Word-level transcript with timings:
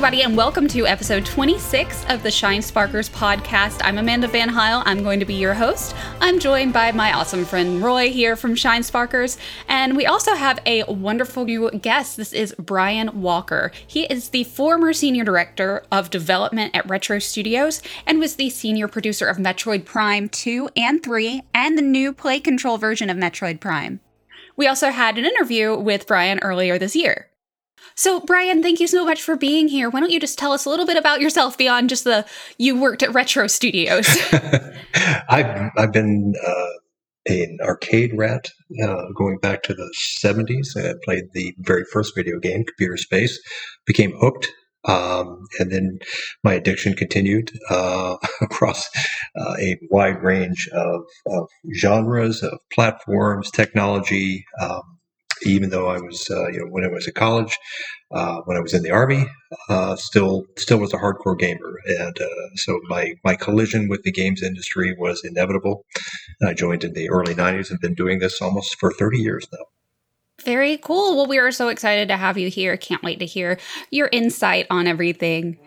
everybody, 0.00 0.22
and 0.22 0.34
welcome 0.34 0.66
to 0.66 0.86
episode 0.86 1.26
26 1.26 2.06
of 2.08 2.22
the 2.22 2.30
Shine 2.30 2.62
Sparkers 2.62 3.10
podcast. 3.10 3.82
I'm 3.84 3.98
Amanda 3.98 4.28
Van 4.28 4.48
Heil. 4.48 4.82
I'm 4.86 5.02
going 5.02 5.20
to 5.20 5.26
be 5.26 5.34
your 5.34 5.52
host. 5.52 5.94
I'm 6.22 6.38
joined 6.38 6.72
by 6.72 6.90
my 6.90 7.12
awesome 7.12 7.44
friend 7.44 7.84
Roy 7.84 8.08
here 8.08 8.34
from 8.34 8.54
Shine 8.54 8.82
Sparkers, 8.82 9.36
and 9.68 9.94
we 9.94 10.06
also 10.06 10.34
have 10.34 10.58
a 10.64 10.84
wonderful 10.84 11.44
new 11.44 11.70
guest. 11.72 12.16
This 12.16 12.32
is 12.32 12.54
Brian 12.58 13.20
Walker. 13.20 13.72
He 13.86 14.04
is 14.04 14.30
the 14.30 14.44
former 14.44 14.94
senior 14.94 15.22
director 15.22 15.84
of 15.92 16.08
development 16.08 16.74
at 16.74 16.88
Retro 16.88 17.18
Studios 17.18 17.82
and 18.06 18.18
was 18.18 18.36
the 18.36 18.48
senior 18.48 18.88
producer 18.88 19.26
of 19.26 19.36
Metroid 19.36 19.84
Prime 19.84 20.30
2 20.30 20.70
and 20.76 21.02
3 21.02 21.42
and 21.52 21.76
the 21.76 21.82
new 21.82 22.14
play 22.14 22.40
control 22.40 22.78
version 22.78 23.10
of 23.10 23.18
Metroid 23.18 23.60
Prime. 23.60 24.00
We 24.56 24.66
also 24.66 24.92
had 24.92 25.18
an 25.18 25.26
interview 25.26 25.76
with 25.76 26.06
Brian 26.06 26.38
earlier 26.38 26.78
this 26.78 26.96
year. 26.96 27.26
So, 28.00 28.18
Brian, 28.18 28.62
thank 28.62 28.80
you 28.80 28.86
so 28.86 29.04
much 29.04 29.20
for 29.20 29.36
being 29.36 29.68
here. 29.68 29.90
Why 29.90 30.00
don't 30.00 30.08
you 30.08 30.18
just 30.18 30.38
tell 30.38 30.52
us 30.52 30.64
a 30.64 30.70
little 30.70 30.86
bit 30.86 30.96
about 30.96 31.20
yourself 31.20 31.58
beyond 31.58 31.90
just 31.90 32.04
the 32.04 32.24
you 32.56 32.80
worked 32.80 33.02
at 33.02 33.12
Retro 33.12 33.46
Studios? 33.46 34.08
I've 35.28 35.70
I've 35.76 35.92
been 35.92 36.32
uh, 36.42 36.66
an 37.26 37.58
arcade 37.60 38.12
rat 38.16 38.48
uh, 38.82 39.02
going 39.14 39.36
back 39.36 39.62
to 39.64 39.74
the 39.74 39.94
70s. 40.18 40.78
I 40.78 40.94
played 41.04 41.24
the 41.34 41.54
very 41.58 41.84
first 41.92 42.14
video 42.16 42.38
game, 42.38 42.64
Computer 42.64 42.96
Space, 42.96 43.38
became 43.84 44.14
hooked. 44.18 44.48
Um, 44.86 45.44
and 45.58 45.70
then 45.70 45.98
my 46.42 46.54
addiction 46.54 46.94
continued 46.94 47.52
uh, 47.68 48.16
across 48.40 48.88
uh, 49.38 49.56
a 49.58 49.78
wide 49.90 50.22
range 50.22 50.70
of, 50.72 51.02
of, 51.26 51.50
genres, 51.78 52.42
of 52.42 52.60
platforms, 52.72 53.50
technology. 53.50 54.46
Um, 54.58 54.99
even 55.42 55.70
though 55.70 55.88
I 55.88 56.00
was, 56.00 56.28
uh, 56.30 56.48
you 56.48 56.60
know, 56.60 56.66
when 56.66 56.84
I 56.84 56.88
was 56.88 57.06
in 57.06 57.14
college, 57.14 57.58
uh, 58.12 58.40
when 58.44 58.56
I 58.56 58.60
was 58.60 58.74
in 58.74 58.82
the 58.82 58.90
army, 58.90 59.26
uh, 59.68 59.96
still 59.96 60.44
still 60.56 60.78
was 60.78 60.92
a 60.92 60.98
hardcore 60.98 61.38
gamer, 61.38 61.80
and 61.86 62.20
uh, 62.20 62.56
so 62.56 62.80
my 62.88 63.14
my 63.24 63.36
collision 63.36 63.88
with 63.88 64.02
the 64.02 64.12
games 64.12 64.42
industry 64.42 64.96
was 64.98 65.24
inevitable. 65.24 65.84
I 66.42 66.54
joined 66.54 66.84
in 66.84 66.92
the 66.92 67.10
early 67.10 67.34
'90s 67.34 67.70
and 67.70 67.80
been 67.80 67.94
doing 67.94 68.18
this 68.18 68.40
almost 68.40 68.78
for 68.78 68.92
30 68.92 69.18
years 69.18 69.46
now. 69.52 69.64
Very 70.44 70.78
cool. 70.78 71.16
Well, 71.16 71.26
we 71.26 71.38
are 71.38 71.52
so 71.52 71.68
excited 71.68 72.08
to 72.08 72.16
have 72.16 72.38
you 72.38 72.48
here. 72.48 72.76
Can't 72.76 73.02
wait 73.02 73.18
to 73.18 73.26
hear 73.26 73.58
your 73.90 74.08
insight 74.10 74.66
on 74.70 74.86
everything. 74.86 75.58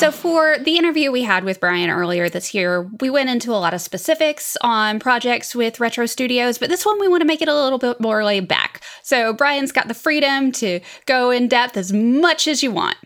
So, 0.00 0.10
for 0.10 0.56
the 0.56 0.78
interview 0.78 1.12
we 1.12 1.24
had 1.24 1.44
with 1.44 1.60
Brian 1.60 1.90
earlier 1.90 2.30
this 2.30 2.54
year, 2.54 2.88
we 3.02 3.10
went 3.10 3.28
into 3.28 3.52
a 3.52 3.60
lot 3.60 3.74
of 3.74 3.82
specifics 3.82 4.56
on 4.62 4.98
projects 4.98 5.54
with 5.54 5.78
Retro 5.78 6.06
Studios, 6.06 6.56
but 6.56 6.70
this 6.70 6.86
one 6.86 6.98
we 6.98 7.06
want 7.06 7.20
to 7.20 7.26
make 7.26 7.42
it 7.42 7.48
a 7.48 7.54
little 7.54 7.78
bit 7.78 8.00
more 8.00 8.24
laid 8.24 8.48
back. 8.48 8.82
So, 9.02 9.34
Brian's 9.34 9.72
got 9.72 9.88
the 9.88 9.94
freedom 9.94 10.52
to 10.52 10.80
go 11.04 11.30
in 11.30 11.48
depth 11.48 11.76
as 11.76 11.92
much 11.92 12.48
as 12.48 12.62
you 12.62 12.70
want. 12.70 12.96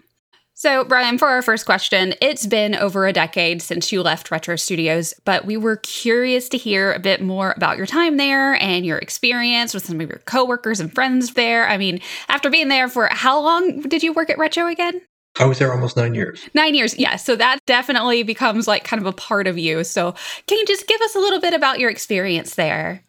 So, 0.54 0.84
Brian, 0.84 1.18
for 1.18 1.26
our 1.26 1.42
first 1.42 1.66
question, 1.66 2.14
it's 2.22 2.46
been 2.46 2.76
over 2.76 3.08
a 3.08 3.12
decade 3.12 3.60
since 3.60 3.90
you 3.90 4.00
left 4.00 4.30
Retro 4.30 4.54
Studios, 4.54 5.14
but 5.24 5.44
we 5.44 5.56
were 5.56 5.78
curious 5.78 6.48
to 6.50 6.56
hear 6.56 6.92
a 6.92 7.00
bit 7.00 7.20
more 7.20 7.54
about 7.56 7.76
your 7.76 7.86
time 7.86 8.18
there 8.18 8.54
and 8.62 8.86
your 8.86 8.98
experience 8.98 9.74
with 9.74 9.84
some 9.84 10.00
of 10.00 10.08
your 10.08 10.20
coworkers 10.26 10.78
and 10.78 10.94
friends 10.94 11.34
there. 11.34 11.66
I 11.66 11.76
mean, 11.76 12.00
after 12.28 12.50
being 12.50 12.68
there 12.68 12.86
for 12.86 13.08
how 13.10 13.40
long 13.40 13.80
did 13.80 14.04
you 14.04 14.12
work 14.12 14.30
at 14.30 14.38
Retro 14.38 14.68
again? 14.68 15.00
I 15.38 15.46
was 15.46 15.58
there 15.58 15.72
almost 15.72 15.96
nine 15.96 16.14
years. 16.14 16.48
Nine 16.54 16.74
years, 16.74 16.96
yeah. 16.96 17.16
So 17.16 17.34
that 17.36 17.58
definitely 17.66 18.22
becomes 18.22 18.68
like 18.68 18.84
kind 18.84 19.00
of 19.00 19.06
a 19.06 19.12
part 19.12 19.46
of 19.46 19.58
you. 19.58 19.82
So 19.82 20.14
can 20.46 20.58
you 20.58 20.66
just 20.66 20.86
give 20.86 21.00
us 21.00 21.14
a 21.14 21.18
little 21.18 21.40
bit 21.40 21.54
about 21.54 21.80
your 21.80 21.90
experience 21.90 22.54
there? 22.54 23.02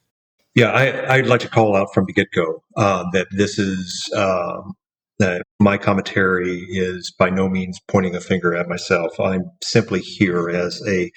Yeah, 0.55 0.71
I, 0.71 1.17
would 1.17 1.27
like 1.27 1.41
to 1.41 1.49
call 1.49 1.75
out 1.75 1.93
from 1.93 2.05
the 2.05 2.13
get 2.13 2.27
go 2.33 2.63
uh, 2.77 3.03
that 3.11 3.27
this 3.31 3.59
is 3.59 4.09
um, 4.15 4.73
that 5.19 5.43
my 5.59 5.77
commentary 5.77 6.61
is 6.69 7.11
by 7.11 7.29
no 7.29 7.49
means 7.49 7.79
pointing 7.89 8.15
a 8.15 8.21
finger 8.21 8.55
at 8.55 8.69
myself. 8.69 9.19
I'm 9.19 9.43
simply 9.61 9.99
here 9.99 10.49
as 10.49 10.81
a 10.87 11.11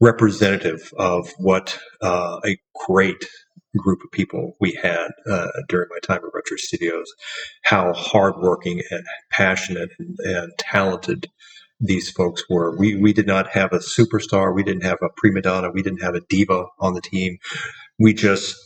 representative 0.00 0.92
of 0.98 1.30
what 1.38 1.78
uh, 2.02 2.40
a 2.44 2.58
great 2.86 3.28
group 3.78 4.00
of 4.04 4.10
people 4.10 4.56
we 4.60 4.72
had 4.82 5.08
uh, 5.28 5.48
during 5.68 5.88
my 5.90 5.98
time 6.02 6.24
at 6.24 6.34
Retro 6.34 6.56
Studios, 6.56 7.12
how 7.62 7.92
hardworking 7.92 8.82
and 8.90 9.04
passionate 9.30 9.90
and, 9.98 10.16
and, 10.20 10.52
talented 10.58 11.28
these 11.78 12.10
folks 12.10 12.44
were. 12.50 12.76
We 12.76 12.96
we 12.96 13.12
did 13.12 13.26
not 13.26 13.48
have 13.50 13.72
a 13.72 13.78
superstar, 13.78 14.54
we 14.54 14.62
didn't 14.62 14.84
have 14.84 14.98
a 15.02 15.08
prima 15.16 15.40
donna, 15.42 15.70
we 15.70 15.82
didn't 15.82 16.02
have 16.02 16.14
a 16.14 16.20
diva 16.28 16.66
on 16.78 16.94
the 16.94 17.00
team. 17.00 17.38
We 17.98 18.12
just 18.12 18.56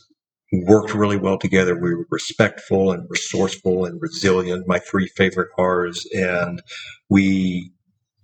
worked 0.53 0.94
really 0.94 1.16
well 1.16 1.38
together. 1.38 1.75
We 1.75 1.94
were 1.94 2.06
respectful 2.10 2.93
and 2.93 3.06
resourceful 3.09 3.84
and 3.84 4.00
resilient. 4.00 4.66
My 4.66 4.78
three 4.78 5.09
favorite 5.09 5.50
R's, 5.59 6.06
and 6.12 6.62
we. 7.09 7.70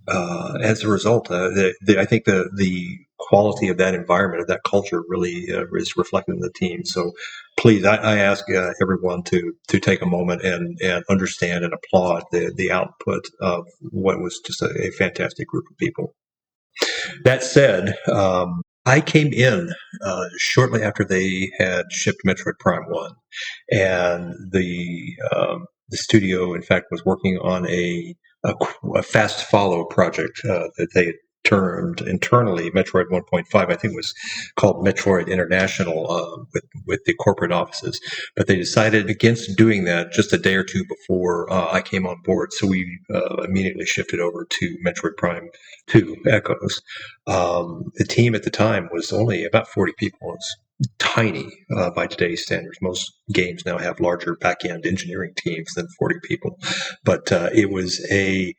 Uh, 0.08 0.58
as 0.60 0.82
a 0.82 0.88
result, 0.88 1.30
uh, 1.30 1.50
the, 1.50 1.74
the, 1.82 2.00
I 2.00 2.04
think 2.04 2.24
the 2.24 2.50
the 2.56 2.98
quality 3.28 3.68
of 3.68 3.78
that 3.78 3.94
environment, 3.94 4.42
of 4.42 4.48
that 4.48 4.62
culture, 4.64 5.02
really 5.08 5.52
uh, 5.52 5.64
is 5.74 5.96
reflected 5.96 6.34
in 6.34 6.40
the 6.40 6.52
team. 6.52 6.84
So, 6.84 7.12
please, 7.58 7.84
I, 7.84 7.96
I 7.96 8.16
ask 8.18 8.44
uh, 8.50 8.70
everyone 8.82 9.22
to 9.24 9.52
to 9.68 9.78
take 9.78 10.02
a 10.02 10.06
moment 10.06 10.42
and 10.42 10.78
and 10.82 11.04
understand 11.08 11.64
and 11.64 11.74
applaud 11.74 12.24
the 12.32 12.52
the 12.56 12.70
output 12.70 13.24
of 13.40 13.66
what 13.90 14.20
was 14.20 14.40
just 14.44 14.62
a, 14.62 14.70
a 14.80 14.90
fantastic 14.90 15.48
group 15.48 15.66
of 15.70 15.76
people. 15.78 16.14
That 17.24 17.42
said, 17.42 17.94
um, 18.12 18.62
I 18.86 19.00
came 19.00 19.32
in 19.32 19.70
uh, 20.02 20.24
shortly 20.38 20.82
after 20.82 21.04
they 21.04 21.50
had 21.58 21.92
shipped 21.92 22.22
Metroid 22.26 22.58
Prime 22.58 22.84
One, 22.88 23.12
and 23.70 24.34
the 24.52 25.16
um, 25.34 25.66
the 25.90 25.96
studio, 25.96 26.54
in 26.54 26.62
fact, 26.62 26.86
was 26.90 27.04
working 27.04 27.38
on 27.38 27.68
a 27.68 28.14
a, 28.44 28.54
a 28.94 29.02
fast 29.02 29.44
follow 29.50 29.84
project 29.84 30.40
uh, 30.44 30.68
that 30.78 30.88
they 30.94 31.12
termed 31.44 32.00
internally 32.02 32.70
Metroid 32.70 33.06
1.5. 33.10 33.44
I 33.54 33.74
think 33.76 33.94
was 33.94 34.14
called 34.56 34.84
Metroid 34.84 35.28
International 35.28 36.10
uh, 36.10 36.44
with 36.52 36.64
with 36.86 37.04
the 37.04 37.14
corporate 37.14 37.52
offices, 37.52 38.00
but 38.36 38.46
they 38.46 38.56
decided 38.56 39.10
against 39.10 39.56
doing 39.56 39.84
that 39.84 40.12
just 40.12 40.32
a 40.32 40.38
day 40.38 40.54
or 40.54 40.64
two 40.64 40.84
before 40.86 41.50
uh, 41.52 41.72
I 41.72 41.80
came 41.82 42.06
on 42.06 42.22
board. 42.24 42.52
So 42.52 42.66
we 42.66 42.98
uh, 43.12 43.42
immediately 43.42 43.86
shifted 43.86 44.20
over 44.20 44.46
to 44.48 44.76
Metroid 44.86 45.16
Prime 45.16 45.48
2 45.88 46.16
Echoes. 46.26 46.82
Um, 47.26 47.90
the 47.94 48.04
team 48.04 48.34
at 48.34 48.42
the 48.42 48.50
time 48.50 48.88
was 48.92 49.12
only 49.12 49.44
about 49.44 49.68
40 49.68 49.92
people. 49.98 50.34
It's 50.34 50.56
tiny 50.98 51.48
uh, 51.76 51.90
by 51.90 52.06
today's 52.06 52.42
standards. 52.42 52.78
Most 52.80 53.12
games 53.32 53.64
now 53.66 53.78
have 53.78 54.00
larger 54.00 54.36
back 54.36 54.64
end 54.64 54.86
engineering 54.86 55.32
teams 55.36 55.74
than 55.74 55.86
40 55.98 56.16
people, 56.24 56.58
but 57.04 57.30
uh, 57.32 57.50
it 57.52 57.70
was 57.70 58.04
a 58.10 58.54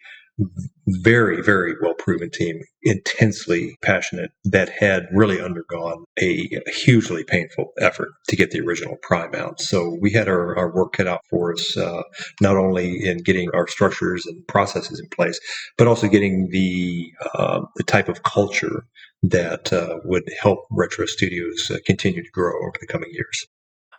very, 0.87 1.41
very 1.41 1.75
well 1.81 1.93
proven 1.93 2.29
team, 2.29 2.61
intensely 2.83 3.77
passionate, 3.81 4.31
that 4.45 4.69
had 4.69 5.07
really 5.13 5.41
undergone 5.41 6.03
a, 6.19 6.49
hugely 6.67 7.23
painful 7.23 7.71
effort 7.79 8.09
to 8.27 8.35
get 8.35 8.51
the 8.51 8.59
original 8.59 8.97
Prime 9.01 9.33
out. 9.35 9.61
So 9.61 9.97
we 10.01 10.11
had 10.11 10.27
our, 10.27 10.57
our 10.57 10.73
work 10.73 10.93
cut 10.93 11.07
out 11.07 11.21
for 11.29 11.53
us, 11.53 11.77
uh, 11.77 12.03
not 12.41 12.57
only 12.57 13.05
in 13.05 13.19
getting 13.19 13.49
our 13.53 13.67
structures 13.67 14.25
and 14.25 14.45
processes 14.47 14.99
in 14.99 15.07
place, 15.09 15.39
but 15.77 15.87
also 15.87 16.07
getting 16.07 16.49
the 16.49 17.11
uh, 17.33 17.61
the 17.75 17.83
type 17.83 18.09
of 18.09 18.23
culture 18.23 18.85
that 19.23 19.71
uh, 19.71 19.99
would 20.03 20.23
help 20.41 20.65
Retro 20.71 21.05
Studios 21.05 21.69
uh, 21.69 21.77
continue 21.85 22.23
to 22.23 22.31
grow 22.31 22.53
over 22.61 22.73
the 22.79 22.87
coming 22.87 23.09
years. 23.11 23.45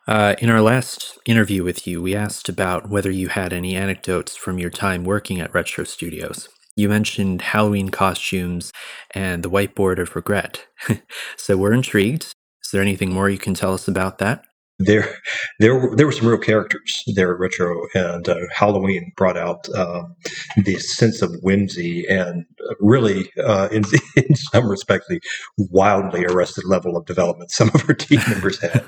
Uh, 0.09 0.35
in 0.41 0.51
our 0.51 0.61
last 0.61 1.19
interview 1.27 1.63
with 1.63 1.87
you, 1.87 2.03
we 2.03 2.15
asked 2.15 2.49
about 2.49 2.89
whether 2.89 3.11
you 3.11 3.29
had 3.29 3.53
any 3.53 3.77
anecdotes 3.77 4.37
from 4.37 4.59
your 4.59 4.71
time 4.71 5.05
working 5.05 5.41
at 5.41 5.55
Retro 5.55 5.85
Studios. 5.85 6.49
You 6.75 6.89
mentioned 6.89 7.43
Halloween 7.43 7.91
costumes 7.91 8.73
and 9.13 9.43
the 9.43 9.51
whiteboard 9.51 9.99
of 10.01 10.17
regret. 10.17 10.67
so 11.37 11.57
we're 11.57 11.73
intrigued. 11.73 12.25
Is 12.65 12.71
there 12.73 12.83
anything 12.83 13.13
more 13.13 13.31
you 13.31 13.39
can 13.39 13.55
tell 13.55 13.75
us 13.75 13.87
about 13.87 14.19
that? 14.19 14.45
There, 14.87 15.17
there, 15.59 15.95
there 15.97 16.07
were 16.07 16.13
some 16.13 16.29
real 16.29 16.39
characters 16.39 17.03
there 17.15 17.33
at 17.33 17.39
Retro, 17.39 17.87
and 17.95 18.29
uh, 18.29 18.37
Halloween 18.53 19.13
brought 19.17 19.37
out 19.37 19.69
um, 19.75 20.15
the 20.57 20.79
sense 20.79 21.23
of 21.23 21.35
whimsy 21.43 22.07
and 22.09 22.45
really, 22.81 23.31
uh, 23.43 23.69
in, 23.71 23.85
in 24.17 24.35
some 24.35 24.69
respects, 24.69 25.07
the 25.09 25.21
wildly 25.59 26.25
arrested 26.25 26.65
level 26.65 26.97
of 26.97 27.07
development 27.07 27.51
some 27.51 27.71
of 27.75 27.89
our 27.89 27.95
team 27.95 28.21
members 28.29 28.61
had. 28.61 28.87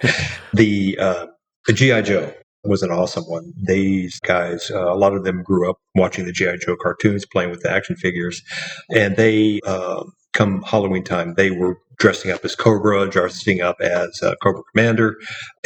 the 0.52 0.96
uh, 0.98 1.26
the 1.66 1.72
GI 1.72 2.02
Joe 2.02 2.32
was 2.64 2.82
an 2.82 2.90
awesome 2.90 3.24
one. 3.24 3.52
These 3.62 4.20
guys, 4.20 4.70
uh, 4.70 4.92
a 4.92 4.96
lot 4.96 5.14
of 5.14 5.24
them 5.24 5.42
grew 5.42 5.68
up 5.68 5.76
watching 5.94 6.24
the 6.24 6.32
GI 6.32 6.58
Joe 6.58 6.76
cartoons, 6.80 7.26
playing 7.26 7.50
with 7.50 7.62
the 7.62 7.70
action 7.70 7.96
figures, 7.96 8.42
and 8.90 9.16
they 9.16 9.60
uh, 9.66 10.04
come 10.34 10.62
Halloween 10.62 11.04
time, 11.04 11.34
they 11.34 11.50
were 11.50 11.78
dressing 11.98 12.30
up 12.30 12.44
as 12.44 12.54
Cobra, 12.54 13.08
dressing 13.08 13.60
up 13.60 13.76
as 13.80 14.22
uh, 14.22 14.34
Cobra 14.42 14.62
Commander, 14.72 15.16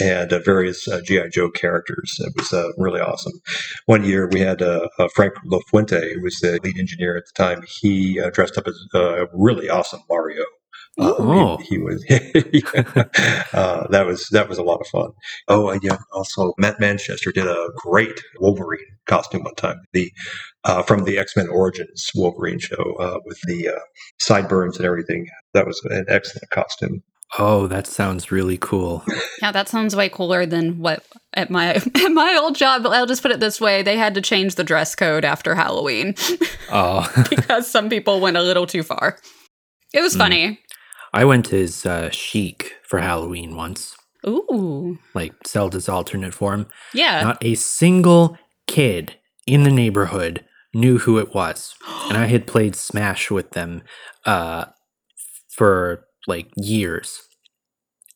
and 0.01 0.33
uh, 0.33 0.39
various 0.41 0.87
uh, 0.89 1.01
GI 1.05 1.29
Joe 1.33 1.51
characters. 1.51 2.17
It 2.21 2.33
was 2.37 2.53
uh, 2.53 2.69
really 2.77 3.01
awesome. 3.01 3.41
One 3.87 4.05
year 4.05 4.29
we 4.29 4.41
had 4.41 4.63
uh, 4.63 4.89
Frank 5.15 5.35
LaFuente, 5.47 6.15
who 6.15 6.23
was 6.23 6.39
the 6.41 6.59
lead 6.63 6.79
engineer 6.79 7.17
at 7.17 7.25
the 7.27 7.33
time. 7.33 7.63
He 7.67 8.21
uh, 8.21 8.31
dressed 8.31 8.59
up 8.59 8.67
as 8.67 8.79
a 8.95 9.27
really 9.33 9.69
awesome 9.69 10.01
Mario. 10.09 10.45
Uh, 10.99 11.15
Oh. 11.19 11.57
he, 11.59 11.77
he 11.77 11.79
was 11.79 12.05
uh, 13.53 13.87
that 13.89 14.05
was 14.07 14.29
that 14.31 14.49
was 14.49 14.59
a 14.59 14.63
lot 14.63 14.81
of 14.81 14.87
fun. 14.89 15.11
Oh, 15.49 15.69
uh, 15.69 15.79
yeah. 15.83 15.97
Also, 16.13 16.53
Matt 16.59 16.81
Manchester 16.81 17.33
did 17.33 17.47
a 17.47 17.69
great 17.77 18.21
Wolverine 18.41 18.81
costume 19.07 19.43
one 19.45 19.55
time. 19.55 19.81
The 19.93 20.11
uh, 20.65 20.83
from 20.83 21.05
the 21.05 21.19
X 21.19 21.37
Men 21.37 21.49
Origins 21.49 22.11
Wolverine 22.15 22.59
show 22.59 22.95
uh, 22.99 23.19
with 23.25 23.41
the 23.47 23.69
uh, 23.69 23.79
sideburns 24.21 24.77
and 24.77 24.87
everything. 24.87 25.27
That 25.55 25.67
was 25.67 25.81
an 25.85 26.05
excellent 26.09 26.51
costume. 26.51 27.03
Oh, 27.39 27.67
that 27.67 27.87
sounds 27.87 28.33
really 28.33 28.57
cool. 28.57 29.05
Yeah, 29.43 29.53
that 29.53 29.69
sounds 29.69 29.95
way 29.95 30.09
cooler 30.09 30.47
than 30.47 30.79
what 30.79 31.05
at 31.35 31.51
my 31.51 31.75
at 31.75 32.13
my 32.13 32.39
old 32.41 32.55
job. 32.57 32.87
I'll 32.87 33.07
just 33.07 33.23
put 33.23 33.31
it 33.33 33.41
this 33.41 33.61
way: 33.61 33.83
they 33.83 33.97
had 33.99 34.15
to 34.15 34.21
change 34.21 34.55
the 34.55 34.65
dress 34.65 34.95
code 34.95 35.25
after 35.25 35.55
Halloween 35.55 36.15
Oh, 36.73 37.07
because 37.31 37.71
some 37.71 37.89
people 37.89 38.21
went 38.21 38.37
a 38.37 38.43
little 38.43 38.67
too 38.67 38.83
far. 38.83 39.19
It 39.95 40.01
was 40.03 40.15
Mm. 40.17 40.19
Funny. 41.13 41.23
I 41.23 41.25
went 41.25 41.53
as 41.53 41.87
uh, 41.87 42.11
Sheik 42.11 42.75
for 42.83 42.99
Halloween 42.99 43.57
once, 43.57 43.97
Ooh, 44.27 44.99
like 45.15 45.33
Zelda's 45.47 45.89
alternate 45.89 46.35
form. 46.35 46.67
yeah. 46.95 47.23
Not 47.23 47.45
a 47.45 47.55
single 47.55 48.37
kid 48.67 49.17
in 49.47 49.63
the 49.63 49.71
neighborhood 49.71 50.45
knew 50.75 50.99
who 50.99 51.19
it 51.19 51.35
was. 51.35 51.75
And 52.09 52.17
I 52.17 52.27
had 52.27 52.47
played 52.47 52.77
Smash 52.77 53.31
with 53.31 53.53
them 53.53 53.83
uh, 54.27 54.67
for 55.49 56.05
like 56.27 56.51
years. 56.57 57.21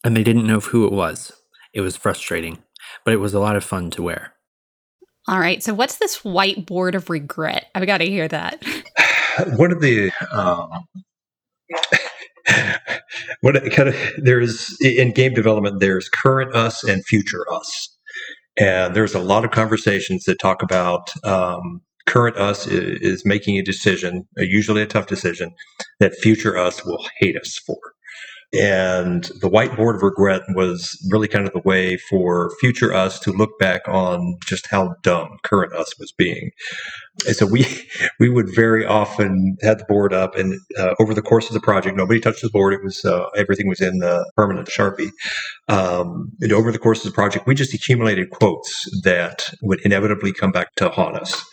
And 0.05 0.17
they 0.17 0.25
didn't 0.25 0.47
know 0.47 0.61
who 0.61 0.85
it 0.87 0.93
was. 0.93 1.33
It 1.73 1.81
was 1.81 1.97
frustrating, 1.97 2.59
but 3.05 3.15
it 3.15 3.19
was 3.19 3.35
a 3.35 3.41
lot 3.41 3.57
of 3.57 3.65
fun 3.65 3.91
to 3.93 4.03
wear. 4.03 4.35
All 5.29 5.39
right. 5.39 5.63
So, 5.63 5.73
what's 5.73 5.99
this 5.99 6.19
whiteboard 6.19 6.95
of 6.95 7.09
regret? 7.09 7.67
I've 7.75 7.87
got 7.87 7.99
to 7.99 8.07
hear 8.07 8.27
that. 8.29 8.63
one 9.57 9.71
of 9.73 9.81
the 9.81 10.11
um, 10.33 10.85
what 13.41 13.55
kind 13.73 13.89
of 13.89 13.97
there's 14.19 14.77
in 14.81 15.13
game 15.13 15.35
development 15.35 15.81
there's 15.81 16.09
current 16.09 16.55
us 16.55 16.85
and 16.85 17.05
future 17.07 17.45
us. 17.53 17.89
And 18.59 18.95
there's 18.95 19.15
a 19.15 19.21
lot 19.21 19.45
of 19.45 19.51
conversations 19.51 20.25
that 20.25 20.39
talk 20.39 20.63
about 20.63 21.13
um, 21.25 21.81
current 22.07 22.37
us 22.37 22.67
is, 22.67 23.01
is 23.01 23.25
making 23.25 23.57
a 23.57 23.63
decision 23.63 24.27
uh, 24.39 24.43
usually 24.43 24.83
a 24.83 24.87
tough 24.87 25.07
decision 25.07 25.55
that 26.01 26.15
future 26.17 26.59
us 26.59 26.85
will 26.85 27.05
hate 27.19 27.37
us 27.37 27.57
for 27.57 27.79
and 28.53 29.25
the 29.41 29.49
whiteboard 29.49 29.97
of 29.97 30.03
regret 30.03 30.43
was 30.55 30.99
really 31.11 31.29
kind 31.29 31.47
of 31.47 31.53
the 31.53 31.63
way 31.65 31.97
for 31.97 32.51
future 32.61 32.93
us 32.93 33.19
to 33.21 33.33
look 33.33 33.59
back 33.59 33.83
on 33.89 34.37
just 34.45 34.67
how 34.71 34.95
dumb 35.03 35.39
current 35.43 35.73
us 35.73 35.99
was 35.99 36.13
being 36.13 36.51
and 37.27 37.37
so 37.37 37.47
we 37.47 37.67
we 38.21 38.29
would 38.29 38.55
very 38.55 38.85
often 38.85 39.57
have 39.63 39.79
the 39.79 39.85
board 39.85 40.13
up, 40.13 40.37
and 40.37 40.59
uh, 40.79 40.95
over 41.01 41.15
the 41.15 41.23
course 41.23 41.49
of 41.49 41.55
the 41.55 41.61
project, 41.61 41.97
nobody 41.97 42.21
touched 42.21 42.43
the 42.43 42.51
board. 42.51 42.75
It 42.75 42.83
was 42.83 43.05
uh, 43.05 43.29
everything 43.37 43.69
was 43.69 43.81
in 43.81 43.99
the 43.99 44.31
permanent 44.37 44.69
sharpie. 44.69 45.11
Um, 45.69 46.33
and 46.41 46.53
over 46.53 46.73
the 46.73 46.79
course 46.79 47.05
of 47.05 47.11
the 47.11 47.15
project, 47.15 47.47
we 47.47 47.55
just 47.55 47.75
accumulated 47.75 48.31
quotes 48.31 48.89
that 49.03 49.51
would 49.63 49.81
inevitably 49.85 50.33
come 50.33 50.53
back 50.53 50.75
to 50.77 50.89
haunt 50.89 51.17
us. 51.17 51.45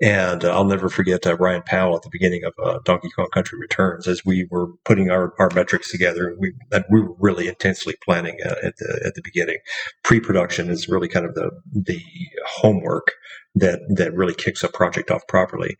And 0.00 0.44
uh, 0.44 0.52
I'll 0.54 0.64
never 0.64 0.88
forget 0.88 1.26
uh, 1.26 1.36
Ryan 1.36 1.62
Powell 1.62 1.96
at 1.96 2.02
the 2.02 2.10
beginning 2.10 2.44
of 2.44 2.52
uh, 2.62 2.78
Donkey 2.84 3.10
Kong 3.10 3.28
Country 3.32 3.58
Returns, 3.58 4.06
as 4.06 4.24
we 4.24 4.46
were 4.50 4.68
putting 4.84 5.10
our, 5.10 5.34
our 5.40 5.50
metrics 5.54 5.90
together. 5.90 6.36
We 6.38 6.52
we 6.88 7.00
were 7.00 7.14
really 7.18 7.48
intensely 7.48 7.94
planning 8.04 8.38
uh, 8.44 8.54
at 8.62 8.76
the 8.76 9.02
at 9.04 9.14
the 9.14 9.22
beginning. 9.22 9.58
Pre-production 10.04 10.70
is 10.70 10.88
really 10.88 11.08
kind 11.08 11.26
of 11.26 11.34
the 11.34 11.50
the 11.72 12.00
homework 12.46 13.10
that 13.56 13.80
that 13.88 14.14
really 14.14 14.34
kicks 14.34 14.62
a 14.62 14.68
project 14.68 15.10
off 15.10 15.26
properly. 15.26 15.76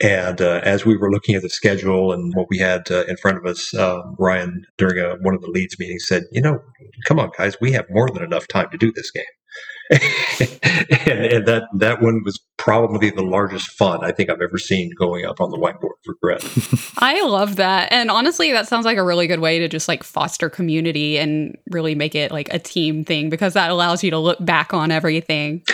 And 0.00 0.40
uh, 0.40 0.60
as 0.64 0.84
we 0.84 0.96
were 0.96 1.10
looking 1.10 1.36
at 1.36 1.42
the 1.42 1.48
schedule 1.48 2.12
and 2.12 2.34
what 2.34 2.48
we 2.50 2.58
had 2.58 2.90
uh, 2.90 3.04
in 3.04 3.16
front 3.18 3.38
of 3.38 3.46
us, 3.46 3.72
um, 3.74 4.16
Ryan 4.18 4.64
during 4.78 4.98
a, 4.98 5.14
one 5.20 5.34
of 5.34 5.42
the 5.42 5.50
leads 5.50 5.78
meetings 5.78 6.06
said, 6.08 6.24
"You 6.32 6.42
know, 6.42 6.60
come 7.06 7.20
on, 7.20 7.30
guys, 7.38 7.56
we 7.60 7.70
have 7.72 7.86
more 7.88 8.10
than 8.10 8.24
enough 8.24 8.48
time 8.48 8.68
to 8.72 8.78
do 8.78 8.90
this 8.90 9.12
game." 9.12 9.24
and, 11.06 11.24
and 11.24 11.46
that 11.46 11.64
that 11.74 12.00
one 12.00 12.22
was 12.24 12.38
probably 12.56 13.10
the 13.10 13.22
largest 13.22 13.70
fun 13.72 14.04
I 14.04 14.12
think 14.12 14.30
I've 14.30 14.40
ever 14.40 14.56
seen 14.56 14.90
going 14.96 15.24
up 15.24 15.40
on 15.40 15.50
the 15.50 15.56
whiteboard 15.56 15.94
for 16.04 16.14
Regret. 16.22 16.44
I 16.98 17.20
love 17.22 17.56
that. 17.56 17.92
And 17.92 18.10
honestly, 18.10 18.52
that 18.52 18.68
sounds 18.68 18.86
like 18.86 18.98
a 18.98 19.02
really 19.02 19.26
good 19.26 19.40
way 19.40 19.58
to 19.58 19.68
just 19.68 19.88
like 19.88 20.04
foster 20.04 20.48
community 20.48 21.18
and 21.18 21.56
really 21.70 21.96
make 21.96 22.14
it 22.14 22.30
like 22.30 22.52
a 22.54 22.58
team 22.58 23.04
thing 23.04 23.30
because 23.30 23.54
that 23.54 23.70
allows 23.70 24.04
you 24.04 24.10
to 24.12 24.18
look 24.18 24.38
back 24.44 24.72
on 24.72 24.92
everything. 24.92 25.64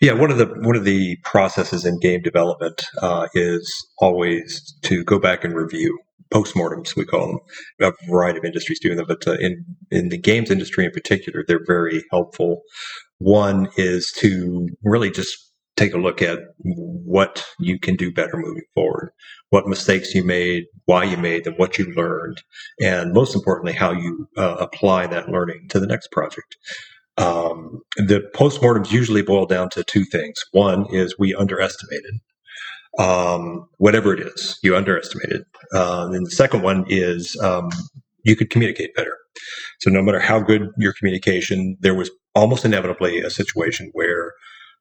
Yeah, 0.00 0.12
one 0.12 0.30
of 0.30 0.36
the 0.36 0.46
one 0.46 0.76
of 0.76 0.84
the 0.84 1.16
processes 1.24 1.86
in 1.86 1.98
game 2.00 2.20
development 2.20 2.84
uh, 3.00 3.28
is 3.32 3.86
always 3.98 4.76
to 4.82 5.02
go 5.04 5.18
back 5.18 5.44
and 5.44 5.54
review 5.54 5.98
postmortems. 6.32 6.96
We 6.96 7.04
call 7.04 7.28
them. 7.28 7.38
A 7.80 7.92
variety 8.10 8.38
of 8.38 8.44
industries 8.44 8.80
do 8.80 8.94
them, 8.94 9.06
but 9.06 9.26
uh, 9.26 9.34
in 9.34 9.64
in 9.90 10.08
the 10.08 10.18
games 10.18 10.50
industry 10.50 10.84
in 10.84 10.90
particular, 10.90 11.44
they're 11.46 11.64
very 11.66 12.04
helpful. 12.10 12.62
One 13.18 13.68
is 13.76 14.12
to 14.18 14.68
really 14.82 15.10
just 15.10 15.52
take 15.76 15.94
a 15.94 15.98
look 15.98 16.22
at 16.22 16.38
what 16.58 17.44
you 17.58 17.78
can 17.78 17.96
do 17.96 18.12
better 18.12 18.36
moving 18.36 18.64
forward, 18.74 19.10
what 19.50 19.66
mistakes 19.66 20.14
you 20.14 20.22
made, 20.22 20.64
why 20.84 21.04
you 21.04 21.16
made 21.16 21.44
them, 21.44 21.54
what 21.56 21.78
you 21.78 21.92
learned, 21.94 22.42
and 22.80 23.12
most 23.12 23.34
importantly, 23.34 23.72
how 23.72 23.90
you 23.90 24.28
uh, 24.36 24.56
apply 24.60 25.06
that 25.06 25.28
learning 25.28 25.66
to 25.70 25.80
the 25.80 25.86
next 25.86 26.12
project. 26.12 26.56
Um, 27.16 27.80
the 27.96 28.28
postmortems 28.34 28.92
usually 28.92 29.22
boil 29.22 29.46
down 29.46 29.70
to 29.70 29.84
two 29.84 30.04
things. 30.04 30.44
One 30.52 30.86
is 30.92 31.18
we 31.18 31.34
underestimated 31.34 32.20
um, 32.98 33.68
whatever 33.78 34.14
it 34.14 34.20
is 34.20 34.58
you 34.62 34.76
underestimated, 34.76 35.44
um, 35.74 36.12
and 36.12 36.26
the 36.26 36.30
second 36.30 36.62
one 36.62 36.84
is 36.88 37.36
um, 37.42 37.68
you 38.22 38.36
could 38.36 38.50
communicate 38.50 38.94
better. 38.94 39.16
So 39.80 39.90
no 39.90 40.02
matter 40.02 40.20
how 40.20 40.40
good 40.40 40.70
your 40.78 40.92
communication, 40.92 41.76
there 41.80 41.94
was 41.94 42.10
almost 42.34 42.64
inevitably 42.64 43.20
a 43.20 43.30
situation 43.30 43.90
where 43.92 44.32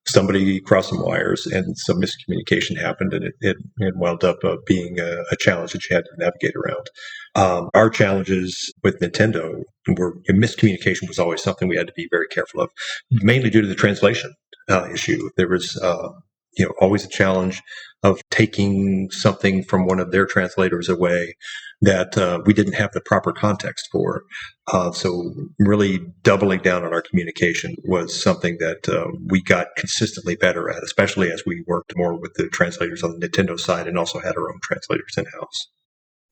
somebody 0.07 0.59
crossed 0.59 0.89
some 0.89 1.01
wires 1.01 1.45
and 1.45 1.77
some 1.77 2.01
miscommunication 2.01 2.77
happened, 2.79 3.13
and 3.13 3.23
it, 3.25 3.33
it, 3.41 3.57
it 3.77 3.95
wound 3.95 4.23
up 4.23 4.37
uh, 4.43 4.57
being 4.65 4.99
a, 4.99 5.23
a 5.31 5.37
challenge 5.37 5.71
that 5.71 5.89
you 5.89 5.95
had 5.95 6.03
to 6.05 6.11
navigate 6.17 6.55
around. 6.55 6.87
Um, 7.35 7.69
our 7.73 7.89
challenges 7.89 8.73
with 8.83 8.99
Nintendo 8.99 9.63
were 9.97 10.17
miscommunication 10.29 11.07
was 11.07 11.19
always 11.19 11.41
something 11.41 11.67
we 11.67 11.77
had 11.77 11.87
to 11.87 11.93
be 11.95 12.07
very 12.11 12.27
careful 12.27 12.61
of, 12.61 12.69
mainly 13.11 13.49
due 13.49 13.61
to 13.61 13.67
the 13.67 13.75
translation 13.75 14.33
uh, 14.69 14.87
issue. 14.91 15.29
There 15.37 15.49
was, 15.49 15.77
uh, 15.77 16.09
you 16.57 16.65
know, 16.65 16.73
always 16.79 17.05
a 17.05 17.09
challenge 17.09 17.61
of 18.03 18.21
taking 18.29 19.09
something 19.11 19.63
from 19.63 19.85
one 19.85 19.99
of 19.99 20.11
their 20.11 20.25
translators 20.25 20.89
away 20.89 21.35
that 21.81 22.17
uh, 22.17 22.41
we 22.45 22.53
didn't 22.53 22.73
have 22.73 22.91
the 22.93 23.01
proper 23.01 23.33
context 23.33 23.89
for. 23.91 24.23
Uh, 24.71 24.91
so, 24.91 25.33
really 25.59 25.99
doubling 26.21 26.61
down 26.61 26.83
on 26.83 26.93
our 26.93 27.01
communication 27.01 27.75
was 27.83 28.21
something 28.21 28.57
that 28.59 28.87
uh, 28.87 29.07
we 29.27 29.41
got 29.41 29.67
consistently 29.77 30.35
better 30.35 30.69
at, 30.69 30.83
especially 30.83 31.31
as 31.31 31.43
we 31.45 31.63
worked 31.67 31.93
more 31.97 32.17
with 32.17 32.33
the 32.35 32.47
translators 32.49 33.03
on 33.03 33.17
the 33.19 33.27
Nintendo 33.27 33.59
side 33.59 33.87
and 33.87 33.97
also 33.97 34.19
had 34.19 34.37
our 34.37 34.49
own 34.49 34.59
translators 34.61 35.15
in 35.17 35.25
house. 35.25 35.67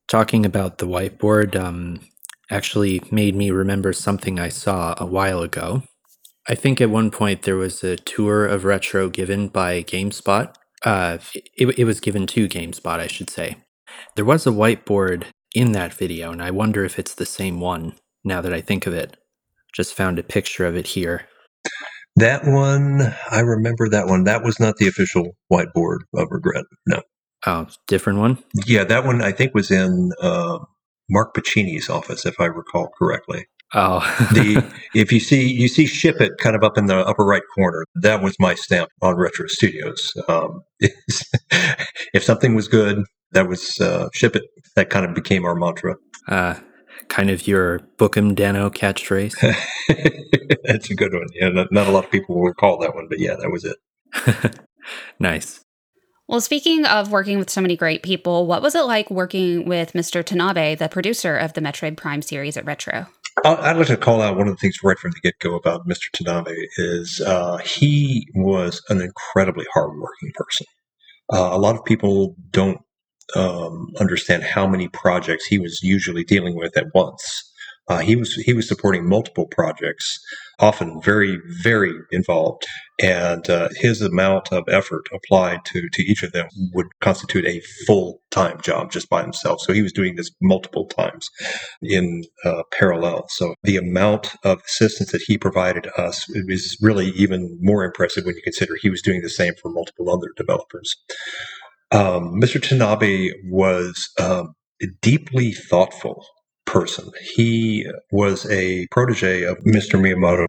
Talking 0.08 0.46
about 0.46 0.78
the 0.78 0.86
whiteboard 0.86 1.54
um, 1.54 2.00
actually 2.50 3.02
made 3.10 3.34
me 3.34 3.50
remember 3.50 3.92
something 3.92 4.38
I 4.38 4.48
saw 4.48 4.94
a 4.96 5.06
while 5.06 5.42
ago. 5.42 5.82
I 6.48 6.54
think 6.54 6.80
at 6.80 6.90
one 6.90 7.10
point 7.10 7.42
there 7.42 7.56
was 7.56 7.84
a 7.84 7.96
tour 7.96 8.46
of 8.46 8.64
retro 8.64 9.08
given 9.08 9.48
by 9.48 9.82
GameSpot. 9.82 10.52
Uh, 10.84 11.18
it, 11.56 11.78
it 11.78 11.84
was 11.84 12.00
given 12.00 12.26
to 12.28 12.48
GameSpot, 12.48 12.98
I 12.98 13.06
should 13.06 13.30
say. 13.30 13.56
There 14.16 14.24
was 14.24 14.46
a 14.46 14.50
whiteboard 14.50 15.24
in 15.54 15.72
that 15.72 15.94
video, 15.94 16.32
and 16.32 16.42
I 16.42 16.50
wonder 16.50 16.84
if 16.84 16.98
it's 16.98 17.14
the 17.14 17.26
same 17.26 17.60
one 17.60 17.94
now 18.24 18.40
that 18.40 18.52
I 18.52 18.60
think 18.60 18.86
of 18.86 18.94
it. 18.94 19.16
Just 19.72 19.94
found 19.94 20.18
a 20.18 20.22
picture 20.22 20.66
of 20.66 20.76
it 20.76 20.88
here. 20.88 21.26
That 22.16 22.44
one, 22.44 23.14
I 23.30 23.40
remember 23.40 23.88
that 23.88 24.06
one. 24.06 24.24
That 24.24 24.44
was 24.44 24.60
not 24.60 24.76
the 24.76 24.86
official 24.86 25.34
whiteboard 25.50 26.00
of 26.14 26.28
regret. 26.30 26.64
No. 26.86 27.00
Oh, 27.46 27.66
different 27.88 28.18
one? 28.18 28.38
Yeah, 28.66 28.84
that 28.84 29.04
one 29.04 29.22
I 29.22 29.32
think 29.32 29.54
was 29.54 29.70
in 29.70 30.12
uh, 30.20 30.58
Mark 31.08 31.34
Pacini's 31.34 31.88
office, 31.88 32.26
if 32.26 32.38
I 32.38 32.46
recall 32.46 32.90
correctly. 32.98 33.46
Oh. 33.74 34.00
the 34.32 34.64
if 34.94 35.12
you 35.12 35.20
see 35.20 35.50
you 35.50 35.66
see 35.66 35.86
ship 35.86 36.20
it 36.20 36.32
kind 36.38 36.54
of 36.54 36.62
up 36.62 36.76
in 36.76 36.86
the 36.86 36.98
upper 36.98 37.24
right 37.24 37.42
corner 37.54 37.84
that 37.94 38.22
was 38.22 38.36
my 38.38 38.54
stamp 38.54 38.90
on 39.00 39.16
retro 39.16 39.46
studios 39.46 40.12
um, 40.28 40.60
if 42.12 42.22
something 42.22 42.54
was 42.54 42.68
good 42.68 43.04
that 43.30 43.48
was 43.48 43.80
uh, 43.80 44.08
ship 44.12 44.36
it 44.36 44.42
that 44.76 44.90
kind 44.90 45.06
of 45.06 45.14
became 45.14 45.46
our 45.46 45.54
mantra 45.54 45.96
uh, 46.28 46.54
kind 47.08 47.30
of 47.30 47.46
your 47.46 47.80
bookem 47.96 48.34
Danno 48.34 48.70
catchphrase 48.70 49.34
that's 50.64 50.90
a 50.90 50.94
good 50.94 51.14
one 51.14 51.26
yeah 51.34 51.48
not, 51.48 51.72
not 51.72 51.86
a 51.86 51.90
lot 51.90 52.04
of 52.04 52.10
people 52.10 52.34
will 52.34 52.44
recall 52.44 52.78
that 52.78 52.94
one 52.94 53.06
but 53.08 53.20
yeah 53.20 53.36
that 53.36 53.50
was 53.50 53.64
it 53.64 54.60
nice 55.18 55.64
Well, 56.28 56.40
speaking 56.40 56.86
of 56.86 57.10
working 57.10 57.38
with 57.38 57.50
so 57.50 57.60
many 57.60 57.76
great 57.76 58.02
people, 58.02 58.46
what 58.46 58.62
was 58.62 58.74
it 58.74 58.84
like 58.84 59.10
working 59.10 59.66
with 59.68 59.92
Mr. 59.92 60.22
Tanabe, 60.22 60.78
the 60.78 60.88
producer 60.88 61.36
of 61.36 61.52
the 61.52 61.60
Metroid 61.60 61.96
Prime 61.96 62.22
series 62.22 62.56
at 62.56 62.64
Retro? 62.64 63.06
I'd 63.44 63.76
like 63.76 63.88
to 63.88 63.96
call 63.96 64.22
out 64.22 64.36
one 64.36 64.48
of 64.48 64.54
the 64.54 64.60
things 64.60 64.78
right 64.82 64.98
from 64.98 65.12
the 65.12 65.20
get 65.20 65.38
go 65.40 65.54
about 65.56 65.88
Mr. 65.88 66.10
Tanabe 66.14 66.54
is 66.76 67.20
uh, 67.26 67.58
he 67.58 68.28
was 68.34 68.82
an 68.88 69.00
incredibly 69.00 69.66
hardworking 69.72 70.32
person. 70.34 70.66
Uh, 71.32 71.50
a 71.52 71.58
lot 71.58 71.76
of 71.76 71.84
people 71.84 72.36
don't 72.50 72.80
um, 73.34 73.88
understand 74.00 74.42
how 74.42 74.66
many 74.66 74.88
projects 74.88 75.46
he 75.46 75.58
was 75.58 75.82
usually 75.82 76.24
dealing 76.24 76.56
with 76.56 76.76
at 76.76 76.86
once. 76.94 77.51
Uh, 77.88 77.98
he 77.98 78.14
was 78.14 78.34
he 78.34 78.54
was 78.54 78.68
supporting 78.68 79.08
multiple 79.08 79.46
projects, 79.46 80.18
often 80.60 81.00
very 81.02 81.38
very 81.62 81.92
involved, 82.12 82.64
and 83.00 83.50
uh, 83.50 83.68
his 83.74 84.00
amount 84.00 84.52
of 84.52 84.62
effort 84.68 85.08
applied 85.12 85.64
to 85.64 85.88
to 85.92 86.02
each 86.02 86.22
of 86.22 86.32
them 86.32 86.48
would 86.74 86.86
constitute 87.00 87.44
a 87.44 87.60
full 87.86 88.20
time 88.30 88.60
job 88.62 88.92
just 88.92 89.10
by 89.10 89.20
himself. 89.22 89.60
So 89.60 89.72
he 89.72 89.82
was 89.82 89.92
doing 89.92 90.14
this 90.14 90.30
multiple 90.40 90.86
times 90.86 91.28
in 91.82 92.22
uh, 92.44 92.62
parallel. 92.70 93.26
So 93.28 93.54
the 93.64 93.76
amount 93.76 94.32
of 94.44 94.62
assistance 94.64 95.10
that 95.10 95.22
he 95.22 95.36
provided 95.36 95.88
us 95.98 96.28
is 96.30 96.78
really 96.80 97.08
even 97.10 97.58
more 97.60 97.84
impressive 97.84 98.24
when 98.24 98.36
you 98.36 98.42
consider 98.42 98.76
he 98.80 98.90
was 98.90 99.02
doing 99.02 99.22
the 99.22 99.30
same 99.30 99.54
for 99.60 99.70
multiple 99.70 100.08
other 100.08 100.28
developers. 100.36 100.96
Um, 101.90 102.40
Mr. 102.40 102.58
Tanabe 102.58 103.32
was 103.50 104.08
um, 104.18 104.54
deeply 105.02 105.52
thoughtful 105.52 106.24
person. 106.72 107.10
He 107.34 107.86
was 108.10 108.50
a 108.50 108.86
protege 108.90 109.42
of 109.42 109.58
Mr. 109.58 110.00
Miyamoto 110.00 110.46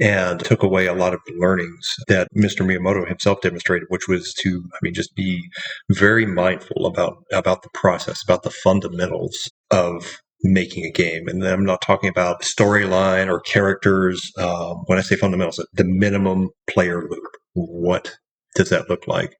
and 0.00 0.38
took 0.40 0.62
away 0.62 0.86
a 0.86 0.94
lot 0.94 1.14
of 1.14 1.20
the 1.26 1.34
learnings 1.38 1.94
that 2.08 2.28
Mr. 2.36 2.64
Miyamoto 2.64 3.08
himself 3.08 3.40
demonstrated, 3.40 3.88
which 3.88 4.06
was 4.06 4.34
to, 4.42 4.62
I 4.72 4.78
mean, 4.82 4.92
just 4.92 5.14
be 5.16 5.48
very 5.90 6.26
mindful 6.26 6.86
about 6.86 7.24
about 7.32 7.62
the 7.62 7.70
process, 7.72 8.22
about 8.22 8.42
the 8.42 8.50
fundamentals 8.50 9.50
of 9.70 10.20
making 10.42 10.84
a 10.84 10.90
game. 10.90 11.26
And 11.26 11.42
I'm 11.42 11.64
not 11.64 11.80
talking 11.80 12.10
about 12.10 12.42
storyline 12.42 13.28
or 13.28 13.40
characters. 13.40 14.30
Um, 14.38 14.82
when 14.86 14.98
I 14.98 15.02
say 15.02 15.16
fundamentals, 15.16 15.64
the 15.72 15.84
minimum 15.84 16.50
player 16.68 17.02
loop. 17.08 17.24
What 17.54 18.12
does 18.54 18.68
that 18.70 18.90
look 18.90 19.06
like? 19.06 19.34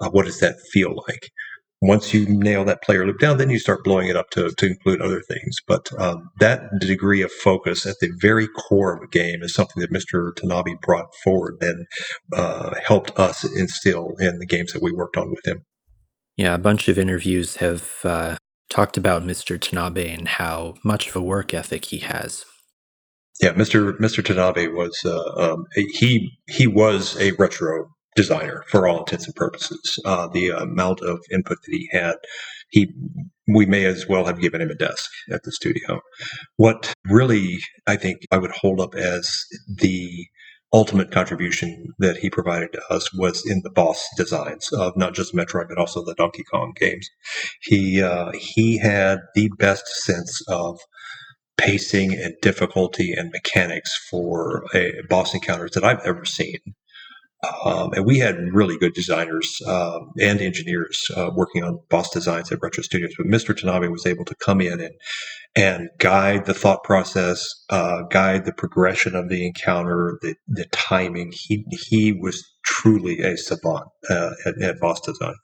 Uh, 0.00 0.08
what 0.10 0.24
does 0.24 0.40
that 0.40 0.56
feel 0.72 0.94
like? 1.08 1.30
Once 1.86 2.14
you 2.14 2.26
nail 2.26 2.64
that 2.64 2.82
player 2.82 3.06
loop 3.06 3.18
down, 3.18 3.36
then 3.36 3.50
you 3.50 3.58
start 3.58 3.84
blowing 3.84 4.08
it 4.08 4.16
up 4.16 4.30
to, 4.30 4.50
to 4.56 4.66
include 4.66 5.02
other 5.02 5.20
things. 5.20 5.58
But 5.66 5.90
um, 6.00 6.30
that 6.40 6.62
degree 6.80 7.20
of 7.20 7.30
focus 7.30 7.84
at 7.84 7.96
the 8.00 8.10
very 8.20 8.48
core 8.48 8.96
of 8.96 9.02
a 9.02 9.06
game 9.06 9.42
is 9.42 9.52
something 9.52 9.82
that 9.82 9.92
Mr. 9.92 10.32
Tanabe 10.32 10.80
brought 10.80 11.14
forward 11.22 11.58
and 11.60 11.86
uh, 12.32 12.74
helped 12.82 13.18
us 13.18 13.44
instill 13.44 14.14
in 14.18 14.38
the 14.38 14.46
games 14.46 14.72
that 14.72 14.82
we 14.82 14.92
worked 14.92 15.18
on 15.18 15.28
with 15.28 15.44
him. 15.46 15.62
Yeah, 16.38 16.54
a 16.54 16.58
bunch 16.58 16.88
of 16.88 16.98
interviews 16.98 17.56
have 17.56 18.00
uh, 18.02 18.36
talked 18.70 18.96
about 18.96 19.22
Mr. 19.22 19.58
Tanabe 19.58 20.16
and 20.16 20.26
how 20.26 20.76
much 20.82 21.08
of 21.08 21.16
a 21.16 21.22
work 21.22 21.52
ethic 21.52 21.84
he 21.84 21.98
has. 21.98 22.46
Yeah, 23.42 23.52
Mr. 23.52 23.92
Mr. 23.98 24.24
Tanabe 24.24 24.72
was 24.72 24.98
uh, 25.04 25.52
um, 25.52 25.66
he 25.74 26.38
he 26.48 26.66
was 26.66 27.20
a 27.20 27.32
retro 27.32 27.88
designer 28.14 28.64
for 28.68 28.86
all 28.86 29.00
intents 29.00 29.26
and 29.26 29.34
purposes. 29.34 29.98
Uh, 30.04 30.28
the 30.28 30.50
amount 30.50 31.00
of 31.00 31.20
input 31.30 31.58
that 31.64 31.72
he 31.72 31.88
had, 31.92 32.14
he 32.70 32.92
we 33.46 33.66
may 33.66 33.84
as 33.84 34.06
well 34.08 34.24
have 34.24 34.40
given 34.40 34.60
him 34.60 34.70
a 34.70 34.74
desk 34.74 35.10
at 35.30 35.42
the 35.42 35.52
studio. 35.52 36.00
What 36.56 36.94
really 37.06 37.58
I 37.86 37.96
think 37.96 38.18
I 38.30 38.38
would 38.38 38.52
hold 38.52 38.80
up 38.80 38.94
as 38.94 39.44
the 39.68 40.26
ultimate 40.72 41.12
contribution 41.12 41.94
that 42.00 42.16
he 42.16 42.28
provided 42.28 42.72
to 42.72 42.82
us 42.90 43.12
was 43.14 43.44
in 43.48 43.60
the 43.62 43.70
boss 43.70 44.04
designs 44.16 44.72
of 44.72 44.96
not 44.96 45.14
just 45.14 45.34
Metroid 45.34 45.68
but 45.68 45.78
also 45.78 46.04
the 46.04 46.14
Donkey 46.16 46.42
Kong 46.50 46.72
games. 46.76 47.08
He 47.62 48.02
uh, 48.02 48.32
he 48.32 48.78
had 48.78 49.20
the 49.34 49.50
best 49.58 49.86
sense 49.86 50.42
of 50.48 50.78
pacing 51.56 52.12
and 52.14 52.34
difficulty 52.42 53.12
and 53.12 53.30
mechanics 53.30 53.96
for 54.10 54.64
a 54.74 54.92
boss 55.08 55.34
encounters 55.34 55.70
that 55.72 55.84
I've 55.84 56.04
ever 56.04 56.24
seen. 56.24 56.58
Um, 57.64 57.92
and 57.92 58.04
we 58.04 58.18
had 58.18 58.36
really 58.52 58.78
good 58.78 58.94
designers 58.94 59.60
um, 59.66 60.12
and 60.20 60.40
engineers 60.40 61.10
uh, 61.16 61.30
working 61.34 61.62
on 61.64 61.80
boss 61.88 62.10
designs 62.10 62.50
at 62.52 62.58
Retro 62.62 62.82
Studios. 62.82 63.12
But 63.16 63.26
Mr. 63.26 63.54
Tanabe 63.54 63.90
was 63.90 64.06
able 64.06 64.24
to 64.26 64.34
come 64.36 64.60
in 64.60 64.80
and 64.80 64.94
and 65.56 65.88
guide 65.98 66.46
the 66.46 66.54
thought 66.54 66.82
process, 66.82 67.48
uh, 67.70 68.02
guide 68.10 68.44
the 68.44 68.52
progression 68.52 69.14
of 69.14 69.28
the 69.28 69.46
encounter, 69.46 70.18
the, 70.20 70.34
the 70.48 70.64
timing. 70.66 71.32
He 71.32 71.64
he 71.70 72.12
was 72.12 72.44
truly 72.64 73.20
a 73.20 73.36
savant 73.36 73.88
uh, 74.10 74.30
at, 74.46 74.60
at 74.60 74.80
boss 74.80 75.00
design. 75.00 75.34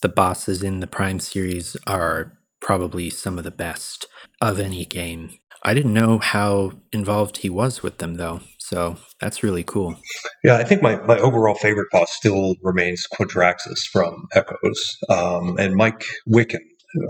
The 0.00 0.08
bosses 0.08 0.62
in 0.62 0.80
the 0.80 0.88
Prime 0.88 1.20
series 1.20 1.76
are 1.86 2.36
probably 2.60 3.10
some 3.10 3.38
of 3.38 3.44
the 3.44 3.50
best 3.50 4.06
of 4.40 4.58
any 4.58 4.84
game. 4.84 5.30
I 5.64 5.74
didn't 5.74 5.94
know 5.94 6.18
how 6.18 6.72
involved 6.92 7.38
he 7.38 7.50
was 7.50 7.82
with 7.82 7.98
them, 7.98 8.14
though. 8.14 8.40
So 8.72 8.96
that's 9.20 9.42
really 9.42 9.64
cool. 9.64 9.96
Yeah, 10.42 10.56
I 10.56 10.64
think 10.64 10.80
my, 10.80 10.96
my 11.02 11.18
overall 11.18 11.54
favorite 11.54 11.88
boss 11.92 12.10
still 12.10 12.54
remains 12.62 13.06
Quadraxis 13.06 13.86
from 13.86 14.28
Echoes. 14.32 14.96
Um, 15.10 15.58
and 15.58 15.76
Mike 15.76 16.06
Wikan 16.26 16.62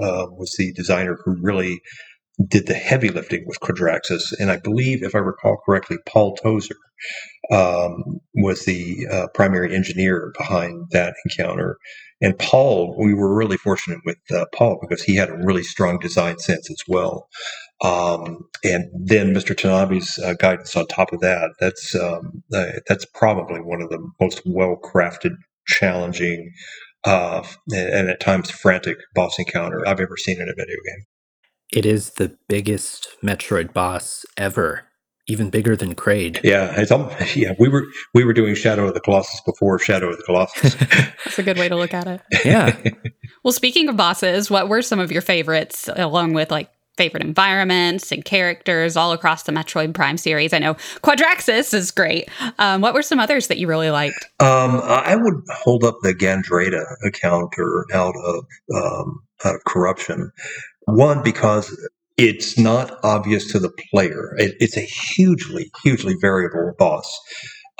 uh, 0.03 0.27
was 0.33 0.57
the 0.59 0.73
designer 0.73 1.21
who 1.25 1.37
really 1.41 1.81
did 2.49 2.67
the 2.67 2.75
heavy 2.75 3.11
lifting 3.11 3.45
with 3.47 3.61
Quadraxis. 3.61 4.33
And 4.41 4.51
I 4.51 4.57
believe, 4.57 5.05
if 5.05 5.15
I 5.15 5.19
recall 5.19 5.57
correctly, 5.65 5.99
Paul 6.05 6.37
Tozour 6.37 6.75
um, 7.53 8.19
was 8.35 8.65
the 8.65 9.07
uh, 9.09 9.27
primary 9.33 9.73
engineer 9.73 10.33
behind 10.37 10.89
that 10.91 11.15
encounter. 11.25 11.79
And 12.23 12.39
Paul, 12.39 12.95
we 12.97 13.15
were 13.15 13.35
really 13.35 13.57
fortunate 13.57 13.99
with 14.07 14.19
uh, 14.31 14.47
Paul 14.55 14.79
because 14.81 15.03
he 15.03 15.17
had 15.17 15.29
a 15.29 15.37
really 15.37 15.65
strong 15.65 15.99
design 15.99 16.39
sense 16.39 16.71
as 16.71 16.83
well. 16.87 17.29
Um, 17.83 18.49
and 18.63 18.89
then 18.95 19.35
Mr. 19.35 19.57
Tanabe's 19.57 20.19
uh, 20.21 20.35
guidance 20.35 20.77
on 20.77 20.87
top 20.87 21.13
of 21.13 21.21
that. 21.21 21.51
That's 21.59 21.97
um, 21.97 22.45
uh, 22.55 22.79
that's 22.89 23.05
probably 23.07 23.61
one 23.61 23.83
of 23.83 23.91
the 23.91 23.99
most 24.21 24.41
well 24.47 24.79
crafted, 24.83 25.35
challenging, 25.67 26.53
uh, 27.05 27.43
and 27.73 28.09
at 28.09 28.21
times 28.21 28.51
frantic 28.51 28.99
boss 29.17 29.37
encounter 29.41 29.87
I've 29.87 30.01
ever 30.01 30.17
seen 30.17 30.41
in 30.41 30.49
a 30.49 30.55
video 30.55 30.77
game. 30.87 31.05
It 31.73 31.85
is 31.85 32.11
the 32.11 32.37
biggest 32.49 33.17
Metroid 33.21 33.73
boss 33.73 34.25
ever, 34.37 34.85
even 35.33 35.49
bigger 35.49 35.75
than 35.75 35.95
Kraid. 35.95 36.41
Yeah, 36.45 36.79
it's 36.79 36.91
um, 36.91 37.11
yeah. 37.35 37.55
We 37.59 37.69
were 37.69 37.85
we 38.15 38.25
were 38.25 38.35
doing 38.35 38.55
Shadow 38.55 38.87
of 38.87 38.95
the 38.95 39.01
Colossus 39.01 39.41
before 39.41 39.79
Shadow 39.79 40.11
of 40.11 40.19
the 40.19 40.23
Colossus. 40.23 40.75
That's 41.25 41.39
a 41.39 41.43
good 41.43 41.59
way 41.59 41.69
to 41.69 41.77
look 41.77 41.95
at 41.95 42.07
it. 42.07 42.21
Yeah. 42.45 42.77
well, 43.45 43.53
speaking 43.53 43.89
of 43.89 43.97
bosses, 43.97 44.51
what 44.51 44.69
were 44.69 44.83
some 44.83 44.99
of 44.99 45.13
your 45.13 45.23
favorites, 45.23 45.89
along 45.95 46.35
with 46.35 46.51
like 46.51 46.69
favorite 46.97 47.23
environments 47.23 48.11
and 48.13 48.25
characters 48.25 48.97
all 48.97 49.13
across 49.13 49.45
the 49.45 49.53
Metroid 49.53 49.95
Prime 49.95 50.19
series. 50.19 50.53
I 50.53 50.59
know 50.59 50.75
Quadraxis 51.03 51.73
is 51.73 51.91
great. 51.91 52.29
Um, 52.59 52.83
what 52.83 52.93
were 52.93 53.03
some 53.03 53.19
others 53.21 53.47
that 53.47 53.59
you 53.59 53.69
really 53.69 53.91
liked? 53.91 54.27
Um, 54.41 54.81
I 54.85 55.17
would 55.17 55.35
hold 55.51 55.85
up 55.85 55.97
the 56.03 56.15
Gandrayda 56.15 56.85
encounter 57.05 57.87
out 57.95 58.15
of 58.17 58.45
um, 58.75 59.21
out 59.45 59.55
of 59.55 59.65
corruption. 59.65 60.31
One 60.87 61.23
because 61.23 61.75
it's 62.17 62.59
not 62.59 62.99
obvious 63.03 63.51
to 63.53 63.59
the 63.59 63.73
player. 63.91 64.35
It, 64.37 64.55
it's 64.61 64.77
a 64.77 64.81
hugely, 64.81 65.71
hugely 65.83 66.15
variable 66.21 66.73
boss. 66.79 67.21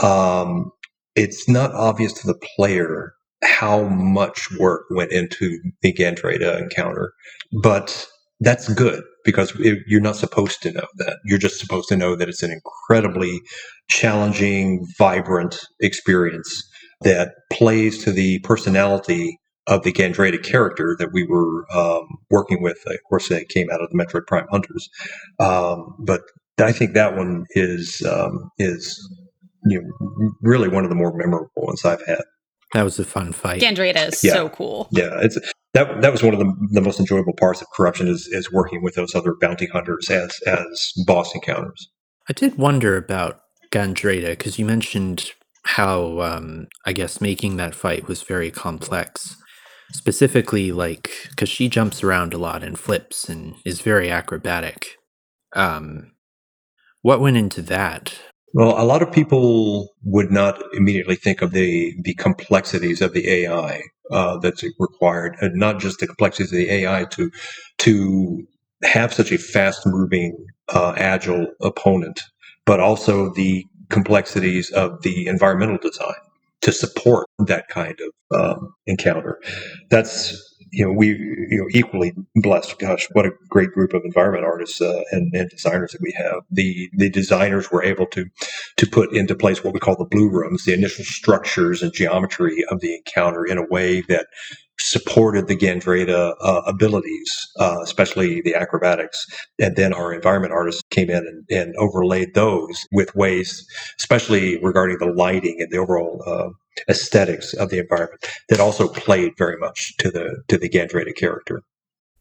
Um, 0.03 0.71
it's 1.15 1.49
not 1.49 1.73
obvious 1.73 2.13
to 2.15 2.27
the 2.27 2.39
player 2.57 3.15
how 3.45 3.83
much 3.83 4.51
work 4.59 4.85
went 4.91 5.13
into 5.13 5.59
the 5.83 5.93
Gandrayda 5.93 6.61
encounter, 6.61 7.13
but 7.63 8.07
that's 8.41 8.73
good 8.73 9.03
because 9.25 9.53
it, 9.61 9.79
you're 9.87 10.01
not 10.01 10.17
supposed 10.17 10.63
to 10.63 10.73
know 10.73 10.87
that. 10.97 11.19
You're 11.25 11.39
just 11.39 11.59
supposed 11.61 11.89
to 11.89 11.97
know 11.97 12.17
that 12.17 12.29
it's 12.29 12.43
an 12.43 12.51
incredibly 12.51 13.41
challenging, 13.89 14.87
vibrant 14.99 15.61
experience 15.81 16.69
that 17.03 17.35
plays 17.53 18.03
to 18.05 18.13
the 18.13 18.39
personality 18.41 19.39
of 19.67 19.83
the 19.83 19.93
Gandrayda 19.93 20.43
character 20.43 20.97
that 20.99 21.13
we 21.13 21.25
were 21.25 21.65
um, 21.73 22.07
working 22.31 22.63
with. 22.63 22.79
Of 22.87 22.97
course, 23.09 23.29
that 23.29 23.49
came 23.49 23.71
out 23.71 23.81
of 23.81 23.91
the 23.91 23.97
Metroid 23.97 24.27
Prime 24.27 24.47
Hunters, 24.51 24.89
um, 25.39 25.95
but 25.99 26.23
I 26.59 26.73
think 26.73 26.95
that 26.95 27.17
one 27.17 27.47
is 27.51 28.03
um, 28.07 28.51
is 28.59 28.99
you 29.65 29.81
know, 29.81 30.33
really 30.41 30.69
one 30.69 30.85
of 30.85 30.91
the 30.91 30.97
more 30.97 31.15
memorable 31.17 31.51
ones 31.57 31.85
I've 31.85 32.05
had. 32.07 32.23
That 32.73 32.83
was 32.83 32.99
a 32.99 33.05
fun 33.05 33.33
fight. 33.33 33.61
Gandrayda 33.61 34.09
is 34.09 34.25
yeah. 34.25 34.33
so 34.33 34.49
cool. 34.49 34.89
Yeah, 34.91 35.21
it's 35.21 35.39
that 35.75 36.01
that 36.01 36.11
was 36.11 36.23
one 36.23 36.33
of 36.33 36.41
the, 36.41 36.69
the 36.71 36.81
most 36.81 36.99
enjoyable 36.99 37.35
parts 37.35 37.61
of 37.61 37.69
corruption 37.75 38.09
is 38.09 38.27
is 38.29 38.51
working 38.51 38.83
with 38.83 38.95
those 38.95 39.15
other 39.15 39.35
bounty 39.41 39.67
hunters 39.67 40.09
as 40.11 40.39
as 40.47 40.93
boss 41.07 41.35
encounters. 41.35 41.91
I 42.29 42.33
did 42.33 42.57
wonder 42.57 42.97
about 42.97 43.41
Gandrayda 43.71 44.31
because 44.31 44.59
you 44.59 44.65
mentioned 44.65 45.33
how 45.65 46.21
um, 46.21 46.69
I 46.87 46.93
guess 46.93 47.21
making 47.21 47.57
that 47.57 47.75
fight 47.75 48.09
was 48.09 48.23
very 48.23 48.51
complex. 48.51 49.37
Specifically, 49.93 50.73
like 50.73 51.11
because 51.31 51.49
she 51.49 51.69
jumps 51.69 52.03
around 52.03 52.33
a 52.33 52.39
lot 52.39 52.63
and 52.63 52.79
flips 52.79 53.29
and 53.29 53.55
is 53.65 53.81
very 53.81 54.11
acrobatic. 54.11 54.97
Um, 55.55 56.13
what 57.03 57.21
went 57.21 57.37
into 57.37 57.63
that? 57.63 58.19
Well, 58.55 58.81
a 58.81 58.85
lot 58.85 59.03
of 59.03 59.13
people 59.13 59.89
would 60.05 60.31
not 60.31 60.63
immediately 60.75 61.17
think 61.17 61.43
of 61.43 61.53
the 61.53 61.95
the 62.03 62.15
complexities 62.15 63.01
of 63.03 63.13
the 63.13 63.29
AI 63.29 63.83
uh, 64.11 64.39
that's 64.39 64.65
required, 64.79 65.37
and 65.41 65.55
not 65.57 65.79
just 65.79 66.01
the 66.01 66.07
complexities 66.07 66.53
of 66.53 66.59
the 66.59 66.71
AI 66.71 67.05
to 67.11 67.31
to 67.79 68.47
have 68.83 69.13
such 69.13 69.31
a 69.31 69.39
fast 69.39 69.87
moving, 69.87 70.37
uh, 70.69 70.95
agile 70.97 71.47
opponent, 71.61 72.21
but 72.67 72.81
also 72.81 73.33
the 73.35 73.65
complexities 73.91 74.71
of 74.71 75.03
the 75.03 75.27
environmental 75.27 75.79
design 75.79 76.15
to 76.63 76.73
support 76.73 77.29
that 77.47 77.69
kind 77.69 77.99
of 78.01 78.41
um, 78.41 78.75
encounter. 78.87 79.41
That's 79.91 80.49
you 80.73 80.87
know, 80.87 80.93
we 80.93 81.09
you 81.09 81.59
know 81.59 81.67
equally 81.71 82.15
blessed. 82.37 82.79
Gosh, 82.79 83.07
what 83.13 83.27
a 83.27 83.33
great 83.49 83.73
group 83.73 83.93
of 83.93 84.03
environment 84.05 84.45
artists 84.45 84.81
uh, 84.81 85.03
and, 85.11 85.33
and, 85.35 85.51
designers 85.51 85.93
that 85.93 86.01
we 86.01 86.13
have. 86.17 86.43
The 86.51 86.89
the 86.95 87.11
designers 87.11 87.71
were 87.71 87.85
able 87.85 88.07
to 88.07 88.25
to 88.79 88.87
put 88.87 89.15
into 89.15 89.35
place 89.35 89.63
what 89.63 89.75
we 89.75 89.81
call 89.81 89.97
the 89.97 90.07
blue 90.07 90.31
rooms, 90.31 90.65
the 90.65 90.73
initial 90.73 91.05
structures 91.05 91.83
and 91.83 91.93
geometry 91.93 92.65
of 92.71 92.81
the 92.81 92.95
encounter 92.95 93.45
in 93.45 93.59
a 93.59 93.67
way 93.67 94.01
that 94.03 94.29
supported 94.81 95.49
the 95.49 95.57
Gandrayda 95.57 96.35
uh, 96.41 96.63
abilities, 96.67 97.33
uh, 97.59 97.79
especially 97.83 98.41
the 98.43 98.55
acrobatics. 98.55 99.25
And 99.59 99.77
then 99.77 99.93
our 99.93 100.13
environment 100.13 100.53
artists 100.53 100.83
came 100.91 101.11
in 101.11 101.27
and, 101.27 101.45
and, 101.51 101.75
overlaid 101.77 102.35
those 102.35 102.87
with 102.93 103.15
ways, 103.15 103.67
especially 104.01 104.59
regarding 104.63 104.99
the 104.99 105.13
lighting 105.13 105.57
and 105.61 105.71
the 105.71 105.79
overall 105.79 106.23
uh, 106.27 106.51
aesthetics 106.89 107.55
of 107.55 107.71
the 107.71 107.79
environment, 107.79 108.25
that 108.49 108.61
also 108.61 108.89
played 108.89 109.33
very 109.39 109.57
much 109.59 109.97
to 109.99 110.11
the 110.11 110.43
to 110.49 110.59
the 110.59 110.69
Gandrayda 110.69 111.15
character. 111.15 111.63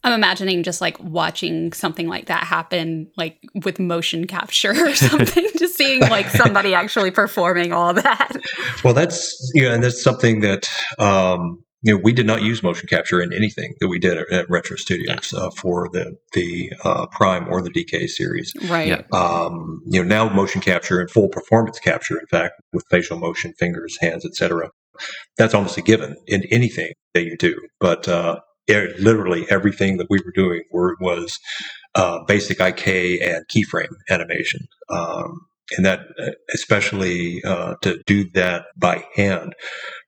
I'm 0.03 0.13
imagining 0.13 0.63
just 0.63 0.81
like 0.81 0.99
watching 0.99 1.73
something 1.73 2.07
like 2.07 2.25
that 2.25 2.43
happen, 2.43 3.11
like 3.17 3.37
with 3.63 3.79
motion 3.79 4.25
capture 4.25 4.71
or 4.71 4.95
something, 4.95 5.45
just 5.57 5.75
seeing 5.75 6.01
like 6.01 6.27
somebody 6.29 6.73
actually 6.73 7.11
performing 7.11 7.71
all 7.71 7.93
that. 7.93 8.31
Well, 8.83 8.93
that's 8.93 9.51
yeah, 9.53 9.73
and 9.73 9.83
that's 9.83 10.01
something 10.03 10.39
that 10.41 10.67
um, 10.97 11.63
you 11.83 11.93
know, 11.93 12.01
we 12.03 12.13
did 12.13 12.27
not 12.27 12.43
use 12.43 12.61
motion 12.61 12.87
capture 12.87 13.21
in 13.21 13.33
anything 13.33 13.73
that 13.79 13.87
we 13.87 13.97
did 13.97 14.17
at, 14.17 14.31
at 14.31 14.49
Retro 14.49 14.77
Studios 14.77 15.33
uh, 15.33 15.49
for 15.49 15.89
the 15.91 16.15
the 16.33 16.71
uh, 16.83 17.07
Prime 17.07 17.47
or 17.49 17.61
the 17.61 17.71
DK 17.71 18.07
series. 18.07 18.53
Right. 18.65 18.87
Yeah. 18.87 19.01
Um, 19.11 19.81
you 19.87 20.03
know, 20.03 20.07
now 20.07 20.33
motion 20.33 20.61
capture 20.61 20.99
and 20.99 21.09
full 21.09 21.27
performance 21.27 21.79
capture, 21.79 22.19
in 22.19 22.27
fact, 22.27 22.61
with 22.71 22.85
facial 22.89 23.17
motion, 23.17 23.53
fingers, 23.53 23.97
hands, 23.99 24.25
etc. 24.25 24.69
That's 25.37 25.53
almost 25.53 25.77
a 25.77 25.81
given 25.81 26.15
in 26.27 26.43
anything 26.51 26.93
that 27.13 27.23
you 27.23 27.35
do. 27.35 27.59
But 27.79 28.07
uh, 28.07 28.39
it, 28.67 28.99
literally 28.99 29.47
everything 29.49 29.97
that 29.97 30.07
we 30.09 30.19
were 30.23 30.31
doing 30.31 30.61
were, 30.71 30.95
was 31.01 31.39
uh, 31.95 32.19
basic 32.27 32.59
IK 32.59 32.87
and 33.21 33.45
keyframe 33.47 33.93
animation. 34.09 34.67
Um, 34.89 35.47
and 35.77 35.85
that 35.85 36.01
uh, 36.19 36.31
especially 36.53 37.43
uh, 37.43 37.75
to 37.81 38.01
do 38.05 38.29
that 38.31 38.65
by 38.77 39.03
hand 39.15 39.53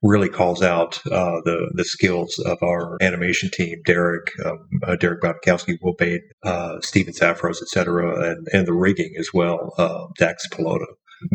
really 0.02 0.28
calls 0.28 0.62
out 0.62 0.98
uh, 1.06 1.40
the 1.44 1.70
the 1.74 1.84
skills 1.84 2.38
of 2.38 2.58
our 2.62 2.96
animation 3.00 3.50
team 3.52 3.80
derek 3.84 4.30
um, 4.44 4.58
uh, 4.84 4.96
derek 4.96 5.22
Babkowski, 5.22 5.78
will 5.82 5.94
Bade, 5.94 6.22
uh, 6.42 6.80
steven 6.80 7.14
safros 7.14 7.62
etc 7.62 8.30
and, 8.30 8.46
and 8.52 8.66
the 8.66 8.74
rigging 8.74 9.14
as 9.18 9.28
well 9.32 9.72
uh, 9.78 10.06
dax 10.18 10.48
pelota 10.48 10.86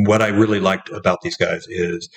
what 0.06 0.22
i 0.22 0.28
really 0.28 0.60
liked 0.60 0.90
about 0.90 1.20
these 1.22 1.38
guys 1.38 1.66
is 1.70 2.10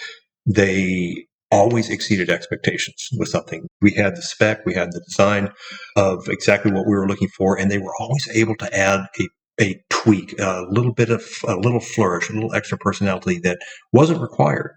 they 0.47 1.27
always 1.53 1.91
exceeded 1.91 2.31
expectations 2.31 3.11
with 3.19 3.29
something. 3.29 3.69
We 3.83 3.93
had 3.93 4.17
the 4.17 4.23
spec, 4.23 4.65
we 4.65 4.75
had 4.75 4.91
the 4.91 5.03
design 5.07 5.53
of 5.97 6.29
exactly 6.29 6.73
what 6.73 6.87
we 6.87 6.97
were 6.97 7.07
looking 7.07 7.29
for, 7.37 7.59
and 7.59 7.71
they 7.71 7.79
were 7.79 7.95
always 8.01 8.27
able 8.35 8.57
to 8.57 8.77
add 8.77 9.01
a 9.21 9.29
a 9.63 9.83
tweak, 9.91 10.39
a 10.39 10.67
little 10.69 10.93
bit 10.93 11.11
of 11.11 11.25
a 11.47 11.57
little 11.57 11.81
flourish, 11.81 12.29
a 12.29 12.33
little 12.35 12.55
extra 12.55 12.77
personality 12.77 13.39
that 13.41 13.59
wasn't 13.93 14.21
required. 14.21 14.73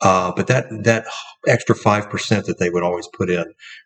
Uh, 0.00 0.32
but 0.36 0.46
that 0.46 0.66
that 0.84 1.06
extra 1.48 1.74
five 1.74 2.08
percent 2.08 2.46
that 2.46 2.60
they 2.60 2.70
would 2.70 2.84
always 2.84 3.08
put 3.08 3.28
in 3.28 3.44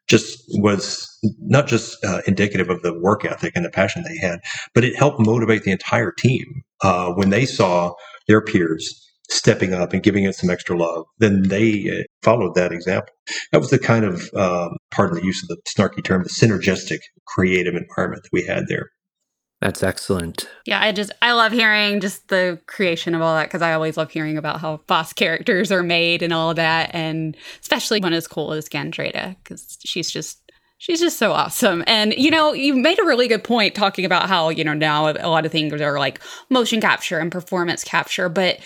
just 0.09 0.45
was 0.61 1.09
not 1.41 1.67
just 1.67 2.05
uh, 2.05 2.21
indicative 2.27 2.69
of 2.69 2.83
the 2.83 2.93
work 3.01 3.25
ethic 3.25 3.53
and 3.57 3.65
the 3.65 3.71
passion 3.71 4.05
they 4.05 4.19
had, 4.19 4.39
but 4.75 4.85
it 4.85 4.95
helped 4.95 5.19
motivate 5.19 5.63
the 5.63 5.73
entire 5.73 6.13
team 6.13 6.45
uh, 6.83 7.11
when 7.13 7.31
they 7.31 7.47
saw 7.47 7.95
their 8.29 8.43
peers 8.43 8.99
stepping 9.31 9.73
up 9.73 9.95
and 9.95 10.03
giving 10.03 10.25
it 10.25 10.35
some 10.35 10.51
extra 10.51 10.77
love. 10.77 11.07
Then 11.19 11.49
they 11.49 11.89
uh, 11.89 12.03
followed 12.23 12.55
that 12.57 12.73
example. 12.73 13.15
That 13.51 13.61
was 13.61 13.71
the 13.71 13.79
kind 13.79 14.05
of 14.05 14.31
um, 14.35 14.77
pardon 14.91 15.17
the 15.17 15.25
use 15.25 15.43
of 15.43 15.49
the 15.49 15.57
snarky 15.67 16.05
term, 16.05 16.25
the 16.25 16.29
synergistic 16.29 16.99
creative 17.27 17.75
environment 17.75 18.23
that 18.25 18.33
we 18.33 18.45
had 18.45 18.69
there. 18.69 18.91
That's 19.63 19.85
excellent. 19.85 20.49
Yeah, 20.67 20.83
I 20.83 20.91
just 20.91 21.13
I 21.23 21.31
love 21.35 21.53
hearing 21.53 22.01
just 22.01 22.27
the 22.27 22.61
creation 22.67 23.15
of 23.15 23.23
all 23.23 23.37
that 23.37 23.45
because 23.45 23.63
I 23.63 23.75
always 23.75 23.97
love 23.97 24.11
hearing 24.11 24.37
about 24.37 24.61
how 24.61 24.79
boss 24.89 25.13
characters 25.13 25.71
are 25.71 25.85
made 25.85 26.21
and 26.21 26.33
all 26.33 26.53
that, 26.55 26.91
and 26.93 27.37
especially 27.61 28.01
one 28.01 28.13
as 28.13 28.27
cool 28.27 28.53
as 28.55 28.69
Gandrayda 28.69 29.37
because 29.39 29.79
she's 29.85 30.11
just 30.11 30.51
she's 30.79 30.99
just 30.99 31.17
so 31.17 31.31
awesome. 31.31 31.85
And 31.87 32.13
you 32.15 32.29
know, 32.29 32.53
you 32.53 32.75
made 32.75 32.99
a 32.99 33.05
really 33.05 33.29
good 33.29 33.45
point 33.45 33.77
talking 33.77 34.05
about 34.05 34.29
how 34.29 34.49
you 34.49 34.65
know 34.65 34.75
now 34.75 35.07
a 35.07 35.29
lot 35.29 35.47
of 35.47 35.53
things 35.53 35.81
are 35.81 35.97
like 35.97 36.21
motion 36.51 36.81
capture 36.81 37.21
and 37.21 37.31
performance 37.31 37.85
capture, 37.85 38.29
but 38.29 38.59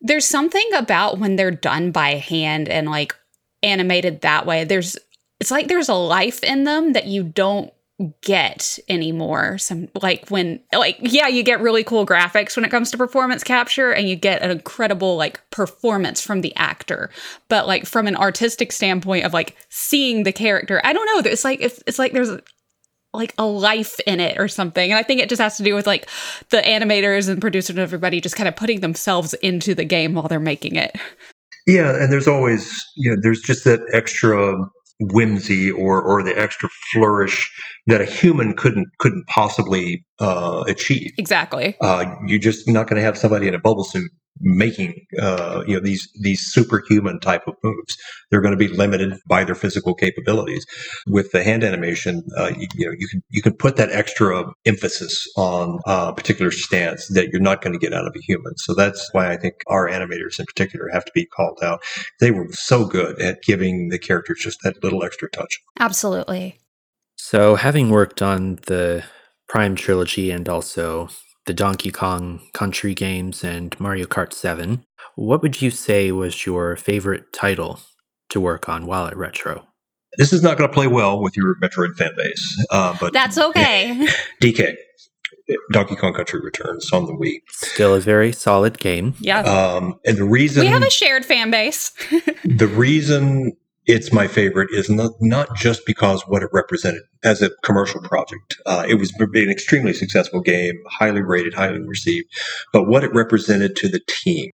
there's 0.00 0.24
something 0.24 0.66
about 0.74 1.18
when 1.18 1.36
they're 1.36 1.50
done 1.50 1.90
by 1.90 2.14
hand 2.14 2.70
and 2.70 2.88
like 2.88 3.14
animated 3.62 4.22
that 4.22 4.46
way. 4.46 4.64
There's 4.64 4.96
it's 5.40 5.50
like 5.50 5.68
there's 5.68 5.90
a 5.90 5.94
life 5.94 6.42
in 6.42 6.64
them 6.64 6.94
that 6.94 7.04
you 7.04 7.22
don't 7.22 7.70
get 8.22 8.78
anymore. 8.88 9.58
Some 9.58 9.88
like 10.00 10.28
when 10.28 10.60
like 10.72 10.98
yeah 11.00 11.28
you 11.28 11.42
get 11.42 11.60
really 11.60 11.84
cool 11.84 12.06
graphics 12.06 12.56
when 12.56 12.64
it 12.64 12.70
comes 12.70 12.90
to 12.90 12.98
performance 12.98 13.44
capture 13.44 13.92
and 13.92 14.08
you 14.08 14.16
get 14.16 14.42
an 14.42 14.50
incredible 14.50 15.16
like 15.16 15.40
performance 15.50 16.20
from 16.20 16.40
the 16.40 16.54
actor. 16.56 17.10
But 17.48 17.66
like 17.66 17.86
from 17.86 18.06
an 18.06 18.16
artistic 18.16 18.72
standpoint 18.72 19.24
of 19.24 19.32
like 19.32 19.56
seeing 19.68 20.22
the 20.22 20.32
character 20.32 20.80
i 20.84 20.92
don't 20.92 21.06
know 21.06 21.30
it's 21.30 21.44
like 21.44 21.60
it's, 21.60 21.82
it's 21.86 21.98
like 21.98 22.12
there's 22.12 22.30
like 23.12 23.34
a 23.36 23.44
life 23.44 24.00
in 24.06 24.20
it 24.20 24.38
or 24.38 24.48
something. 24.48 24.90
And 24.90 24.98
i 24.98 25.02
think 25.02 25.20
it 25.20 25.28
just 25.28 25.42
has 25.42 25.56
to 25.58 25.62
do 25.62 25.74
with 25.74 25.86
like 25.86 26.08
the 26.50 26.58
animators 26.58 27.28
and 27.28 27.40
producers 27.40 27.70
and 27.70 27.78
everybody 27.78 28.20
just 28.20 28.36
kind 28.36 28.48
of 28.48 28.56
putting 28.56 28.80
themselves 28.80 29.34
into 29.34 29.74
the 29.74 29.84
game 29.84 30.14
while 30.14 30.28
they're 30.28 30.40
making 30.40 30.76
it. 30.76 30.96
Yeah 31.66 31.94
and 31.94 32.12
there's 32.12 32.28
always 32.28 32.84
you 32.96 33.10
know 33.10 33.16
there's 33.20 33.40
just 33.40 33.64
that 33.64 33.80
extra 33.92 34.56
whimsy 35.10 35.70
or 35.70 36.00
or 36.02 36.22
the 36.22 36.38
extra 36.38 36.68
flourish 36.92 37.50
that 37.86 38.00
a 38.00 38.04
human 38.04 38.54
couldn't 38.54 38.88
couldn't 38.98 39.26
possibly 39.26 40.04
uh, 40.20 40.64
achieve. 40.66 41.10
Exactly. 41.18 41.76
Uh, 41.80 42.04
you're 42.26 42.38
just 42.38 42.68
not 42.68 42.86
going 42.88 42.96
to 42.96 43.02
have 43.02 43.18
somebody 43.18 43.48
in 43.48 43.54
a 43.54 43.58
bubble 43.58 43.84
suit 43.84 44.10
making 44.40 45.06
uh, 45.20 45.62
you 45.66 45.74
know 45.74 45.80
these 45.80 46.08
these 46.20 46.40
superhuman 46.40 47.20
type 47.20 47.46
of 47.46 47.54
moves. 47.62 47.96
They're 48.30 48.40
going 48.40 48.56
to 48.56 48.68
be 48.68 48.68
limited 48.68 49.18
by 49.26 49.44
their 49.44 49.54
physical 49.54 49.94
capabilities. 49.94 50.66
With 51.06 51.32
the 51.32 51.44
hand 51.44 51.64
animation, 51.64 52.22
uh, 52.36 52.52
you, 52.56 52.66
you, 52.74 52.86
know 52.86 52.92
you 52.98 53.08
can 53.08 53.22
you 53.30 53.42
can 53.42 53.54
put 53.54 53.76
that 53.76 53.90
extra 53.90 54.44
emphasis 54.64 55.26
on 55.36 55.80
a 55.86 56.12
particular 56.12 56.50
stance 56.50 57.08
that 57.08 57.28
you're 57.28 57.40
not 57.40 57.62
going 57.62 57.72
to 57.72 57.78
get 57.78 57.94
out 57.94 58.06
of 58.06 58.14
a 58.16 58.20
human. 58.20 58.56
So 58.56 58.74
that's 58.74 59.08
why 59.12 59.32
I 59.32 59.36
think 59.36 59.54
our 59.66 59.88
animators 59.88 60.38
in 60.38 60.46
particular 60.46 60.88
have 60.92 61.04
to 61.04 61.12
be 61.14 61.26
called 61.26 61.58
out. 61.62 61.82
They 62.20 62.30
were 62.30 62.48
so 62.52 62.84
good 62.84 63.20
at 63.20 63.42
giving 63.42 63.88
the 63.88 63.98
characters 63.98 64.40
just 64.40 64.62
that 64.62 64.82
little 64.82 65.04
extra 65.04 65.30
touch. 65.30 65.60
Absolutely. 65.78 66.58
So, 67.16 67.54
having 67.54 67.90
worked 67.90 68.20
on 68.20 68.58
the 68.66 69.04
Prime 69.48 69.76
trilogy 69.76 70.30
and 70.30 70.48
also 70.48 71.08
the 71.46 71.54
Donkey 71.54 71.90
Kong 71.90 72.40
Country 72.52 72.94
games 72.94 73.42
and 73.42 73.78
Mario 73.80 74.06
Kart 74.06 74.32
7, 74.32 74.84
what 75.16 75.42
would 75.42 75.60
you 75.60 75.70
say 75.70 76.12
was 76.12 76.46
your 76.46 76.76
favorite 76.76 77.32
title 77.32 77.80
to 78.30 78.40
work 78.40 78.68
on 78.68 78.86
while 78.86 79.06
at 79.06 79.16
Retro? 79.16 79.66
This 80.18 80.32
is 80.32 80.42
not 80.42 80.58
going 80.58 80.68
to 80.68 80.74
play 80.74 80.86
well 80.86 81.20
with 81.20 81.36
your 81.36 81.56
Metroid 81.56 81.96
fan 81.96 82.12
base, 82.16 82.66
uh, 82.70 82.94
but 83.00 83.12
that's 83.12 83.38
okay. 83.38 84.06
DK, 84.42 84.74
Donkey 85.70 85.96
Kong 85.96 86.12
Country 86.12 86.40
Returns 86.40 86.92
on 86.92 87.06
the 87.06 87.12
Wii. 87.12 87.40
Still 87.48 87.94
a 87.94 88.00
very 88.00 88.30
solid 88.32 88.78
game. 88.78 89.14
Yeah. 89.20 89.40
Um, 89.40 89.98
and 90.04 90.18
the 90.18 90.24
reason 90.24 90.62
we 90.62 90.66
have 90.68 90.82
a 90.82 90.90
shared 90.90 91.24
fan 91.24 91.50
base. 91.50 91.90
the 92.44 92.66
reason 92.66 93.56
it's 93.86 94.12
my 94.12 94.28
favorite 94.28 94.70
is 94.72 94.88
not, 94.88 95.12
not 95.20 95.56
just 95.56 95.84
because 95.86 96.22
what 96.28 96.42
it 96.42 96.50
represented 96.52 97.02
as 97.24 97.42
a 97.42 97.50
commercial 97.62 98.00
project. 98.00 98.56
Uh, 98.66 98.84
it 98.88 98.94
was 98.94 99.12
an 99.18 99.50
extremely 99.50 99.92
successful 99.92 100.40
game, 100.40 100.74
highly 100.88 101.22
rated, 101.22 101.54
highly 101.54 101.80
received, 101.80 102.28
but 102.72 102.84
what 102.84 103.04
it 103.04 103.12
represented 103.14 103.74
to 103.76 103.88
the 103.88 104.00
team 104.06 104.50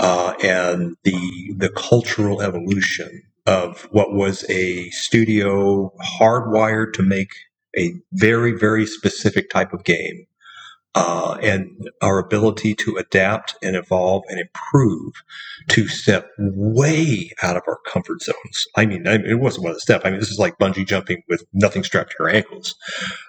uh, 0.00 0.34
and 0.42 0.96
the 1.04 1.54
the 1.56 1.70
cultural 1.70 2.42
evolution 2.42 3.22
of 3.46 3.82
what 3.90 4.12
was 4.14 4.48
a 4.48 4.88
studio 4.90 5.92
hardwired 6.20 6.92
to 6.94 7.02
make 7.02 7.30
a 7.76 7.94
very 8.12 8.52
very 8.52 8.86
specific 8.86 9.50
type 9.50 9.72
of 9.72 9.84
game 9.84 10.26
uh, 10.94 11.38
and 11.40 11.88
our 12.02 12.18
ability 12.18 12.74
to 12.74 12.96
adapt 12.96 13.54
and 13.62 13.76
evolve 13.76 14.24
and 14.28 14.40
improve 14.40 15.12
to 15.68 15.86
step 15.86 16.30
way 16.38 17.30
out 17.42 17.56
of 17.56 17.62
our 17.68 17.78
comfort 17.86 18.22
zones. 18.22 18.66
I 18.76 18.86
mean, 18.86 19.06
I 19.06 19.18
mean, 19.18 19.26
it 19.30 19.38
wasn't 19.38 19.64
one 19.64 19.70
of 19.70 19.76
the 19.76 19.80
step. 19.80 20.02
I 20.04 20.10
mean, 20.10 20.18
this 20.18 20.30
is 20.30 20.38
like 20.38 20.58
bungee 20.58 20.86
jumping 20.86 21.22
with 21.28 21.44
nothing 21.52 21.84
strapped 21.84 22.10
to 22.10 22.16
your 22.18 22.28
ankles. 22.28 22.74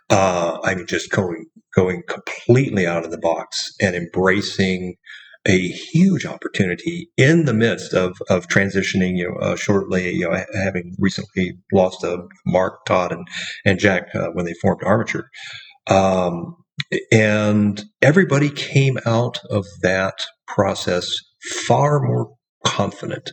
Uh, 0.09 0.59
I 0.63 0.73
mean, 0.73 0.87
just 0.87 1.11
going 1.11 1.45
going 1.75 2.03
completely 2.07 2.87
out 2.87 3.05
of 3.05 3.11
the 3.11 3.17
box 3.17 3.73
and 3.79 3.95
embracing 3.95 4.97
a 5.47 5.69
huge 5.69 6.25
opportunity 6.25 7.09
in 7.17 7.45
the 7.45 7.53
midst 7.53 7.93
of, 7.93 8.21
of 8.29 8.47
transitioning, 8.47 9.17
you 9.17 9.29
know, 9.29 9.35
uh, 9.37 9.55
shortly, 9.55 10.13
you 10.13 10.29
know, 10.29 10.43
having 10.53 10.95
recently 10.99 11.57
lost 11.73 12.03
uh, 12.03 12.17
Mark, 12.45 12.85
Todd, 12.85 13.11
and, 13.11 13.27
and 13.65 13.79
Jack 13.79 14.13
uh, 14.13 14.27
when 14.33 14.45
they 14.45 14.53
formed 14.53 14.83
Armature. 14.83 15.29
Um, 15.87 16.55
and 17.11 17.83
everybody 18.01 18.49
came 18.49 18.97
out 19.05 19.39
of 19.49 19.65
that 19.81 20.25
process 20.47 21.09
far 21.67 22.01
more 22.01 22.33
confident 22.65 23.31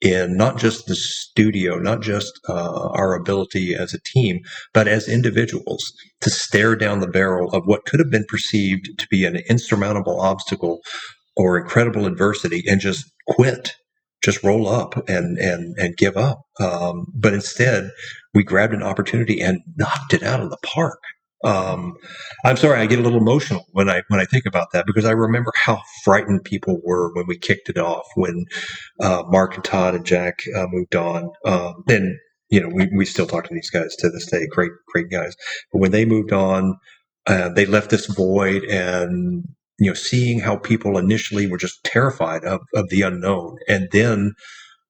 in 0.00 0.36
not 0.36 0.58
just 0.58 0.86
the 0.86 0.94
studio, 0.94 1.78
not 1.78 2.00
just 2.00 2.32
uh, 2.48 2.88
our 2.90 3.14
ability 3.14 3.74
as 3.74 3.92
a 3.92 4.00
team, 4.00 4.40
but 4.72 4.88
as 4.88 5.08
individuals 5.08 5.92
to 6.20 6.30
stare 6.30 6.74
down 6.74 7.00
the 7.00 7.06
barrel 7.06 7.50
of 7.50 7.64
what 7.66 7.84
could 7.84 8.00
have 8.00 8.10
been 8.10 8.24
perceived 8.28 8.88
to 8.98 9.06
be 9.08 9.24
an 9.24 9.36
insurmountable 9.48 10.20
obstacle 10.20 10.80
or 11.36 11.58
incredible 11.58 12.06
adversity 12.06 12.64
and 12.66 12.80
just 12.80 13.10
quit, 13.28 13.74
just 14.24 14.42
roll 14.42 14.68
up 14.68 15.08
and 15.08 15.38
and 15.38 15.76
and 15.78 15.96
give 15.96 16.16
up. 16.16 16.40
Um, 16.58 17.06
but 17.14 17.34
instead, 17.34 17.90
we 18.34 18.42
grabbed 18.42 18.74
an 18.74 18.82
opportunity 18.82 19.40
and 19.40 19.60
knocked 19.76 20.14
it 20.14 20.22
out 20.22 20.40
of 20.40 20.50
the 20.50 20.58
park. 20.64 21.00
Um, 21.44 21.96
I'm 22.44 22.56
sorry, 22.56 22.80
I 22.80 22.86
get 22.86 22.98
a 22.98 23.02
little 23.02 23.20
emotional 23.20 23.66
when 23.72 23.88
I 23.88 24.02
when 24.08 24.20
I 24.20 24.26
think 24.26 24.46
about 24.46 24.72
that 24.72 24.86
because 24.86 25.06
I 25.06 25.12
remember 25.12 25.52
how 25.56 25.80
frightened 26.04 26.44
people 26.44 26.80
were 26.84 27.14
when 27.14 27.26
we 27.26 27.38
kicked 27.38 27.70
it 27.70 27.78
off 27.78 28.06
when 28.14 28.44
uh, 29.00 29.22
Mark 29.28 29.54
and 29.54 29.64
Todd 29.64 29.94
and 29.94 30.04
Jack 30.04 30.40
uh, 30.56 30.66
moved 30.70 30.96
on. 30.96 31.30
Um, 31.46 31.84
and 31.88 32.16
you 32.50 32.60
know, 32.60 32.68
we, 32.68 32.88
we 32.94 33.04
still 33.06 33.26
talk 33.26 33.44
to 33.48 33.54
these 33.54 33.70
guys 33.70 33.96
to 33.96 34.10
this 34.10 34.26
day, 34.30 34.46
great 34.48 34.72
great 34.92 35.10
guys. 35.10 35.34
But 35.72 35.78
when 35.78 35.92
they 35.92 36.04
moved 36.04 36.32
on, 36.32 36.76
uh, 37.26 37.48
they 37.50 37.66
left 37.66 37.90
this 37.90 38.06
void, 38.06 38.64
and 38.64 39.44
you 39.78 39.88
know, 39.90 39.94
seeing 39.94 40.40
how 40.40 40.56
people 40.56 40.98
initially 40.98 41.46
were 41.46 41.58
just 41.58 41.82
terrified 41.84 42.44
of 42.44 42.60
of 42.74 42.90
the 42.90 43.02
unknown, 43.02 43.56
and 43.68 43.88
then 43.92 44.34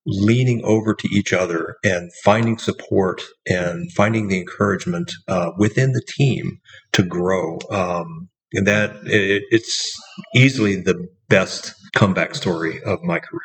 leaning 0.06 0.62
over 0.64 0.94
to 0.94 1.08
each 1.12 1.32
other 1.32 1.76
and 1.84 2.10
finding 2.24 2.58
support 2.58 3.22
and 3.48 3.92
finding 3.92 4.28
the 4.28 4.38
encouragement 4.38 5.12
uh, 5.28 5.50
within 5.58 5.92
the 5.92 6.02
team 6.16 6.58
to 6.92 7.02
grow. 7.02 7.58
Um, 7.70 8.28
and 8.52 8.66
that 8.66 8.96
it, 9.04 9.44
it's 9.50 9.92
easily 10.34 10.76
the 10.76 11.06
best 11.28 11.74
comeback 11.94 12.34
story 12.34 12.82
of 12.82 13.02
my 13.02 13.18
career. 13.18 13.40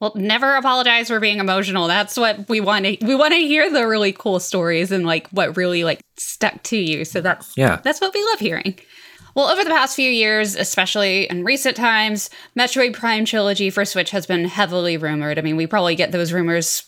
Well, 0.00 0.12
never 0.14 0.54
apologize 0.54 1.08
for 1.08 1.20
being 1.20 1.40
emotional. 1.40 1.86
That's 1.86 2.16
what 2.16 2.48
we 2.48 2.60
want 2.60 2.86
to 2.86 2.96
we 3.02 3.14
want 3.14 3.34
to 3.34 3.40
hear 3.40 3.70
the 3.70 3.86
really 3.86 4.12
cool 4.12 4.40
stories 4.40 4.92
and 4.92 5.04
like 5.04 5.28
what 5.28 5.56
really 5.58 5.84
like 5.84 6.00
stuck 6.16 6.62
to 6.64 6.78
you. 6.78 7.04
So 7.04 7.20
that's 7.20 7.52
yeah. 7.56 7.80
That's 7.82 8.00
what 8.00 8.14
we 8.14 8.24
love 8.24 8.38
hearing. 8.38 8.78
Well, 9.34 9.48
over 9.48 9.64
the 9.64 9.70
past 9.70 9.96
few 9.96 10.10
years, 10.10 10.56
especially 10.56 11.24
in 11.30 11.44
recent 11.44 11.76
times, 11.76 12.30
Metroid 12.58 12.94
Prime 12.94 13.24
Trilogy 13.24 13.70
for 13.70 13.84
Switch 13.84 14.10
has 14.10 14.26
been 14.26 14.44
heavily 14.44 14.96
rumored. 14.96 15.38
I 15.38 15.42
mean, 15.42 15.56
we 15.56 15.66
probably 15.66 15.94
get 15.94 16.12
those 16.12 16.32
rumors 16.32 16.84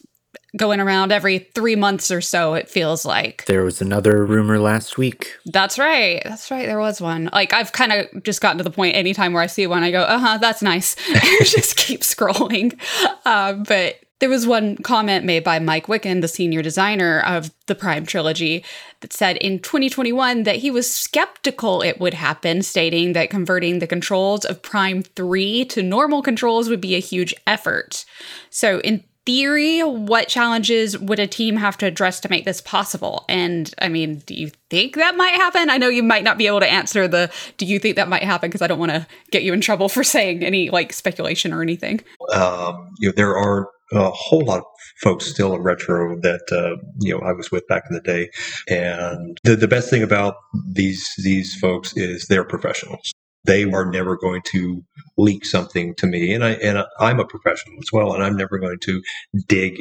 going 0.57 0.81
around 0.81 1.13
every 1.13 1.39
three 1.55 1.77
months 1.77 2.11
or 2.11 2.21
so, 2.21 2.55
it 2.55 2.69
feels 2.69 3.05
like. 3.05 3.45
There 3.47 3.65
was 3.65 3.81
another 3.81 4.25
rumor 4.25 4.59
last 4.59 4.99
week. 4.99 5.35
That's 5.47 5.79
right. 5.79 6.21
That's 6.25 6.51
right. 6.51 6.67
There 6.67 6.79
was 6.79 7.01
one. 7.01 7.31
Like, 7.33 7.53
I've 7.53 7.73
kind 7.73 7.93
of 7.93 8.23
just 8.23 8.41
gotten 8.41 8.59
to 8.59 8.65
the 8.65 8.71
point 8.71 8.95
anytime 8.95 9.33
where 9.33 9.43
I 9.43 9.47
see 9.47 9.67
one, 9.67 9.83
I 9.83 9.91
go, 9.91 10.03
uh 10.03 10.19
huh, 10.19 10.39
that's 10.39 10.63
nice. 10.63 10.95
just 11.41 11.77
keep 11.77 12.03
scrolling. 12.03 12.79
Uh, 13.25 13.55
but 13.55 13.97
there 14.23 14.31
was 14.31 14.47
one 14.47 14.77
comment 14.77 15.25
made 15.25 15.43
by 15.43 15.59
Mike 15.59 15.89
Wikan, 15.89 16.21
the 16.21 16.29
senior 16.29 16.63
designer 16.63 17.19
of 17.27 17.51
the 17.67 17.75
Prime 17.75 18.07
trilogy, 18.07 18.65
that 19.01 19.13
said 19.13 19.37
in 19.39 19.59
2021 19.59 20.45
that 20.45 20.55
he 20.55 20.71
was 20.71 20.89
skeptical 20.89 21.83
it 21.83 21.99
would 21.99 22.15
happen, 22.15 22.63
stating 22.63 23.15
that 23.15 23.31
converting 23.31 23.81
the 23.81 23.87
controls 23.89 24.45
of 24.45 24.63
Prime 24.63 25.03
3 25.03 25.65
to 25.65 25.83
normal 25.83 26.23
controls 26.23 26.69
would 26.69 26.81
be 26.81 26.95
a 26.95 27.01
huge 27.01 27.35
effort. 27.49 28.05
So, 28.49 28.79
in 28.83 29.03
theory, 29.27 29.81
what 29.81 30.29
challenges 30.29 30.97
would 30.97 31.19
a 31.19 31.27
team 31.27 31.57
have 31.57 31.77
to 31.79 31.87
address 31.87 32.21
to 32.21 32.29
make 32.29 32.45
this 32.45 32.61
possible? 32.61 33.25
And 33.29 33.75
I 33.81 33.89
mean, 33.89 34.23
do 34.27 34.35
you 34.35 34.53
think 34.71 34.95
that 34.95 35.17
might 35.17 35.35
happen? 35.35 35.69
I 35.69 35.79
know 35.79 35.89
you 35.89 36.05
might 36.05 36.23
not 36.23 36.39
be 36.39 36.47
able 36.47 36.61
to 36.61 36.73
answer 36.73 37.09
the 37.09 37.29
do 37.57 37.67
you 37.67 37.81
think 37.81 37.97
that 37.97 38.09
might 38.09 38.23
happen 38.23 38.51
because 38.51 38.63
I 38.63 38.69
don't 38.69 38.79
want 38.79 38.93
to 38.93 39.05
get 39.33 39.43
you 39.43 39.53
in 39.53 39.61
trouble 39.61 39.89
for 39.89 40.05
saying 40.05 40.45
any 40.45 40.71
like 40.71 40.93
speculation 40.93 41.53
or 41.53 41.61
anything. 41.61 42.03
Um, 42.33 42.95
you 43.01 43.09
know, 43.09 43.15
there 43.17 43.37
are 43.37 43.69
a 43.93 44.11
whole 44.11 44.45
lot 44.45 44.59
of 44.59 44.65
folks 45.01 45.27
still 45.27 45.55
in 45.55 45.63
retro 45.63 46.19
that 46.21 46.43
uh, 46.53 46.83
you 47.01 47.13
know 47.13 47.21
I 47.21 47.33
was 47.33 47.51
with 47.51 47.67
back 47.69 47.85
in 47.89 47.95
the 47.95 48.03
day, 48.03 48.31
and 48.69 49.39
the 49.45 49.57
the 49.57 49.69
best 49.69 49.91
thing 49.91 50.03
about 50.03 50.37
these 50.69 51.09
these 51.23 51.55
folks 51.57 51.97
is 51.97 52.27
they're 52.27 52.45
professionals. 52.45 53.13
They 53.45 53.65
are 53.65 53.91
never 53.91 54.17
going 54.17 54.43
to 54.53 54.85
leak 55.19 55.45
something 55.45 55.95
to 55.97 56.07
me, 56.07 56.33
and 56.33 56.45
I 56.45 56.53
and 56.53 56.85
I'm 57.01 57.21
a 57.21 57.27
professional 57.27 57.77
as 57.81 57.93
well, 57.93 58.15
and 58.15 58.23
I'm 58.23 58.37
never 58.37 58.59
going 58.59 58.79
to 58.81 59.03
dig 59.49 59.81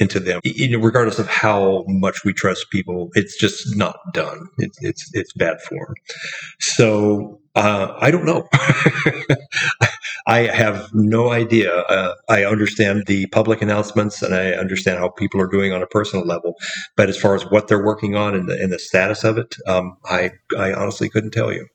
into 0.00 0.18
them, 0.18 0.40
regardless 0.80 1.18
of 1.18 1.28
how 1.28 1.84
much 1.86 2.24
we 2.24 2.32
trust 2.32 2.70
people. 2.70 3.10
It's 3.14 3.36
just 3.38 3.76
not 3.76 3.96
done. 4.14 4.46
It's 4.58 4.78
it's 4.80 5.10
it's 5.12 5.32
bad 5.34 5.60
form. 5.60 5.94
So 6.60 7.41
uh, 7.54 7.94
I 7.98 8.10
don't 8.10 8.24
know. 8.24 8.48
I 10.26 10.40
have 10.46 10.88
no 10.94 11.30
idea. 11.32 11.74
Uh, 11.80 12.14
I 12.28 12.44
understand 12.44 13.06
the 13.06 13.26
public 13.26 13.60
announcements 13.60 14.22
and 14.22 14.34
I 14.34 14.52
understand 14.52 14.98
how 14.98 15.08
people 15.08 15.40
are 15.40 15.48
doing 15.48 15.72
on 15.72 15.82
a 15.82 15.86
personal 15.86 16.24
level, 16.24 16.54
but 16.96 17.08
as 17.08 17.18
far 17.18 17.34
as 17.34 17.42
what 17.50 17.68
they're 17.68 17.84
working 17.84 18.14
on 18.14 18.34
and 18.34 18.48
the, 18.48 18.60
and 18.60 18.72
the 18.72 18.78
status 18.78 19.24
of 19.24 19.36
it, 19.36 19.56
um, 19.66 19.96
I 20.04 20.32
I 20.58 20.72
honestly 20.72 21.08
couldn't 21.08 21.32
tell 21.32 21.52
you. 21.52 21.66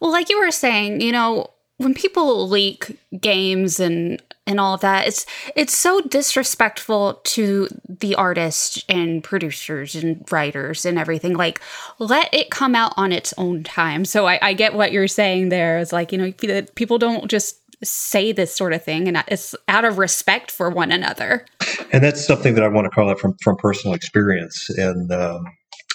Well, 0.00 0.12
like 0.12 0.30
you 0.30 0.38
were 0.38 0.50
saying, 0.50 1.00
you 1.00 1.12
know, 1.12 1.48
when 1.76 1.94
people 1.94 2.48
leak 2.48 2.98
games 3.20 3.80
and 3.80 4.22
and 4.46 4.58
all 4.58 4.74
of 4.74 4.80
that. 4.80 5.06
It's 5.06 5.26
it's 5.54 5.76
so 5.76 6.00
disrespectful 6.00 7.20
to 7.24 7.68
the 7.88 8.14
artists 8.14 8.84
and 8.88 9.22
producers 9.22 9.94
and 9.94 10.24
writers 10.30 10.84
and 10.84 10.98
everything. 10.98 11.34
Like 11.34 11.60
let 11.98 12.32
it 12.34 12.50
come 12.50 12.74
out 12.74 12.92
on 12.96 13.12
its 13.12 13.32
own 13.38 13.62
time. 13.62 14.04
So 14.04 14.26
i, 14.26 14.38
I 14.42 14.52
get 14.54 14.74
what 14.74 14.92
you're 14.92 15.08
saying 15.08 15.50
there. 15.50 15.78
It's 15.78 15.92
like 15.92 16.12
you 16.12 16.18
know 16.18 16.32
people 16.74 16.98
don't 16.98 17.30
just 17.30 17.56
say 17.82 18.32
this 18.32 18.54
sort 18.54 18.74
of 18.74 18.84
thing 18.84 19.08
and 19.08 19.24
it's 19.28 19.54
out 19.66 19.86
of 19.86 19.96
respect 19.96 20.50
for 20.50 20.68
one 20.68 20.92
another. 20.92 21.46
And 21.92 22.04
that's 22.04 22.26
something 22.26 22.54
that 22.54 22.64
i 22.64 22.68
want 22.68 22.84
to 22.84 22.90
call 22.90 23.08
out 23.10 23.20
from 23.20 23.36
from 23.42 23.56
personal 23.56 23.94
experience. 23.94 24.68
And 24.70 25.12
um, 25.12 25.44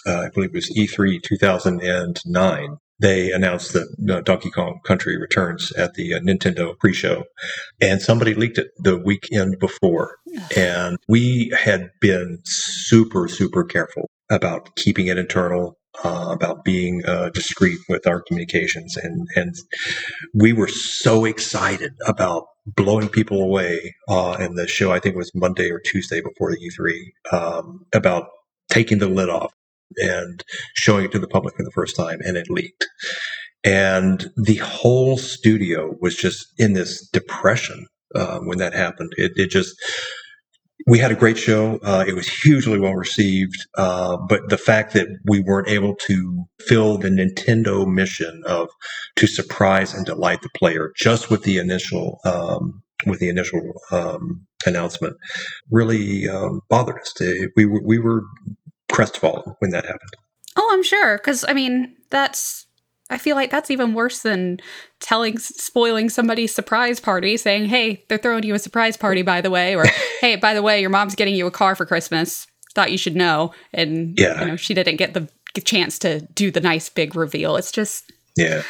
uh, 0.08 0.22
i 0.22 0.30
believe 0.30 0.50
it 0.50 0.56
was 0.56 0.70
e3 0.70 1.22
2009 1.22 2.78
they 3.00 3.32
announced 3.32 3.74
that 3.74 3.88
uh, 4.10 4.22
Donkey 4.22 4.50
Kong 4.50 4.80
Country 4.86 5.18
returns 5.18 5.72
at 5.74 5.96
the 5.96 6.14
uh, 6.14 6.20
Nintendo 6.20 6.78
pre-show, 6.80 7.26
and 7.82 8.02
somebody 8.02 8.34
leaked 8.34 8.58
it 8.58 8.70
the 8.78 8.98
weekend 8.98 9.60
before, 9.60 10.18
and 10.56 10.98
we 11.08 11.52
had 11.58 11.92
been 12.00 12.40
super 12.44 13.28
super 13.28 13.64
careful 13.64 14.10
about 14.30 14.76
keeping 14.76 15.08
it 15.08 15.18
internal. 15.18 15.78
Uh, 16.04 16.28
about 16.30 16.66
being 16.66 17.02
uh, 17.06 17.30
discreet 17.30 17.80
with 17.88 18.06
our 18.06 18.22
communications, 18.24 18.98
and 18.98 19.30
and 19.38 19.56
we 20.34 20.52
were 20.52 20.68
so 20.68 21.24
excited 21.24 21.94
about 22.06 22.48
blowing 22.66 23.08
people 23.08 23.42
away 23.42 23.96
uh, 24.10 24.36
in 24.38 24.56
the 24.56 24.68
show. 24.68 24.92
I 24.92 25.00
think 25.00 25.16
it 25.16 25.18
was 25.18 25.32
Monday 25.34 25.72
or 25.72 25.80
Tuesday 25.80 26.20
before 26.20 26.52
the 26.52 26.58
E3 26.58 27.38
um, 27.38 27.86
about 27.94 28.28
taking 28.70 28.98
the 28.98 29.08
lid 29.08 29.30
off 29.30 29.54
and 29.98 30.44
showing 30.76 31.06
it 31.06 31.12
to 31.12 31.20
the 31.20 31.28
public 31.28 31.56
for 31.56 31.64
the 31.64 31.72
first 31.72 31.96
time, 31.96 32.20
and 32.26 32.38
it 32.38 32.50
leaked. 32.50 32.86
And 33.64 34.30
the 34.38 34.58
whole 34.58 35.18
studio 35.18 35.96
was 36.00 36.16
just 36.16 36.48
in 36.60 36.74
this 36.74 37.08
depression 37.10 37.88
uh, 38.14 38.40
when 38.40 38.60
that 38.60 38.74
happened. 38.74 39.12
It, 39.18 39.32
it, 39.36 39.50
just, 39.50 39.76
we 40.86 41.00
had 41.00 41.12
a 41.12 41.16
great 41.16 41.38
show. 41.38 41.80
Uh, 41.84 42.06
it 42.08 42.14
was 42.14 42.28
hugely 42.28 42.80
well 42.80 42.94
received. 42.94 43.66
Uh, 43.76 44.18
but 44.18 44.50
the 44.50 44.58
fact 44.58 44.94
that 44.94 45.08
we 45.26 45.40
weren't 45.40 45.68
able 45.68 45.96
to 45.96 46.46
fill 46.60 47.00
the 47.00 47.10
Nintendo 47.10 47.88
mission 47.88 48.44
of 48.46 48.70
to 49.16 49.26
surprise 49.26 49.96
and 49.96 50.06
delight 50.06 50.44
the 50.44 50.50
player 50.50 50.92
just 50.96 51.32
with 51.32 51.42
the 51.44 51.58
initial 51.58 52.20
um, 52.24 52.84
with 53.08 53.20
the 53.20 53.30
initial 53.30 53.82
um, 53.92 54.46
announcement 54.66 55.18
really 55.72 56.30
um, 56.30 56.62
bothered 56.70 57.00
us. 57.00 57.14
We 57.56 57.66
we 57.66 58.00
were 58.00 58.24
crestfallen 58.96 59.56
when 59.60 59.72
that 59.72 59.86
happened. 59.86 60.12
Oh, 60.56 60.70
I'm 60.72 60.84
sure. 60.84 61.18
Because, 61.18 61.46
I 61.48 61.54
mean, 61.54 61.96
that's, 62.10 62.66
I 63.10 63.18
feel 63.18 63.36
like 63.36 63.52
that's 63.52 63.72
even 63.72 63.94
worse 63.94 64.22
than 64.22 64.60
telling, 65.00 65.38
spoiling 65.38 66.10
somebody's 66.10 66.54
surprise 66.54 67.00
party, 67.00 67.38
saying, 67.38 67.66
hey, 67.66 68.06
they're 68.08 68.18
throwing 68.18 68.44
you 68.44 68.56
a 68.56 68.60
surprise 68.60 68.98
party, 68.98 69.22
by 69.22 69.42
the 69.42 69.52
way. 69.52 69.76
Or, 69.76 69.86
hey, 70.22 70.36
by 70.38 70.54
the 70.54 70.64
way, 70.64 70.82
your 70.82 70.90
mom's 70.90 71.16
getting 71.16 71.36
you 71.36 71.48
a 71.48 71.52
car 71.52 71.76
for 71.76 71.86
Christmas. 71.86 72.48
Thought 72.74 72.92
you 72.92 72.98
should 72.98 73.16
know. 73.16 73.54
And, 73.74 74.18
yeah. 74.18 74.42
you 74.42 74.48
know, 74.48 74.56
she 74.56 74.74
didn't 74.74 74.98
get 74.98 75.14
the 75.14 75.30
chance 75.64 76.00
to 76.00 76.22
do 76.34 76.52
the 76.52 76.62
nice 76.62 76.90
big 76.90 77.16
reveal. 77.16 77.56
It's 77.56 77.72
just. 77.72 78.12
Yeah 78.36 78.64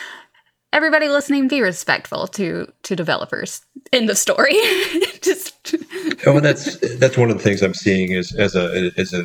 everybody 0.76 1.08
listening 1.08 1.48
be 1.48 1.62
respectful 1.62 2.28
to 2.28 2.68
to 2.84 2.96
developers 2.96 3.62
in 3.94 4.08
the 4.08 4.16
story 4.16 4.52
just 5.22 5.74
oh 6.28 6.36
and 6.36 6.46
that's 6.46 6.78
that's 6.98 7.18
one 7.18 7.32
of 7.32 7.38
the 7.38 7.44
things 7.44 7.62
i'm 7.64 7.74
seeing 7.74 8.12
is 8.12 8.36
as 8.36 8.56
a 8.56 8.92
as 8.98 9.14
a 9.14 9.24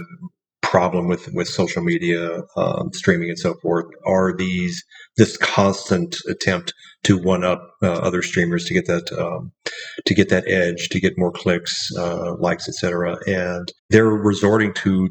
problem 0.62 1.08
with 1.08 1.28
with 1.32 1.48
social 1.48 1.82
media, 1.82 2.42
um, 2.56 2.92
streaming, 2.92 3.28
and 3.28 3.38
so 3.38 3.54
forth 3.54 3.86
are 4.06 4.36
these 4.36 4.84
this 5.16 5.36
constant 5.36 6.16
attempt 6.28 6.72
to 7.04 7.18
one 7.18 7.44
up 7.44 7.74
uh, 7.82 7.92
other 7.92 8.22
streamers 8.22 8.64
to 8.66 8.74
get 8.74 8.86
that 8.86 9.12
um, 9.12 9.52
to 10.06 10.14
get 10.14 10.28
that 10.28 10.48
edge, 10.48 10.88
to 10.90 11.00
get 11.00 11.18
more 11.18 11.32
clicks, 11.32 11.88
uh, 11.98 12.34
likes, 12.36 12.68
etc. 12.68 13.18
And 13.26 13.72
they're 13.88 14.06
resorting 14.06 14.72
to 14.74 15.10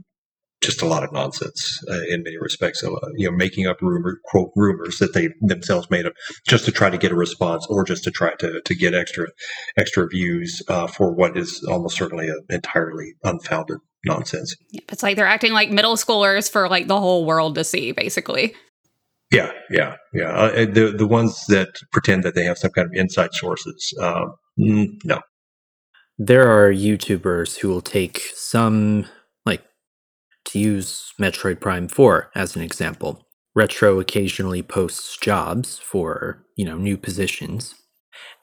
just 0.62 0.82
a 0.82 0.86
lot 0.86 1.04
of 1.04 1.12
nonsense 1.14 1.80
uh, 1.90 2.02
in 2.10 2.24
many 2.24 2.38
respects. 2.38 2.82
So, 2.82 2.96
uh, 2.98 3.10
you 3.16 3.30
know, 3.30 3.36
making 3.36 3.66
up 3.66 3.82
rumor 3.82 4.20
quote 4.26 4.52
rumors 4.56 4.98
that 4.98 5.14
they 5.14 5.30
themselves 5.42 5.90
made 5.90 6.06
up 6.06 6.14
just 6.48 6.66
to 6.66 6.72
try 6.72 6.90
to 6.90 6.98
get 6.98 7.12
a 7.12 7.16
response 7.16 7.66
or 7.70 7.84
just 7.84 8.04
to 8.04 8.12
try 8.12 8.34
to 8.40 8.62
to 8.62 8.76
get 8.76 8.94
extra 8.94 9.28
extra 9.78 10.08
views 10.08 10.62
uh, 10.68 10.88
for 10.88 11.14
what 11.14 11.38
is 11.38 11.66
almost 11.70 11.98
certainly 11.98 12.28
an 12.28 12.46
entirely 12.50 13.14
unfounded 13.24 13.78
nonsense. 14.06 14.56
It's 14.72 15.04
like 15.04 15.16
they're 15.16 15.26
acting 15.28 15.54
like 15.54 15.72
middle 15.72 15.96
schoolers 15.96 16.52
for 16.52 16.70
like 16.70 16.88
the 16.88 17.00
whole 17.00 17.26
world 17.26 17.56
to 17.56 17.64
see, 17.64 17.92
basically. 17.92 18.56
Yeah, 19.32 19.52
yeah, 19.70 19.96
yeah. 20.14 20.32
Uh, 20.32 20.66
the 20.66 20.94
the 20.98 21.08
ones 21.08 21.46
that 21.50 21.70
pretend 21.92 22.24
that 22.24 22.34
they 22.34 22.46
have 22.46 22.58
some 22.58 22.72
kind 22.72 22.88
of 22.88 22.92
inside 22.94 23.34
sources, 23.34 23.94
um, 24.02 24.34
no. 24.58 25.20
There 26.18 26.50
are 26.50 26.72
YouTubers 26.72 27.60
who 27.60 27.70
will 27.70 27.82
take 27.82 28.20
some, 28.34 29.06
like, 29.46 29.64
to 30.46 30.60
use 30.60 31.14
Metroid 31.18 31.62
Prime 31.62 31.88
4 31.88 32.32
as 32.36 32.58
an 32.58 32.62
example. 32.62 33.26
Retro 33.56 34.02
occasionally 34.02 34.62
posts 34.62 35.18
jobs 35.18 35.80
for, 35.80 36.44
you 36.58 36.66
know, 36.66 36.78
new 36.78 36.98
positions, 36.98 37.76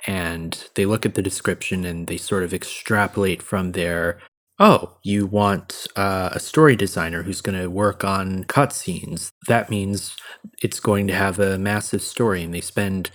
and 0.07 0.69
they 0.75 0.87
look 0.87 1.05
at 1.05 1.17
the 1.17 1.23
description 1.23 1.85
and 1.85 2.07
they 2.07 2.17
sort 2.17 2.45
of 2.45 2.55
extrapolate 2.55 3.43
from 3.43 3.73
there 3.73 4.21
oh, 4.59 4.97
you 5.03 5.27
want 5.27 5.87
uh, 5.97 6.31
a 6.33 6.41
story 6.41 6.77
designer 6.77 7.23
who's 7.23 7.41
going 7.41 7.59
to 7.61 7.69
work 7.69 8.05
on 8.05 8.45
cutscenes. 8.45 9.31
That 9.49 9.71
means 9.71 10.17
it's 10.63 10.81
going 10.81 11.07
to 11.09 11.15
have 11.15 11.39
a 11.39 11.59
massive 11.59 12.03
story, 12.03 12.43
and 12.43 12.55
they 12.55 12.61
spend 12.61 13.11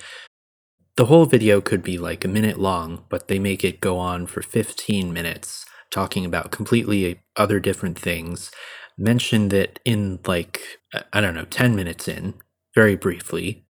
the 0.97 1.05
whole 1.05 1.25
video 1.25 1.61
could 1.61 1.81
be 1.83 1.97
like 1.97 2.23
a 2.25 2.27
minute 2.27 2.59
long, 2.59 3.05
but 3.09 3.27
they 3.27 3.39
make 3.39 3.63
it 3.63 3.81
go 3.81 3.97
on 3.97 4.27
for 4.27 4.41
15 4.41 5.13
minutes 5.13 5.65
talking 5.89 6.25
about 6.25 6.51
completely 6.51 7.21
other 7.35 7.59
different 7.59 7.97
things. 7.97 8.51
Mention 8.97 9.49
that 9.49 9.79
in 9.85 10.19
like, 10.27 10.61
I 11.13 11.21
don't 11.21 11.33
know, 11.33 11.45
10 11.45 11.75
minutes 11.75 12.07
in, 12.07 12.35
very 12.75 12.95
briefly, 12.95 13.65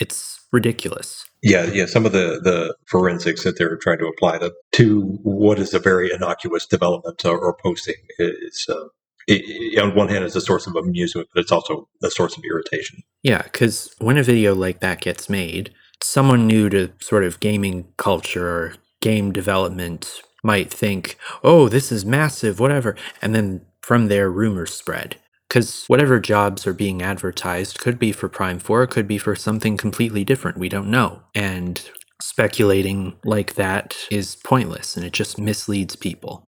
it's 0.00 0.40
ridiculous. 0.52 1.24
Yeah, 1.42 1.66
yeah. 1.66 1.86
Some 1.86 2.06
of 2.06 2.12
the, 2.12 2.40
the 2.42 2.74
forensics 2.86 3.44
that 3.44 3.58
they're 3.58 3.76
trying 3.76 3.98
to 3.98 4.06
apply 4.06 4.38
to, 4.38 4.52
to 4.72 5.02
what 5.22 5.58
is 5.58 5.74
a 5.74 5.78
very 5.78 6.12
innocuous 6.12 6.66
development 6.66 7.24
or, 7.24 7.38
or 7.38 7.56
posting 7.62 7.94
is, 8.18 8.66
uh, 8.68 8.86
it, 9.28 9.78
on 9.78 9.94
one 9.94 10.08
hand, 10.08 10.24
is 10.24 10.36
a 10.36 10.40
source 10.40 10.66
of 10.66 10.76
amusement, 10.76 11.28
but 11.34 11.40
it's 11.40 11.52
also 11.52 11.88
a 12.02 12.10
source 12.10 12.36
of 12.36 12.44
irritation. 12.44 13.02
Yeah, 13.22 13.42
because 13.42 13.94
when 13.98 14.18
a 14.18 14.22
video 14.22 14.54
like 14.54 14.80
that 14.80 15.00
gets 15.00 15.28
made, 15.28 15.72
someone 16.02 16.46
new 16.46 16.68
to 16.70 16.92
sort 17.00 17.24
of 17.24 17.40
gaming 17.40 17.88
culture 17.96 18.48
or 18.48 18.74
game 19.00 19.32
development 19.32 20.22
might 20.42 20.72
think, 20.72 21.16
oh, 21.42 21.68
this 21.68 21.90
is 21.90 22.04
massive, 22.04 22.60
whatever. 22.60 22.96
And 23.20 23.34
then 23.34 23.62
from 23.82 24.08
there, 24.08 24.30
rumors 24.30 24.72
spread. 24.72 25.16
Because 25.48 25.84
whatever 25.86 26.18
jobs 26.18 26.66
are 26.66 26.74
being 26.74 27.02
advertised 27.02 27.78
could 27.78 27.98
be 27.98 28.12
for 28.12 28.28
Prime 28.28 28.58
4, 28.58 28.86
could 28.88 29.06
be 29.06 29.18
for 29.18 29.36
something 29.36 29.76
completely 29.76 30.24
different. 30.24 30.58
We 30.58 30.68
don't 30.68 30.90
know. 30.90 31.22
And 31.34 31.88
speculating 32.20 33.16
like 33.24 33.54
that 33.54 33.96
is 34.10 34.36
pointless 34.36 34.96
and 34.96 35.04
it 35.04 35.12
just 35.12 35.38
misleads 35.38 35.96
people. 35.96 36.44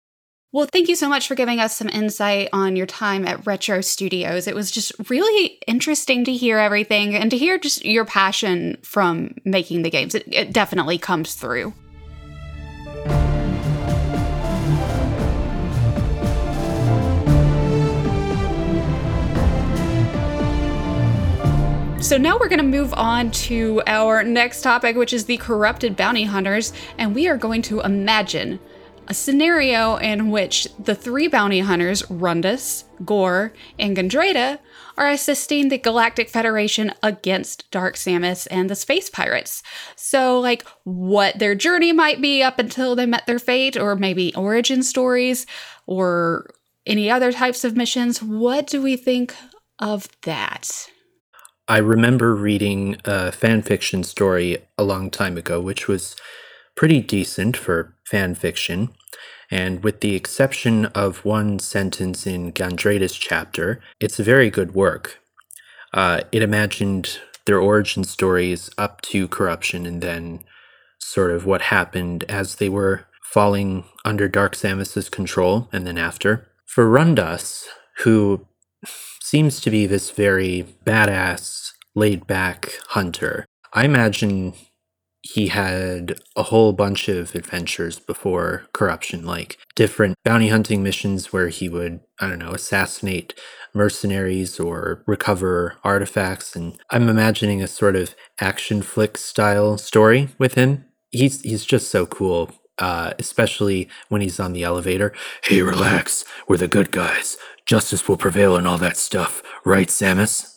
Well, 0.53 0.69
thank 0.73 0.89
you 0.89 0.97
so 0.97 1.09
much 1.09 1.29
for 1.29 1.35
giving 1.35 1.61
us 1.61 1.77
some 1.77 1.89
insight 1.91 2.49
on 2.53 2.77
your 2.77 2.87
time 2.87 3.27
at 3.27 3.47
Retro 3.47 3.83
Studios. 3.83 4.47
It 4.47 4.55
was 4.55 4.71
just 4.71 4.93
really 5.11 5.59
interesting 5.67 6.25
to 6.25 6.33
hear 6.33 6.59
everything 6.59 7.15
and 7.15 7.31
to 7.31 7.37
hear 7.37 7.59
just 7.59 7.85
your 7.85 8.07
passion 8.07 8.79
from 8.83 9.35
making 9.45 9.83
the 9.83 9.91
games. 9.91 10.15
It, 10.15 10.25
it 10.27 10.53
definitely 10.53 10.97
comes 10.97 11.35
through. 11.35 11.75
So 22.07 22.17
now 22.17 22.39
we're 22.39 22.49
going 22.49 22.61
to 22.61 22.65
move 22.65 22.95
on 22.95 23.33
to 23.33 23.83
our 23.89 24.23
next 24.23 24.63
topic, 24.63 24.95
which 24.95 25.13
is 25.13 25.25
the 25.25 25.39
corrupted 25.39 25.97
bounty 25.97 26.23
hunters, 26.23 26.73
and 26.99 27.13
we 27.13 27.27
are 27.27 27.37
going 27.37 27.63
to 27.63 27.81
imagine 27.81 28.61
a 29.09 29.13
scenario 29.13 29.97
in 29.97 30.31
which 30.31 30.69
the 30.79 30.95
three 30.95 31.27
bounty 31.27 31.59
hunters, 31.59 32.03
Rundas, 32.03 32.85
Ghor, 33.05 33.53
and 33.81 33.97
Gandrayda, 33.97 34.61
are 34.97 35.09
assisting 35.09 35.69
the 35.69 35.79
Galactic 35.79 36.29
Federation 36.29 36.95
against 37.03 37.69
Dark 37.73 37.97
Samus 37.97 38.47
and 38.53 38.71
the 38.71 38.77
space 38.77 39.11
pirates. 39.11 39.65
So, 39.97 40.39
like, 40.39 40.65
what 40.85 41.41
their 41.41 41.57
journey 41.57 41.93
might 41.93 42.23
be 42.23 42.41
up 42.41 42.61
until 42.61 42.95
they 42.95 43.07
met 43.07 43.27
their 43.27 43.41
fate, 43.41 43.77
or 43.77 43.97
maybe 43.97 44.33
origin 44.37 44.85
stories, 44.85 45.45
or 45.87 46.51
any 46.87 47.11
other 47.11 47.33
types 47.33 47.65
of 47.65 47.77
missions. 47.77 48.23
What 48.23 48.69
do 48.69 48.81
we 48.81 48.97
think 48.97 49.35
of 49.81 50.09
that? 50.23 50.89
I 51.69 51.79
remember 51.79 52.35
reading 52.35 52.97
a 53.05 53.33
fan 53.33 53.63
fiction 53.63 54.05
story 54.05 54.59
a 54.79 54.85
long 54.85 55.11
time 55.11 55.37
ago, 55.37 55.61
which 55.61 55.89
was 55.89 56.15
pretty 56.77 57.01
decent 57.01 57.57
for 57.57 57.97
fan 58.05 58.37
fiction. 58.37 58.91
And 59.51 59.83
with 59.83 60.01
the 60.01 60.15
exception 60.15 60.87
of 60.87 61.25
one 61.25 61.59
sentence 61.59 62.25
in 62.25 62.53
Gandrayda's 62.53 63.17
chapter, 63.17 63.81
it's 63.99 64.21
a 64.21 64.25
very 64.25 64.49
good 64.49 64.75
work. 64.75 65.19
Uh, 65.93 66.21
it 66.31 66.43
imagined 66.43 67.19
their 67.47 67.59
origin 67.59 68.05
stories 68.05 68.71
up 68.79 69.01
to 69.03 69.27
corruption 69.27 69.87
and 69.87 70.01
then 70.01 70.45
sort 71.01 71.33
of 71.33 71.47
what 71.47 71.63
happened 71.63 72.25
as 72.29 72.57
they 72.57 72.69
were 72.69 73.07
falling 73.25 73.85
under 74.05 74.29
Dark 74.29 74.55
Samus's 74.55 75.09
control 75.09 75.69
and 75.73 75.85
then 75.85 75.99
after. 75.99 76.47
For 76.65 76.89
Rundus, 76.89 77.67
who 77.99 78.47
seems 79.37 79.61
to 79.61 79.71
be 79.71 79.85
this 79.85 80.13
very 80.13 80.65
badass, 80.87 81.73
laid 81.95 82.27
back 82.27 82.73
hunter. 82.89 83.45
I 83.75 83.85
imagine 83.85 84.55
he 85.21 85.49
had 85.49 86.19
a 86.37 86.45
whole 86.45 86.73
bunch 86.73 87.07
of 87.11 87.35
adventures 87.35 87.99
before 87.99 88.63
corruption, 88.73 89.27
like 89.27 89.59
different 89.75 90.15
bounty 90.25 90.49
hunting 90.49 90.83
missions 90.83 91.35
where 91.35 91.49
he 91.49 91.69
would, 91.69 92.01
I 92.19 92.31
don't 92.31 92.39
know, 92.39 92.53
assassinate 92.53 93.39
mercenaries 93.75 94.59
or 94.59 95.05
recover 95.07 95.77
artifacts. 95.85 96.57
And 96.57 96.79
I'm 96.89 97.07
imagining 97.11 97.61
a 97.61 97.67
sort 97.69 97.95
of 97.95 98.15
action 98.41 98.81
flick 98.81 99.19
style 99.19 99.77
story 99.77 100.31
with 100.39 100.55
him. 100.55 100.87
He's 101.11 101.43
he's 101.43 101.67
just 101.67 101.91
so 101.91 102.07
cool. 102.07 102.53
Uh, 102.79 103.15
especially 103.19 103.89
when 104.11 104.21
he's 104.21 104.39
on 104.39 104.53
the 104.53 104.63
elevator. 104.63 105.11
Hey, 105.45 105.63
relax. 105.63 106.27
We're 106.47 106.59
the 106.59 106.69
good 106.69 106.91
guys. 106.91 107.39
Justice 107.67 108.07
will 108.09 108.17
prevail 108.17 108.57
and 108.57 108.67
all 108.67 108.79
that 108.79 108.97
stuff. 108.97 109.43
Right, 109.65 109.89
Samus? 109.89 110.53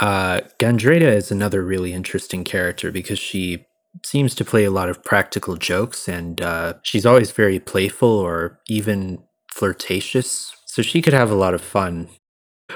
Uh, 0.00 0.40
Gandrayda 0.58 1.14
is 1.14 1.30
another 1.30 1.62
really 1.62 1.92
interesting 1.92 2.44
character 2.44 2.90
because 2.90 3.18
she 3.18 3.64
seems 4.04 4.34
to 4.34 4.44
play 4.44 4.64
a 4.64 4.70
lot 4.70 4.88
of 4.88 5.04
practical 5.04 5.56
jokes 5.56 6.08
and 6.08 6.40
uh, 6.40 6.74
she's 6.82 7.06
always 7.06 7.30
very 7.30 7.58
playful 7.60 8.08
or 8.08 8.60
even 8.68 9.22
flirtatious. 9.50 10.52
So 10.66 10.82
she 10.82 11.00
could 11.00 11.12
have 11.12 11.30
a 11.30 11.36
lot 11.36 11.54
of 11.54 11.60
fun. 11.60 12.08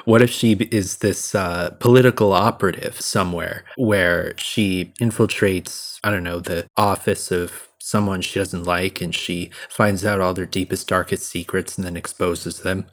What 0.05 0.23
if 0.23 0.31
she 0.31 0.53
is 0.53 0.99
this 0.99 1.35
uh, 1.35 1.71
political 1.81 2.33
operative 2.33 3.01
somewhere 3.01 3.65
where 3.77 4.35
she 4.37 4.93
infiltrates, 5.01 5.99
I 6.05 6.11
don't 6.11 6.23
know, 6.23 6.41
the 6.41 6.69
office 6.77 7.33
of 7.33 7.69
someone 7.81 8.21
she 8.21 8.39
doesn't 8.39 8.65
like 8.65 9.01
and 9.01 9.15
she 9.15 9.51
finds 9.69 10.05
out 10.05 10.21
all 10.21 10.35
their 10.35 10.47
deepest, 10.47 10.87
darkest 10.87 11.25
secrets 11.27 11.77
and 11.77 11.87
then 11.87 11.97
exposes 11.97 12.61
them? 12.61 12.87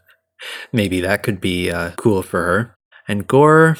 Maybe 0.71 1.01
that 1.01 1.23
could 1.23 1.41
be 1.41 1.71
uh, 1.71 1.91
cool 1.91 2.23
for 2.23 2.43
her. 2.43 2.75
And 3.07 3.27
Ghor, 3.27 3.77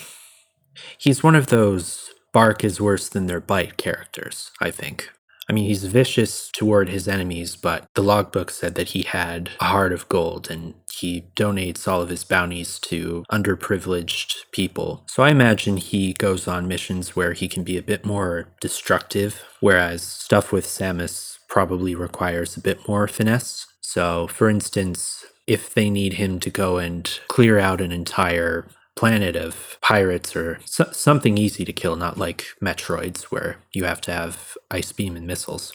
he's 0.97 1.23
one 1.23 1.35
of 1.35 1.47
those 1.47 2.11
bark 2.33 2.63
is 2.63 2.81
worse 2.81 3.07
than 3.07 3.27
their 3.27 3.39
bite 3.39 3.77
characters, 3.77 4.51
I 4.61 4.71
think. 4.71 5.09
I 5.47 5.53
mean, 5.53 5.65
he's 5.65 5.83
vicious 5.83 6.49
toward 6.51 6.89
his 6.89 7.07
enemies, 7.07 7.55
but 7.55 7.87
the 7.93 8.01
logbook 8.01 8.49
said 8.49 8.75
that 8.75 8.89
he 8.89 9.03
had 9.03 9.51
a 9.61 9.65
heart 9.65 9.93
of 9.93 10.09
gold 10.09 10.49
and 10.49 10.73
he 10.91 11.29
donates 11.35 11.87
all 11.87 12.01
of 12.01 12.09
his 12.09 12.23
bounties 12.23 12.79
to 12.79 13.23
underprivileged 13.31 14.35
people. 14.51 15.03
So 15.07 15.23
I 15.23 15.29
imagine 15.29 15.77
he 15.77 16.13
goes 16.13 16.47
on 16.47 16.67
missions 16.67 17.15
where 17.15 17.33
he 17.33 17.47
can 17.47 17.63
be 17.63 17.77
a 17.77 17.83
bit 17.83 18.05
more 18.05 18.47
destructive, 18.59 19.43
whereas 19.59 20.01
stuff 20.01 20.51
with 20.51 20.65
Samus 20.65 21.37
probably 21.47 21.93
requires 21.93 22.57
a 22.57 22.61
bit 22.61 22.87
more 22.87 23.07
finesse. 23.07 23.67
So, 23.81 24.27
for 24.27 24.49
instance, 24.49 25.25
if 25.47 25.73
they 25.73 25.89
need 25.89 26.13
him 26.13 26.39
to 26.39 26.49
go 26.49 26.77
and 26.77 27.19
clear 27.27 27.60
out 27.60 27.81
an 27.81 27.91
entire 27.91 28.67
planet 28.95 29.36
of 29.36 29.77
pirates 29.81 30.36
or 30.36 30.60
so- 30.65 30.91
something 30.91 31.38
easy 31.38 31.65
to 31.65 31.73
kill, 31.73 31.95
not 31.95 32.17
like 32.17 32.45
Metroids 32.63 33.23
where 33.23 33.58
you 33.73 33.84
have 33.84 34.01
to 34.01 34.12
have 34.12 34.58
ice 34.71 34.91
beam 34.91 35.15
and 35.15 35.27
missiles. 35.27 35.73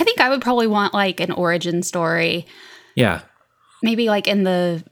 I 0.00 0.04
think 0.04 0.20
I 0.20 0.30
would 0.30 0.40
probably 0.40 0.66
want 0.66 0.94
like 0.94 1.20
an 1.20 1.32
origin 1.32 1.82
story. 1.82 2.46
Yeah. 2.94 3.22
Maybe 3.82 4.08
like 4.08 4.26
in 4.26 4.44
the 4.44 4.84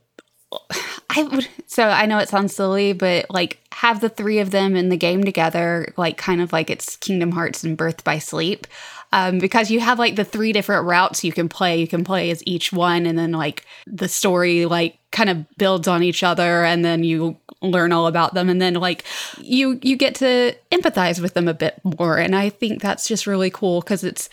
I 1.11 1.23
would 1.23 1.49
so 1.67 1.85
I 1.85 2.07
know 2.07 2.19
it 2.19 2.29
sounds 2.29 2.55
silly, 2.55 2.93
but 2.93 3.27
like 3.31 3.59
have 3.73 4.01
the 4.01 4.09
three 4.09 4.39
of 4.39 4.51
them 4.51 4.77
in 4.77 4.89
the 4.89 4.97
game 4.97 5.25
together, 5.25 5.93
like 5.97 6.17
kind 6.17 6.41
of 6.41 6.53
like 6.53 6.71
it's 6.71 6.97
Kingdom 6.97 7.33
Hearts 7.33 7.65
and 7.65 7.77
Birth 7.77 8.05
by 8.05 8.19
Sleep. 8.19 8.67
Um, 9.13 9.39
because 9.39 9.71
you 9.71 9.81
have 9.81 9.99
like 9.99 10.17
the 10.17 10.25
three 10.25 10.53
different 10.53 10.87
routes 10.87 11.25
you 11.25 11.33
can 11.33 11.49
play. 11.49 11.79
You 11.81 11.89
can 11.89 12.05
play 12.05 12.31
as 12.31 12.43
each 12.47 12.73
one, 12.73 13.07
and 13.07 13.19
then 13.19 13.33
like 13.33 13.65
the 13.87 14.09
story 14.09 14.67
like 14.67 14.99
kind 15.13 15.31
of 15.31 15.47
builds 15.57 15.89
on 15.89 16.03
each 16.03 16.23
other, 16.23 16.65
and 16.65 16.85
then 16.85 17.05
you 17.05 17.37
learn 17.63 17.93
all 17.93 18.07
about 18.07 18.35
them, 18.35 18.49
and 18.49 18.61
then 18.61 18.75
like 18.75 19.05
you 19.39 19.79
you 19.83 19.97
get 19.97 20.15
to 20.17 20.55
empathize 20.71 21.21
with 21.21 21.35
them 21.35 21.49
a 21.49 21.55
bit 21.55 21.81
more. 21.99 22.19
And 22.19 22.35
I 22.35 22.51
think 22.51 22.83
that's 22.83 23.07
just 23.09 23.27
really 23.27 23.51
cool 23.51 23.81
because 23.81 24.05
it's 24.05 24.29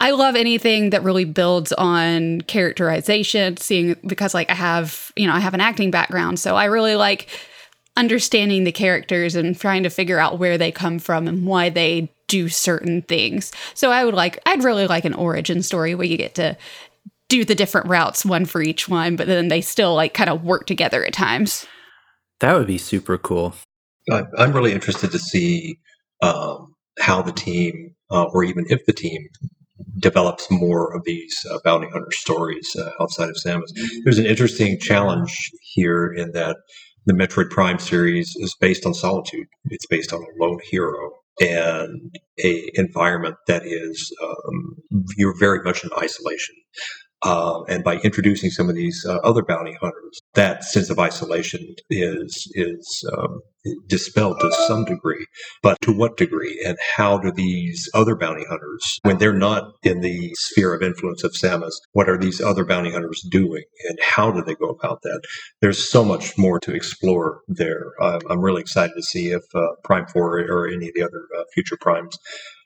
I 0.00 0.12
love 0.12 0.34
anything 0.34 0.90
that 0.90 1.02
really 1.02 1.26
builds 1.26 1.72
on 1.72 2.40
characterization, 2.42 3.58
seeing 3.58 3.96
because 4.06 4.32
like 4.32 4.50
I 4.50 4.54
have, 4.54 5.12
you 5.14 5.26
know, 5.26 5.34
I 5.34 5.40
have 5.40 5.54
an 5.54 5.60
acting 5.60 5.90
background, 5.90 6.40
so 6.40 6.56
I 6.56 6.64
really 6.64 6.96
like 6.96 7.28
understanding 7.96 8.64
the 8.64 8.72
characters 8.72 9.34
and 9.34 9.58
trying 9.58 9.82
to 9.82 9.90
figure 9.90 10.18
out 10.18 10.38
where 10.38 10.56
they 10.56 10.72
come 10.72 10.98
from 10.98 11.28
and 11.28 11.44
why 11.44 11.68
they 11.68 12.10
do 12.30 12.48
certain 12.48 13.02
things. 13.02 13.52
So 13.74 13.90
I 13.90 14.04
would 14.04 14.14
like 14.14 14.40
I'd 14.46 14.64
really 14.64 14.86
like 14.86 15.04
an 15.04 15.14
origin 15.14 15.62
story 15.62 15.94
where 15.94 16.06
you 16.06 16.16
get 16.16 16.34
to 16.36 16.56
do 17.28 17.44
the 17.44 17.54
different 17.54 17.88
routes 17.88 18.24
one 18.24 18.44
for 18.44 18.62
each 18.62 18.88
one, 18.88 19.16
but 19.16 19.26
then 19.26 19.48
they 19.48 19.60
still 19.60 19.94
like 19.94 20.14
kind 20.14 20.30
of 20.30 20.44
work 20.44 20.66
together 20.66 21.04
at 21.04 21.12
times. 21.12 21.66
That 22.40 22.54
would 22.54 22.66
be 22.66 22.78
super 22.78 23.18
cool. 23.18 23.54
I'm 24.10 24.52
really 24.52 24.72
interested 24.72 25.12
to 25.12 25.18
see 25.18 25.78
um, 26.22 26.74
how 26.98 27.22
the 27.22 27.32
team, 27.32 27.94
uh, 28.10 28.24
or 28.24 28.44
even 28.44 28.64
if 28.68 28.84
the 28.86 28.92
team, 28.92 29.28
develops 29.98 30.50
more 30.50 30.94
of 30.94 31.04
these 31.04 31.44
uh, 31.50 31.58
bounty 31.64 31.88
hunter 31.88 32.10
stories 32.10 32.74
uh, 32.76 32.90
outside 33.00 33.28
of 33.28 33.36
Samus. 33.36 33.70
There's 34.04 34.18
an 34.18 34.26
interesting 34.26 34.78
challenge 34.78 35.50
here 35.74 36.12
in 36.12 36.32
that 36.32 36.56
the 37.06 37.12
Metroid 37.12 37.50
Prime 37.50 37.78
series 37.78 38.34
is 38.36 38.54
based 38.60 38.86
on 38.86 38.94
solitude. 38.94 39.46
It's 39.66 39.86
based 39.86 40.12
on 40.12 40.20
a 40.20 40.44
lone 40.44 40.60
hero 40.70 41.12
and 41.40 42.16
a 42.42 42.70
environment 42.74 43.36
that 43.46 43.64
is 43.64 44.14
um, 44.22 44.76
you're 45.16 45.38
very 45.38 45.62
much 45.62 45.84
in 45.84 45.90
isolation. 45.98 46.54
Uh, 47.22 47.62
and 47.64 47.84
by 47.84 47.96
introducing 47.98 48.48
some 48.50 48.70
of 48.70 48.74
these 48.74 49.04
uh, 49.06 49.16
other 49.18 49.42
bounty 49.42 49.76
hunters, 49.80 50.20
that 50.34 50.64
sense 50.64 50.88
of 50.88 50.98
isolation 50.98 51.74
is 51.90 52.50
is 52.54 53.04
um, 53.16 53.40
dispelled 53.86 54.40
to 54.40 54.52
some 54.66 54.84
degree. 54.84 55.26
But 55.62 55.80
to 55.82 55.92
what 55.92 56.16
degree, 56.16 56.62
and 56.66 56.78
how 56.96 57.18
do 57.18 57.30
these 57.30 57.88
other 57.94 58.16
bounty 58.16 58.44
hunters, 58.48 58.98
when 59.02 59.18
they're 59.18 59.32
not 59.32 59.72
in 59.82 60.00
the 60.00 60.34
sphere 60.34 60.74
of 60.74 60.82
influence 60.82 61.24
of 61.24 61.32
Samus, 61.32 61.74
what 61.92 62.08
are 62.08 62.18
these 62.18 62.40
other 62.40 62.64
bounty 62.64 62.90
hunters 62.90 63.20
doing, 63.30 63.64
and 63.88 63.98
how 64.00 64.30
do 64.30 64.42
they 64.42 64.54
go 64.54 64.68
about 64.68 65.02
that? 65.02 65.20
There's 65.60 65.90
so 65.90 66.04
much 66.04 66.38
more 66.38 66.58
to 66.60 66.74
explore 66.74 67.40
there. 67.48 67.92
I'm 68.00 68.40
really 68.40 68.62
excited 68.62 68.94
to 68.96 69.02
see 69.02 69.28
if 69.28 69.42
uh, 69.54 69.68
Prime 69.84 70.06
Four 70.06 70.40
or 70.48 70.68
any 70.68 70.88
of 70.88 70.94
the 70.94 71.02
other 71.02 71.26
uh, 71.38 71.44
future 71.54 71.76
Primes. 71.80 72.16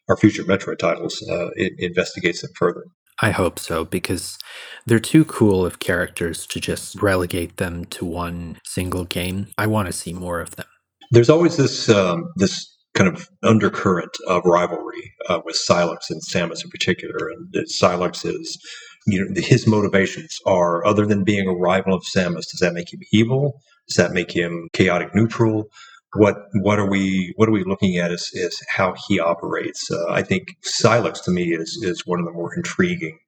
or 0.08 0.16
future 0.16 0.44
Metroid 0.44 0.78
titles 0.78 1.22
uh, 1.30 1.48
investigates 1.78 2.44
it 2.44 2.50
further. 2.56 2.84
I 3.22 3.30
hope 3.30 3.58
so 3.58 3.84
because 3.84 4.38
they're 4.86 4.98
too 4.98 5.24
cool 5.24 5.64
of 5.64 5.78
characters 5.78 6.46
to 6.48 6.60
just 6.60 7.00
relegate 7.00 7.58
them 7.58 7.84
to 7.86 8.04
one 8.04 8.58
single 8.64 9.04
game. 9.04 9.48
I 9.56 9.66
want 9.66 9.86
to 9.86 9.92
see 9.92 10.12
more 10.12 10.40
of 10.40 10.56
them. 10.56 10.66
There's 11.14 11.30
always 11.30 11.56
this 11.56 11.88
um, 11.88 12.30
this 12.36 12.70
kind 12.94 13.08
of 13.08 13.28
undercurrent 13.42 14.16
of 14.28 14.44
rivalry 14.44 15.12
uh, 15.28 15.40
with 15.44 15.56
Sylux 15.56 16.10
and 16.10 16.22
Samus 16.22 16.64
in 16.64 16.70
particular, 16.70 17.28
and 17.28 17.52
Sylux 17.66 18.24
is 18.24 18.58
you 19.06 19.20
know 19.20 19.40
his 19.40 19.66
motivations 19.66 20.38
are 20.46 20.84
other 20.86 21.06
than 21.06 21.24
being 21.24 21.48
a 21.48 21.54
rival 21.54 21.94
of 21.94 22.02
Samus. 22.02 22.50
Does 22.50 22.60
that 22.60 22.74
make 22.74 22.92
him 22.92 23.00
evil? 23.12 23.60
Does 23.88 23.96
that 23.96 24.12
make 24.12 24.30
him 24.30 24.68
chaotic 24.72 25.14
neutral? 25.14 25.70
what 26.14 26.46
what 26.54 26.78
are 26.78 26.88
we 26.88 27.32
what 27.36 27.48
are 27.48 27.52
we 27.52 27.64
looking 27.64 27.96
at 27.96 28.10
is, 28.10 28.30
is 28.32 28.62
how 28.68 28.94
he 29.06 29.18
operates. 29.20 29.90
Uh, 29.90 30.10
I 30.10 30.22
think 30.22 30.56
Sylux 30.62 31.22
to 31.24 31.30
me 31.30 31.54
is 31.54 31.78
is 31.82 32.06
one 32.06 32.20
of 32.20 32.24
the 32.24 32.32
more 32.32 32.54
intriguing 32.54 33.18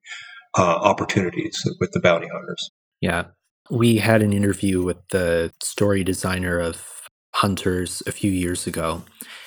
uh, 0.57 0.61
opportunities 0.61 1.63
with 1.79 1.91
the 1.91 1.99
bounty 1.99 2.27
hunters. 2.27 2.71
Yeah, 3.01 3.25
we 3.69 3.97
had 3.97 4.21
an 4.21 4.33
interview 4.33 4.83
with 4.83 4.97
the 5.09 5.51
story 5.61 6.03
designer 6.03 6.59
of 6.59 6.96
Hunters 7.41 8.01
a 8.07 8.11
few 8.11 8.31
years 8.31 8.65
ago, 8.65 9.03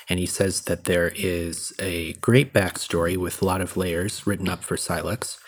and 0.08 0.20
he 0.20 0.26
says 0.26 0.62
that 0.62 0.84
there 0.84 1.12
is 1.16 1.72
a 1.80 2.12
great 2.14 2.52
backstory 2.52 3.16
with 3.16 3.42
a 3.42 3.44
lot 3.44 3.60
of 3.60 3.76
layers 3.76 4.26
written 4.26 4.48
up 4.48 4.62
for 4.62 4.76
Sylux. 4.76 5.38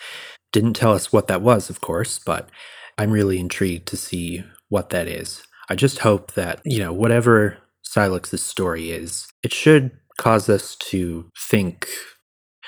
Didn't 0.51 0.73
tell 0.73 0.91
us 0.91 1.13
what 1.13 1.27
that 1.27 1.41
was, 1.41 1.69
of 1.69 1.79
course, 1.79 2.19
but 2.19 2.49
I'm 2.97 3.11
really 3.11 3.39
intrigued 3.39 3.87
to 3.87 3.97
see 3.97 4.43
what 4.67 4.89
that 4.89 5.07
is. 5.07 5.43
I 5.69 5.75
just 5.75 5.99
hope 5.99 6.33
that, 6.33 6.59
you 6.65 6.79
know, 6.79 6.91
whatever 6.91 7.59
Sylux's 7.85 8.43
story 8.43 8.91
is, 8.91 9.27
it 9.41 9.53
should 9.53 9.91
cause 10.17 10.49
us 10.49 10.75
to 10.75 11.29
think. 11.49 11.87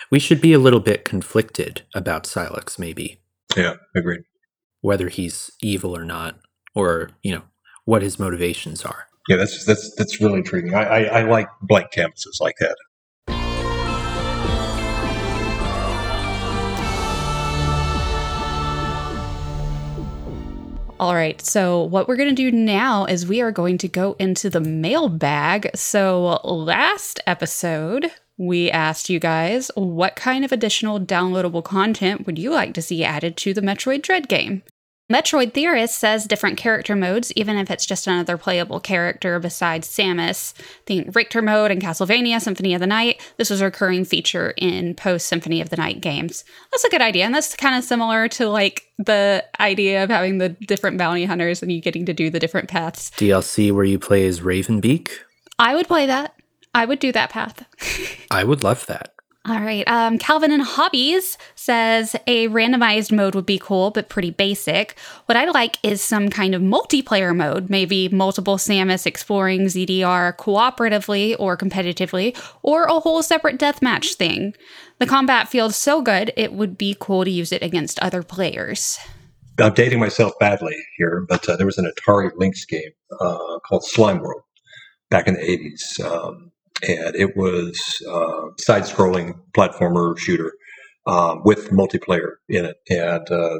We 0.09 0.19
should 0.19 0.39
be 0.39 0.53
a 0.53 0.59
little 0.59 0.79
bit 0.79 1.03
conflicted 1.03 1.81
about 1.93 2.23
Sylux, 2.23 2.79
maybe. 2.79 3.19
Yeah, 3.57 3.75
agreed. 3.93 4.21
Whether 4.79 5.09
he's 5.09 5.51
evil 5.61 5.97
or 5.97 6.05
not, 6.05 6.39
or 6.73 7.09
you 7.23 7.33
know 7.35 7.43
what 7.83 8.01
his 8.01 8.17
motivations 8.19 8.83
are. 8.85 9.07
Yeah, 9.27 9.37
that's 9.37 9.65
that's 9.65 9.93
that's 9.95 10.21
really 10.21 10.37
intriguing. 10.39 10.75
I, 10.75 10.83
I, 10.83 11.01
I 11.03 11.21
like 11.23 11.47
blank 11.61 11.91
canvases 11.91 12.39
like 12.39 12.55
that. 12.59 12.75
All 20.97 21.13
right, 21.13 21.41
so 21.41 21.83
what 21.83 22.07
we're 22.07 22.15
going 22.15 22.33
to 22.33 22.35
do 22.35 22.55
now 22.55 23.03
is 23.05 23.27
we 23.27 23.41
are 23.41 23.51
going 23.51 23.77
to 23.79 23.87
go 23.89 24.15
into 24.17 24.49
the 24.49 24.61
mailbag. 24.61 25.69
So, 25.75 26.39
last 26.45 27.19
episode, 27.27 28.11
we 28.37 28.71
asked 28.71 29.09
you 29.09 29.19
guys 29.19 29.69
what 29.75 30.15
kind 30.15 30.45
of 30.45 30.53
additional 30.53 31.01
downloadable 31.01 31.63
content 31.63 32.25
would 32.25 32.39
you 32.39 32.51
like 32.51 32.73
to 32.75 32.81
see 32.81 33.03
added 33.03 33.35
to 33.37 33.53
the 33.53 33.61
Metroid 33.61 34.03
Dread 34.03 34.29
game? 34.29 34.63
Metroid 35.11 35.53
Theorist 35.53 35.99
says 35.99 36.25
different 36.25 36.57
character 36.57 36.95
modes, 36.95 37.31
even 37.35 37.57
if 37.57 37.69
it's 37.69 37.85
just 37.85 38.07
another 38.07 38.37
playable 38.37 38.79
character 38.79 39.39
besides 39.39 39.87
Samus. 39.87 40.53
Think 40.87 41.15
Richter 41.15 41.43
mode 41.43 41.69
in 41.69 41.79
Castlevania 41.79 42.41
Symphony 42.41 42.73
of 42.73 42.79
the 42.79 42.87
Night. 42.87 43.21
This 43.37 43.51
was 43.51 43.61
a 43.61 43.65
recurring 43.65 44.03
feature 44.03 44.55
in 44.57 44.95
post 44.95 45.27
Symphony 45.27 45.61
of 45.61 45.69
the 45.69 45.75
Night 45.75 46.01
games. 46.01 46.43
That's 46.71 46.85
a 46.85 46.89
good 46.89 47.03
idea, 47.03 47.23
and 47.25 47.35
that's 47.35 47.55
kind 47.55 47.75
of 47.75 47.83
similar 47.83 48.27
to 48.29 48.49
like 48.49 48.87
the 48.97 49.45
idea 49.59 50.03
of 50.03 50.09
having 50.09 50.39
the 50.39 50.49
different 50.49 50.97
bounty 50.97 51.25
hunters 51.25 51.61
and 51.61 51.71
you 51.71 51.81
getting 51.81 52.07
to 52.07 52.13
do 52.13 52.31
the 52.31 52.39
different 52.39 52.67
paths. 52.67 53.11
DLC 53.11 53.71
where 53.71 53.85
you 53.85 53.99
play 53.99 54.25
as 54.25 54.39
Ravenbeak? 54.39 55.09
I 55.59 55.75
would 55.75 55.87
play 55.87 56.07
that. 56.07 56.33
I 56.73 56.85
would 56.85 56.99
do 56.99 57.11
that 57.11 57.29
path. 57.29 57.63
I 58.31 58.43
would 58.43 58.63
love 58.63 58.87
that. 58.87 59.14
All 59.47 59.59
right. 59.59 59.87
Um, 59.87 60.17
Calvin 60.17 60.51
and 60.51 60.63
Hobbies 60.63 61.37
says 61.53 62.15
a 62.25 62.47
randomized 62.47 63.11
mode 63.11 63.35
would 63.35 63.45
be 63.45 63.59
cool, 63.59 63.91
but 63.91 64.09
pretty 64.09 64.31
basic. 64.31 64.97
What 65.27 65.37
I'd 65.37 65.53
like 65.53 65.77
is 65.83 66.01
some 66.01 66.29
kind 66.29 66.55
of 66.55 66.63
multiplayer 66.63 67.35
mode, 67.35 67.69
maybe 67.69 68.09
multiple 68.09 68.57
Samus 68.57 69.05
exploring 69.05 69.65
ZDR 69.65 70.35
cooperatively 70.37 71.35
or 71.37 71.55
competitively, 71.57 72.35
or 72.63 72.85
a 72.85 72.99
whole 72.99 73.21
separate 73.21 73.59
deathmatch 73.59 74.15
thing. 74.15 74.55
The 74.97 75.05
combat 75.05 75.47
feels 75.47 75.75
so 75.75 76.01
good, 76.01 76.33
it 76.35 76.53
would 76.53 76.75
be 76.75 76.97
cool 76.99 77.23
to 77.23 77.29
use 77.29 77.51
it 77.51 77.61
against 77.61 77.99
other 77.99 78.23
players. 78.23 78.97
I'm 79.59 79.75
dating 79.75 79.99
myself 79.99 80.33
badly 80.39 80.75
here, 80.97 81.23
but 81.29 81.47
uh, 81.47 81.55
there 81.55 81.67
was 81.67 81.77
an 81.77 81.85
Atari 81.85 82.31
Lynx 82.35 82.65
game 82.65 82.91
uh, 83.21 83.59
called 83.59 83.85
Slime 83.85 84.21
World 84.21 84.41
back 85.11 85.27
in 85.27 85.35
the 85.35 85.39
80s. 85.39 86.03
Um, 86.03 86.44
and 86.81 87.15
it 87.15 87.35
was 87.35 87.79
uh, 88.09 88.49
side-scrolling 88.59 89.39
platformer 89.53 90.17
shooter 90.17 90.53
um, 91.07 91.41
with 91.43 91.69
multiplayer 91.69 92.33
in 92.49 92.65
it. 92.65 92.77
And 92.89 93.29
uh, 93.31 93.59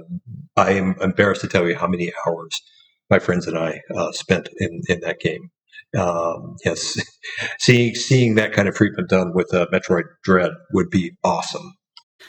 I 0.58 0.72
am 0.72 0.96
embarrassed 1.02 1.42
to 1.42 1.48
tell 1.48 1.68
you 1.68 1.76
how 1.76 1.88
many 1.88 2.12
hours 2.28 2.62
my 3.10 3.20
friends 3.20 3.48
and 3.48 3.58
I 3.58 3.82
uh, 3.96 4.12
spent 4.12 4.50
in, 4.58 4.82
in 4.88 5.00
that 5.02 5.20
game. 5.20 5.52
Um, 5.98 6.58
yes, 6.66 7.00
seeing 7.60 7.96
seeing 7.96 8.36
that 8.36 8.54
kind 8.54 8.68
of 8.68 8.76
treatment 8.76 9.10
done 9.10 9.34
with 9.34 9.54
uh, 9.54 9.68
Metroid 9.72 10.04
Dread 10.24 10.52
would 10.74 10.90
be 10.90 11.12
awesome. 11.24 11.76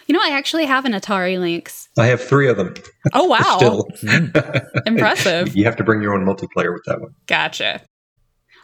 You 0.06 0.14
know, 0.14 0.20
I 0.22 0.30
actually 0.30 0.66
have 0.66 0.84
an 0.84 0.92
Atari 0.92 1.38
Lynx. 1.40 1.88
I 1.98 2.06
have 2.06 2.20
three 2.20 2.48
of 2.48 2.56
them. 2.56 2.74
Oh 3.12 3.24
wow! 3.28 3.56
Still, 3.56 3.88
impressive. 4.86 5.48
You 5.56 5.64
have 5.64 5.76
to 5.76 5.84
bring 5.84 6.02
your 6.02 6.14
own 6.14 6.24
multiplayer 6.24 6.72
with 6.72 6.84
that 6.86 7.00
one. 7.00 7.14
Gotcha. 7.26 7.82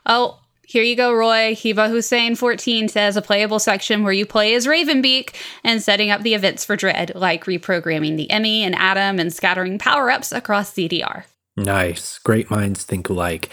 Oh, 0.07 0.39
here 0.67 0.83
you 0.83 0.97
go, 0.97 1.13
Roy. 1.13 1.55
Hiva 1.55 1.89
Hussein 1.89 2.35
14 2.35 2.89
says 2.89 3.17
a 3.17 3.23
playable 3.23 3.59
section 3.59 4.05
where 4.05 4.13
you 4.13 4.25
play 4.25 4.55
as 4.55 4.67
Ravenbeak 4.67 5.35
and 5.65 5.83
setting 5.83 6.11
up 6.11 6.23
the 6.23 6.35
events 6.35 6.65
for 6.65 6.77
Dread, 6.77 7.13
like 7.15 7.45
reprogramming 7.45 8.17
the 8.17 8.25
E.M.M.I. 8.25 8.65
and 8.67 8.75
Adam 8.77 9.19
and 9.19 9.33
scattering 9.33 9.79
power 9.79 10.11
ups 10.11 10.33
across 10.33 10.73
ZDR. 10.73 11.25
Nice. 11.57 12.19
Great 12.19 12.51
minds 12.51 12.85
think 12.85 13.09
alike. 13.09 13.51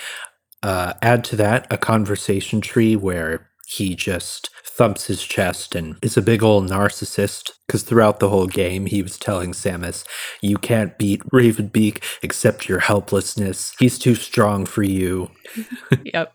Uh, 0.62 0.94
add 1.02 1.24
to 1.26 1.36
that 1.36 1.68
a 1.72 1.78
conversation 1.78 2.62
tree 2.62 2.96
where 2.96 3.50
he 3.68 3.96
just 3.96 4.50
thumps 4.64 5.08
his 5.08 5.24
chest 5.24 5.76
and 5.76 5.98
is 6.02 6.16
a 6.16 6.22
big 6.22 6.42
old 6.42 6.70
narcissist 6.70 7.52
because 7.68 7.84
throughout 7.84 8.20
the 8.20 8.30
whole 8.30 8.48
game 8.48 8.86
he 8.86 9.02
was 9.02 9.18
telling 9.18 9.52
Samus, 9.52 10.06
You 10.42 10.58
can't 10.58 10.98
beat 10.98 11.22
Ravenbeak 11.26 12.02
except 12.22 12.70
your 12.70 12.80
helplessness. 12.80 13.74
He's 13.78 14.00
too 14.00 14.16
strong 14.16 14.66
for 14.66 14.84
you. 14.84 15.32
yep. 16.06 16.34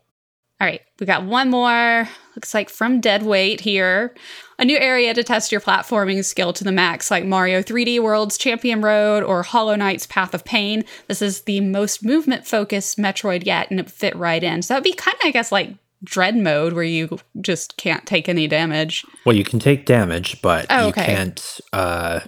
All 0.61 0.67
right, 0.69 0.81
we 1.01 1.07
got 1.07 1.25
one 1.25 1.51
more. 1.51 2.09
Looks 2.37 2.55
like 2.55 2.71
from 2.71 3.01
Deadweight 3.01 3.61
here. 3.61 4.15
A 4.59 4.65
new 4.65 4.79
area 4.79 5.13
to 5.13 5.25
test 5.25 5.51
your 5.51 5.61
platforming 5.61 6.25
skill 6.25 6.53
to 6.53 6.63
the 6.65 6.71
max, 6.73 7.11
like 7.11 7.25
Mario 7.25 7.61
3D 7.61 8.01
World's 8.01 8.39
Champion 8.39 8.81
Road 8.81 9.25
or 9.25 9.43
Hollow 9.43 9.75
Knight's 9.75 10.07
Path 10.07 10.33
of 10.33 10.45
Pain. 10.45 10.85
This 11.09 11.21
is 11.21 11.43
the 11.43 11.61
most 11.61 12.05
movement 12.05 12.47
focused 12.47 12.99
Metroid 12.99 13.45
yet, 13.45 13.69
and 13.71 13.81
it 13.81 13.91
fit 13.91 14.15
right 14.17 14.43
in. 14.43 14.63
So 14.63 14.75
that'd 14.75 14.85
be 14.85 14.93
kind 14.93 15.17
of, 15.17 15.27
I 15.27 15.31
guess, 15.33 15.51
like 15.51 15.71
Dread 16.05 16.37
mode 16.37 16.75
where 16.75 16.85
you 16.85 17.19
just 17.41 17.77
can't 17.77 18.07
take 18.07 18.29
any 18.29 18.47
damage. 18.47 19.05
Well, 19.27 19.35
you 19.35 19.45
can 19.45 19.59
take 19.59 19.87
damage, 19.87 20.41
but 20.41 20.67
Oh, 20.71 20.89
you 20.89 20.93
can't. 20.93 21.61
Uh, 21.73 22.21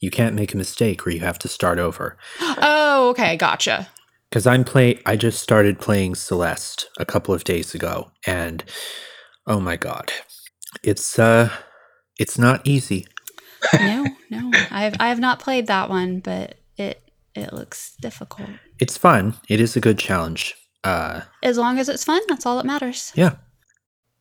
you 0.00 0.10
can't 0.10 0.34
make 0.34 0.52
a 0.52 0.56
mistake 0.56 1.06
where 1.06 1.14
you 1.14 1.20
have 1.20 1.38
to 1.40 1.48
start 1.48 1.78
over. 1.78 2.18
Oh, 2.62 3.10
okay, 3.10 3.36
gotcha. 3.36 3.88
Because 4.30 4.46
I'm 4.46 4.62
play. 4.64 5.00
I 5.04 5.16
just 5.16 5.42
started 5.42 5.80
playing 5.80 6.14
Celeste 6.14 6.88
a 6.98 7.04
couple 7.04 7.34
of 7.34 7.42
days 7.44 7.74
ago, 7.74 8.12
and 8.26 8.62
oh 9.46 9.58
my 9.60 9.76
god, 9.76 10.12
it's 10.84 11.18
uh, 11.18 11.50
it's 12.18 12.38
not 12.38 12.66
easy. 12.66 13.06
No, 13.74 14.06
no, 14.30 14.50
I've 14.70 14.94
I 15.00 15.08
have 15.08 15.18
not 15.18 15.40
played 15.40 15.66
that 15.66 15.88
one, 15.90 16.20
but 16.20 16.54
it 16.76 17.02
it 17.34 17.52
looks 17.52 17.94
difficult. 18.00 18.48
It's 18.78 18.96
fun. 18.96 19.34
It 19.48 19.60
is 19.60 19.74
a 19.76 19.80
good 19.80 19.98
challenge. 19.98 20.54
Uh, 20.84 21.22
As 21.42 21.58
long 21.58 21.78
as 21.78 21.88
it's 21.88 22.04
fun, 22.04 22.22
that's 22.28 22.46
all 22.46 22.56
that 22.56 22.64
matters. 22.66 23.12
yeah. 23.14 23.36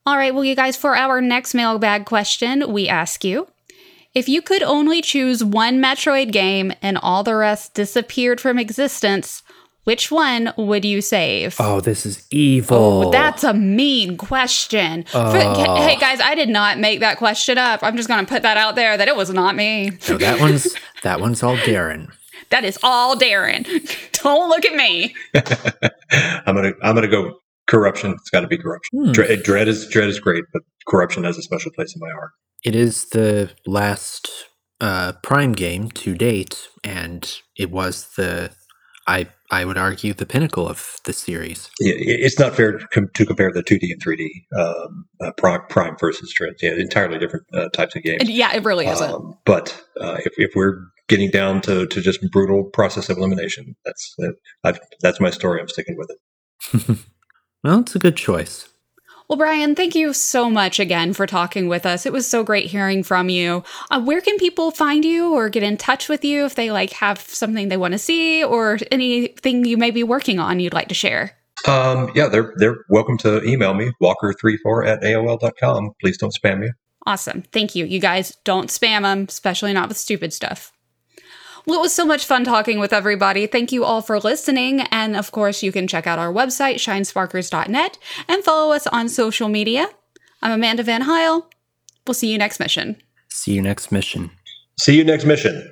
All 0.06 0.18
right, 0.18 0.34
well, 0.34 0.44
you 0.44 0.56
guys, 0.56 0.76
for 0.76 0.96
our 0.96 1.22
next 1.22 1.54
mailbag 1.54 2.06
question, 2.06 2.74
we 2.74 2.88
ask 2.90 3.24
you 3.24 3.48
if 4.16 4.28
you 4.28 4.42
could 4.42 4.64
only 4.64 5.02
choose 5.04 5.44
one 5.44 5.80
Metroid 5.80 6.32
game 6.32 6.74
and 6.82 6.98
all 6.98 7.24
the 7.24 7.36
rest 7.36 7.76
disappeared 7.76 8.42
from 8.42 8.58
existence, 8.58 9.44
which 9.90 10.12
one 10.12 10.54
would 10.56 10.86
you 10.86 11.02
save? 11.02 11.56
Oh, 11.60 11.82
this 11.82 12.06
is 12.06 12.28
evil. 12.30 13.06
Oh, 13.08 13.12
that's 13.12 13.44
a 13.44 13.56
mean 13.56 14.18
question. 14.18 15.04
For- 15.06 15.18
Oh. 15.20 15.82
hey, 15.82 15.96
guys, 15.96 16.20
I 16.22 16.36
did 16.36 16.48
not 16.50 16.78
make 16.78 17.00
that 17.00 17.18
question 17.18 17.58
up. 17.58 17.82
I'm 17.82 17.98
just 17.98 18.08
going 18.08 18.24
to 18.24 18.32
put 18.32 18.44
that 18.44 18.56
out 18.56 18.76
there 18.76 18.98
that 18.98 19.08
it 19.08 19.16
was 19.16 19.32
not 19.32 19.56
me. 19.56 19.90
no, 20.08 20.18
that 20.20 20.40
one's 20.40 20.76
that 21.02 21.20
one's 21.20 21.42
all 21.42 21.58
Darren. 21.58 22.10
That 22.52 22.64
is 22.66 22.78
all 22.84 23.16
Darren. 23.16 23.64
Don't 24.24 24.50
look 24.50 24.66
at 24.66 24.74
me. 24.76 25.16
I'm 26.46 26.56
gonna 26.56 26.74
I'm 26.84 26.96
gonna 26.96 27.08
go 27.08 27.40
corruption. 27.68 28.12
It's 28.12 28.30
got 28.32 28.42
to 28.42 28.48
be 28.48 28.58
corruption. 28.58 29.06
Hmm. 29.06 29.12
Dread, 29.12 29.44
dread 29.44 29.68
is 29.68 29.88
dread 29.88 30.10
is 30.10 30.20
great, 30.20 30.46
but 30.54 30.62
corruption 30.88 31.24
has 31.26 31.38
a 31.38 31.42
special 31.44 31.72
place 31.72 31.96
in 31.96 32.00
my 32.00 32.10
heart. 32.12 32.32
It 32.64 32.76
is 32.76 33.10
the 33.10 33.52
last 33.68 34.30
uh, 34.82 35.14
Prime 35.24 35.52
game 35.54 35.90
to 36.02 36.16
date, 36.16 36.70
and 36.84 37.22
it 37.58 37.70
was 37.72 38.08
the 38.18 38.52
I 39.10 39.28
I 39.52 39.66
would 39.66 39.78
argue 39.78 40.14
the 40.14 40.28
pinnacle 40.28 40.70
of 40.70 40.98
the 41.06 41.14
series. 41.14 41.70
Yeah, 41.80 41.94
it's 41.98 42.38
not 42.38 42.56
fair 42.56 42.74
to, 42.78 42.88
com- 42.90 43.10
to 43.16 43.26
compare 43.26 43.52
the 43.52 43.64
2D 43.64 43.92
and 43.92 44.04
3D 44.04 44.28
um, 44.60 45.06
uh, 45.20 45.32
prime, 45.38 45.62
prime 45.70 45.98
versus 46.00 46.32
dread. 46.32 46.54
Yeah, 46.62 46.74
entirely 46.74 47.18
different 47.18 47.48
uh, 47.52 47.70
types 47.70 47.96
of 47.96 48.04
games. 48.04 48.18
And 48.20 48.30
yeah, 48.30 48.56
it 48.56 48.64
really 48.64 48.86
isn't. 48.86 49.12
Um, 49.12 49.34
but 49.46 49.84
uh, 50.00 50.18
if, 50.24 50.34
if 50.38 50.52
we're 50.56 50.82
getting 51.08 51.32
down 51.32 51.62
to, 51.62 51.88
to 51.88 52.02
just 52.02 52.20
brutal 52.32 52.66
process 52.66 53.10
of 53.10 53.18
elimination, 53.18 53.76
that's 53.84 54.16
uh, 54.22 54.28
I've, 54.64 54.80
that's 55.02 55.20
my 55.20 55.32
story. 55.32 55.60
I'm 55.60 55.68
sticking 55.68 55.98
with 55.98 56.12
it. 56.12 56.98
Well, 57.64 57.82
it's 57.82 57.96
a 57.96 58.00
good 58.00 58.16
choice. 58.16 58.70
Well, 59.30 59.38
Brian, 59.38 59.76
thank 59.76 59.94
you 59.94 60.12
so 60.14 60.50
much 60.50 60.80
again 60.80 61.14
for 61.14 61.28
talking 61.28 61.68
with 61.68 61.86
us. 61.86 62.08
It 62.08 62.12
was 62.12 62.26
so 62.26 62.44
great 62.44 62.66
hearing 62.66 63.04
from 63.04 63.30
you. 63.30 63.64
Uh, 63.92 64.02
where 64.02 64.22
can 64.22 64.40
people 64.40 64.72
find 64.72 65.06
you 65.06 65.36
or 65.36 65.50
get 65.50 65.62
in 65.62 65.78
touch 65.78 66.10
with 66.10 66.26
you 66.26 66.46
if 66.46 66.56
they 66.56 66.72
like 66.72 66.94
have 66.94 67.20
something 67.20 67.68
they 67.68 67.78
want 67.78 67.92
to 67.92 68.00
see 68.00 68.44
or 68.44 68.80
anything 68.90 69.66
you 69.66 69.78
may 69.78 69.92
be 69.92 70.02
working 70.02 70.40
on 70.40 70.60
you'd 70.60 70.74
like 70.74 70.88
to 70.88 70.96
share? 70.96 71.38
Um, 71.68 72.12
yeah, 72.16 72.28
they're 72.28 72.54
they're 72.56 72.78
welcome 72.90 73.20
to 73.20 73.44
email 73.44 73.76
me 73.76 73.92
walker34 74.02 74.88
at 74.88 75.04
aol.com. 75.04 75.92
Please 76.02 76.18
don't 76.18 76.34
spam 76.34 76.62
me. 76.62 76.72
Awesome. 77.06 77.44
Thank 77.52 77.76
you. 77.76 77.86
You 77.86 78.00
guys 78.00 78.36
don't 78.46 78.72
spam 78.72 79.04
them, 79.04 79.28
especially 79.30 79.74
not 79.74 79.90
with 79.90 79.98
stupid 79.98 80.34
stuff. 80.34 80.72
Well, 81.70 81.78
it 81.78 81.84
was 81.84 81.94
so 81.94 82.04
much 82.04 82.26
fun 82.26 82.46
talking 82.46 82.80
with 82.80 82.92
everybody. 82.92 83.46
Thank 83.46 83.72
you 83.72 83.86
all 83.86 84.02
for 84.02 84.20
listening. 84.20 84.82
And 84.90 85.16
of 85.16 85.32
course, 85.32 85.62
you 85.62 85.72
can 85.72 85.88
check 85.88 86.08
out 86.08 86.18
our 86.18 86.34
website, 86.34 86.78
shinesparkers.net, 86.78 88.00
and 88.28 88.44
follow 88.44 88.74
us 88.74 88.88
on 88.88 89.08
social 89.08 89.50
media. 89.50 89.88
I'm 90.42 90.52
Amanda 90.52 90.82
Van 90.82 91.02
Heil. 91.02 91.48
We'll 92.08 92.16
see 92.16 92.32
you 92.32 92.40
next 92.40 92.60
mission. 92.60 92.96
See 93.28 93.54
you 93.54 93.62
next 93.62 93.92
mission. 93.92 94.32
See 94.80 94.98
you 94.98 95.04
next 95.04 95.26
mission. 95.26 95.72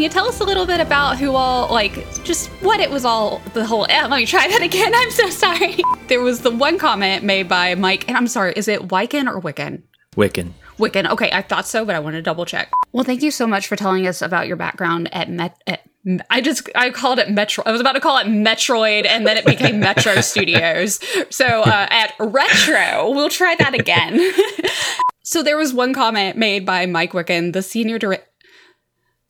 Can 0.00 0.04
you 0.04 0.08
tell 0.08 0.28
us 0.28 0.40
a 0.40 0.44
little 0.44 0.64
bit 0.64 0.80
about 0.80 1.18
who 1.18 1.34
all, 1.34 1.70
like, 1.70 1.92
just 2.24 2.48
what 2.62 2.80
it 2.80 2.90
was 2.90 3.04
all, 3.04 3.42
the 3.52 3.66
whole, 3.66 3.84
eh, 3.90 4.06
let 4.06 4.16
me 4.16 4.24
try 4.24 4.48
that 4.48 4.62
again. 4.62 4.94
I'm 4.94 5.10
so 5.10 5.28
sorry. 5.28 5.76
There 6.08 6.22
was 6.22 6.40
the 6.40 6.50
one 6.50 6.78
comment 6.78 7.22
made 7.22 7.50
by 7.50 7.74
Mike, 7.74 8.08
and 8.08 8.16
I'm 8.16 8.26
sorry, 8.26 8.54
is 8.56 8.66
it 8.66 8.88
Wyken 8.88 9.26
or 9.26 9.42
Wiccan? 9.42 9.82
Wiccan. 10.16 10.52
Wiccan. 10.78 11.06
Okay, 11.10 11.28
I 11.30 11.42
thought 11.42 11.66
so, 11.66 11.84
but 11.84 11.94
I 11.94 11.98
want 11.98 12.14
to 12.14 12.22
double 12.22 12.46
check. 12.46 12.70
Well, 12.92 13.04
thank 13.04 13.22
you 13.22 13.30
so 13.30 13.46
much 13.46 13.66
for 13.66 13.76
telling 13.76 14.06
us 14.06 14.22
about 14.22 14.46
your 14.46 14.56
background 14.56 15.12
at 15.12 15.28
Met. 15.28 15.60
At, 15.66 15.82
I 16.30 16.40
just 16.40 16.70
I 16.74 16.88
called 16.88 17.18
it 17.18 17.30
Metro. 17.30 17.62
I 17.66 17.70
was 17.70 17.82
about 17.82 17.92
to 17.92 18.00
call 18.00 18.16
it 18.16 18.26
Metroid, 18.26 19.04
and 19.04 19.26
then 19.26 19.36
it 19.36 19.44
became 19.44 19.80
Metro 19.80 20.22
Studios. 20.22 20.98
So 21.28 21.44
uh, 21.44 21.86
at 21.90 22.14
Retro, 22.18 23.10
we'll 23.10 23.28
try 23.28 23.54
that 23.56 23.74
again. 23.74 24.32
so 25.24 25.42
there 25.42 25.58
was 25.58 25.74
one 25.74 25.92
comment 25.92 26.38
made 26.38 26.64
by 26.64 26.86
Mike 26.86 27.12
Wikan, 27.12 27.52
the 27.52 27.60
senior 27.60 27.98
director. 27.98 28.24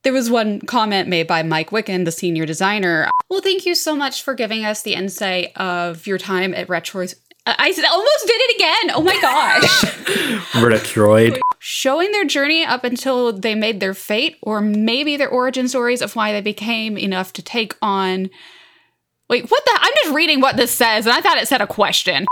There 0.03 0.13
was 0.15 0.31
one 0.31 0.61
comment 0.61 1.09
made 1.09 1.27
by 1.27 1.43
Mike 1.43 1.71
Wikan, 1.71 2.05
the 2.07 2.13
senior 2.13 2.47
designer. 2.47 3.11
Well, 3.29 3.43
thank 3.43 3.67
you 3.67 3.75
so 3.75 3.95
much 3.95 4.23
for 4.23 4.33
giving 4.35 4.65
us 4.65 4.83
the 4.83 4.95
insight 4.95 5.55
of 5.57 6.07
your 6.07 6.17
time 6.19 6.55
at 6.55 6.69
Retro. 6.71 7.03
I 7.47 7.55
I 7.59 7.73
said- 7.73 7.85
almost 7.85 8.27
did 8.27 8.41
it 8.41 8.57
again. 8.57 8.97
Oh 8.97 9.03
my 9.03 9.19
gosh. 9.21 9.85
Retroid. 10.53 11.39
showing 11.59 12.13
their 12.13 12.25
journey 12.25 12.65
up 12.65 12.85
until 12.85 13.33
they 13.33 13.55
made 13.55 13.81
their 13.81 13.95
fate, 13.95 14.37
or 14.43 14.61
maybe 14.61 15.17
their 15.17 15.29
origin 15.29 15.69
stories 15.69 16.01
of 16.03 16.17
why 16.17 16.33
they 16.33 16.41
became 16.41 16.97
enough 16.97 17.33
to 17.35 17.43
take 17.43 17.75
on. 17.83 18.31
Wait, 19.29 19.51
what 19.51 19.65
the? 19.65 19.79
I'm 19.81 19.93
just 20.03 20.15
reading 20.15 20.41
what 20.41 20.57
this 20.57 20.71
says, 20.73 21.07
and 21.07 21.15
I 21.15 21.21
thought 21.21 21.39
it 21.39 21.47
said 21.49 21.61
a 21.61 21.67
question. 21.67 22.27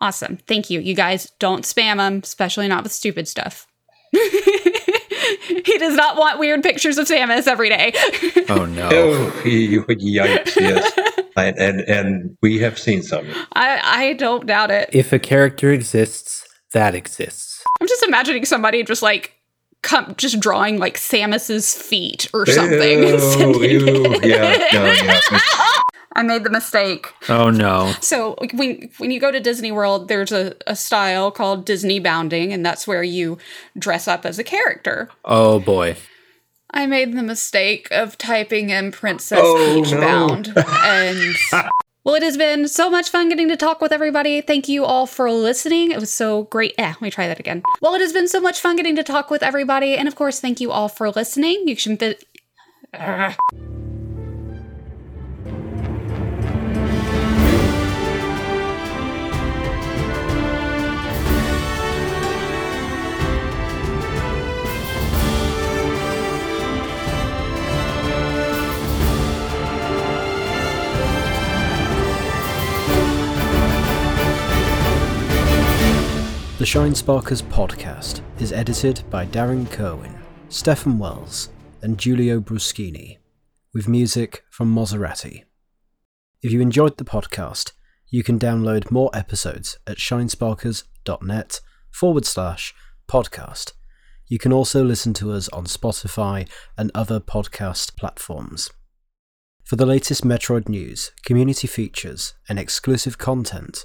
Awesome. 0.00 0.38
Thank 0.48 0.70
you. 0.70 0.80
You 0.80 0.94
guys 0.94 1.30
don't 1.38 1.64
spam 1.64 2.04
him, 2.04 2.20
especially 2.22 2.68
not 2.68 2.82
with 2.82 2.92
stupid 2.92 3.28
stuff. 3.28 3.66
he 4.12 5.78
does 5.78 5.94
not 5.96 6.16
want 6.16 6.38
weird 6.38 6.62
pictures 6.62 6.98
of 6.98 7.06
Samus 7.06 7.46
every 7.46 7.68
day. 7.68 7.92
Oh 8.46 8.66
no. 8.66 8.90
Oh, 8.92 9.42
you- 9.48 9.84
yikes! 9.84 10.56
Yes, 10.56 10.92
and, 11.34 11.56
and 11.58 11.80
and 11.80 12.36
we 12.42 12.58
have 12.58 12.78
seen 12.78 13.02
some. 13.02 13.26
I, 13.54 13.80
I 13.82 14.12
don't 14.12 14.46
doubt 14.46 14.70
it. 14.70 14.90
If 14.92 15.14
a 15.14 15.18
character 15.18 15.72
exists, 15.72 16.46
that 16.74 16.94
exists. 16.94 17.64
I'm 17.80 17.86
just 17.88 18.02
imagining 18.02 18.44
somebody 18.44 18.82
just 18.82 19.00
like 19.00 19.32
come 19.80 20.14
just 20.18 20.40
drawing 20.40 20.78
like 20.78 20.98
Samus's 20.98 21.74
feet 21.74 22.28
or 22.34 22.44
something. 22.44 22.98
Ew, 23.00 23.62
ew, 23.62 24.20
yeah, 24.22 24.68
no, 24.74 24.84
yeah. 24.84 25.20
I 26.16 26.22
made 26.22 26.44
the 26.44 26.50
mistake. 26.50 27.12
Oh 27.28 27.50
no. 27.50 27.92
So 28.00 28.36
when 28.54 28.90
when 28.98 29.10
you 29.10 29.20
go 29.20 29.30
to 29.32 29.40
Disney 29.40 29.72
World, 29.72 30.08
there's 30.08 30.32
a, 30.32 30.54
a 30.66 30.76
style 30.76 31.30
called 31.30 31.64
Disney 31.64 31.98
bounding, 31.98 32.52
and 32.52 32.64
that's 32.64 32.86
where 32.86 33.02
you 33.02 33.38
dress 33.78 34.06
up 34.06 34.24
as 34.24 34.38
a 34.38 34.44
character. 34.44 35.10
Oh 35.24 35.58
boy. 35.58 35.96
I 36.70 36.86
made 36.86 37.16
the 37.16 37.22
mistake 37.22 37.86
of 37.92 38.18
typing 38.18 38.70
in 38.70 38.90
Princess 38.90 39.38
Oh, 39.40 39.80
Peach 39.82 39.92
no. 39.92 40.00
Bound. 40.00 40.52
And 40.56 41.36
well, 42.04 42.16
it 42.16 42.22
has 42.24 42.36
been 42.36 42.66
so 42.66 42.90
much 42.90 43.10
fun 43.10 43.28
getting 43.28 43.46
to 43.48 43.56
talk 43.56 43.80
with 43.80 43.92
everybody. 43.92 44.40
Thank 44.40 44.68
you 44.68 44.84
all 44.84 45.06
for 45.06 45.30
listening. 45.30 45.92
It 45.92 46.00
was 46.00 46.12
so 46.12 46.44
great. 46.44 46.74
Eh, 46.76 46.88
let 46.88 47.00
me 47.00 47.12
try 47.12 47.28
that 47.28 47.38
again. 47.38 47.62
Well, 47.80 47.94
it 47.94 48.00
has 48.00 48.12
been 48.12 48.26
so 48.26 48.40
much 48.40 48.58
fun 48.60 48.74
getting 48.74 48.96
to 48.96 49.04
talk 49.04 49.30
with 49.30 49.42
everybody. 49.42 49.94
And 49.94 50.08
of 50.08 50.16
course, 50.16 50.40
thank 50.40 50.60
you 50.60 50.72
all 50.72 50.88
for 50.88 51.10
listening. 51.10 51.68
You 51.68 51.76
can 51.76 51.96
fit. 51.96 52.24
The 76.64 76.70
Shine 76.70 76.94
Sparkers 76.94 77.42
podcast 77.42 78.22
is 78.40 78.50
edited 78.50 79.02
by 79.10 79.26
Darren 79.26 79.70
Kerwin, 79.70 80.14
Stefan 80.48 80.98
Wells, 80.98 81.50
and 81.82 81.98
Giulio 81.98 82.40
Bruschini, 82.40 83.18
with 83.74 83.86
music 83.86 84.46
from 84.48 84.74
Maserati. 84.74 85.44
If 86.40 86.52
you 86.52 86.62
enjoyed 86.62 86.96
the 86.96 87.04
podcast, 87.04 87.72
You 88.08 88.22
can 88.22 88.38
download 88.38 88.90
more 88.90 89.10
episodes 89.12 89.78
at 89.86 89.98
shinesparkers.net 89.98 91.60
forward 91.90 92.24
slash 92.24 92.74
podcast. 93.10 93.72
You 94.28 94.38
can 94.38 94.50
also 94.50 94.82
listen 94.82 95.12
to 95.20 95.32
us 95.32 95.50
on 95.50 95.66
Spotify 95.66 96.48
and 96.78 96.90
other 96.94 97.20
podcast 97.20 97.94
platforms. 97.94 98.70
For 99.64 99.76
the 99.76 99.84
latest 99.84 100.24
Metroid 100.24 100.70
news, 100.70 101.12
community 101.26 101.66
features, 101.66 102.32
and 102.48 102.58
exclusive 102.58 103.18
content, 103.18 103.84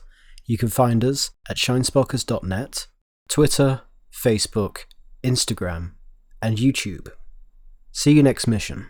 you 0.49 0.57
can 0.57 0.67
find 0.67 1.05
us 1.05 1.29
at 1.47 1.57
shinesparkers.net, 1.57 2.87
Twitter, 3.29 3.81
Facebook, 4.11 4.85
Instagram, 5.23 5.91
and 6.41 6.57
YouTube. 6.57 7.09
See 7.91 8.13
you 8.13 8.23
next 8.23 8.47
mission. 8.47 8.87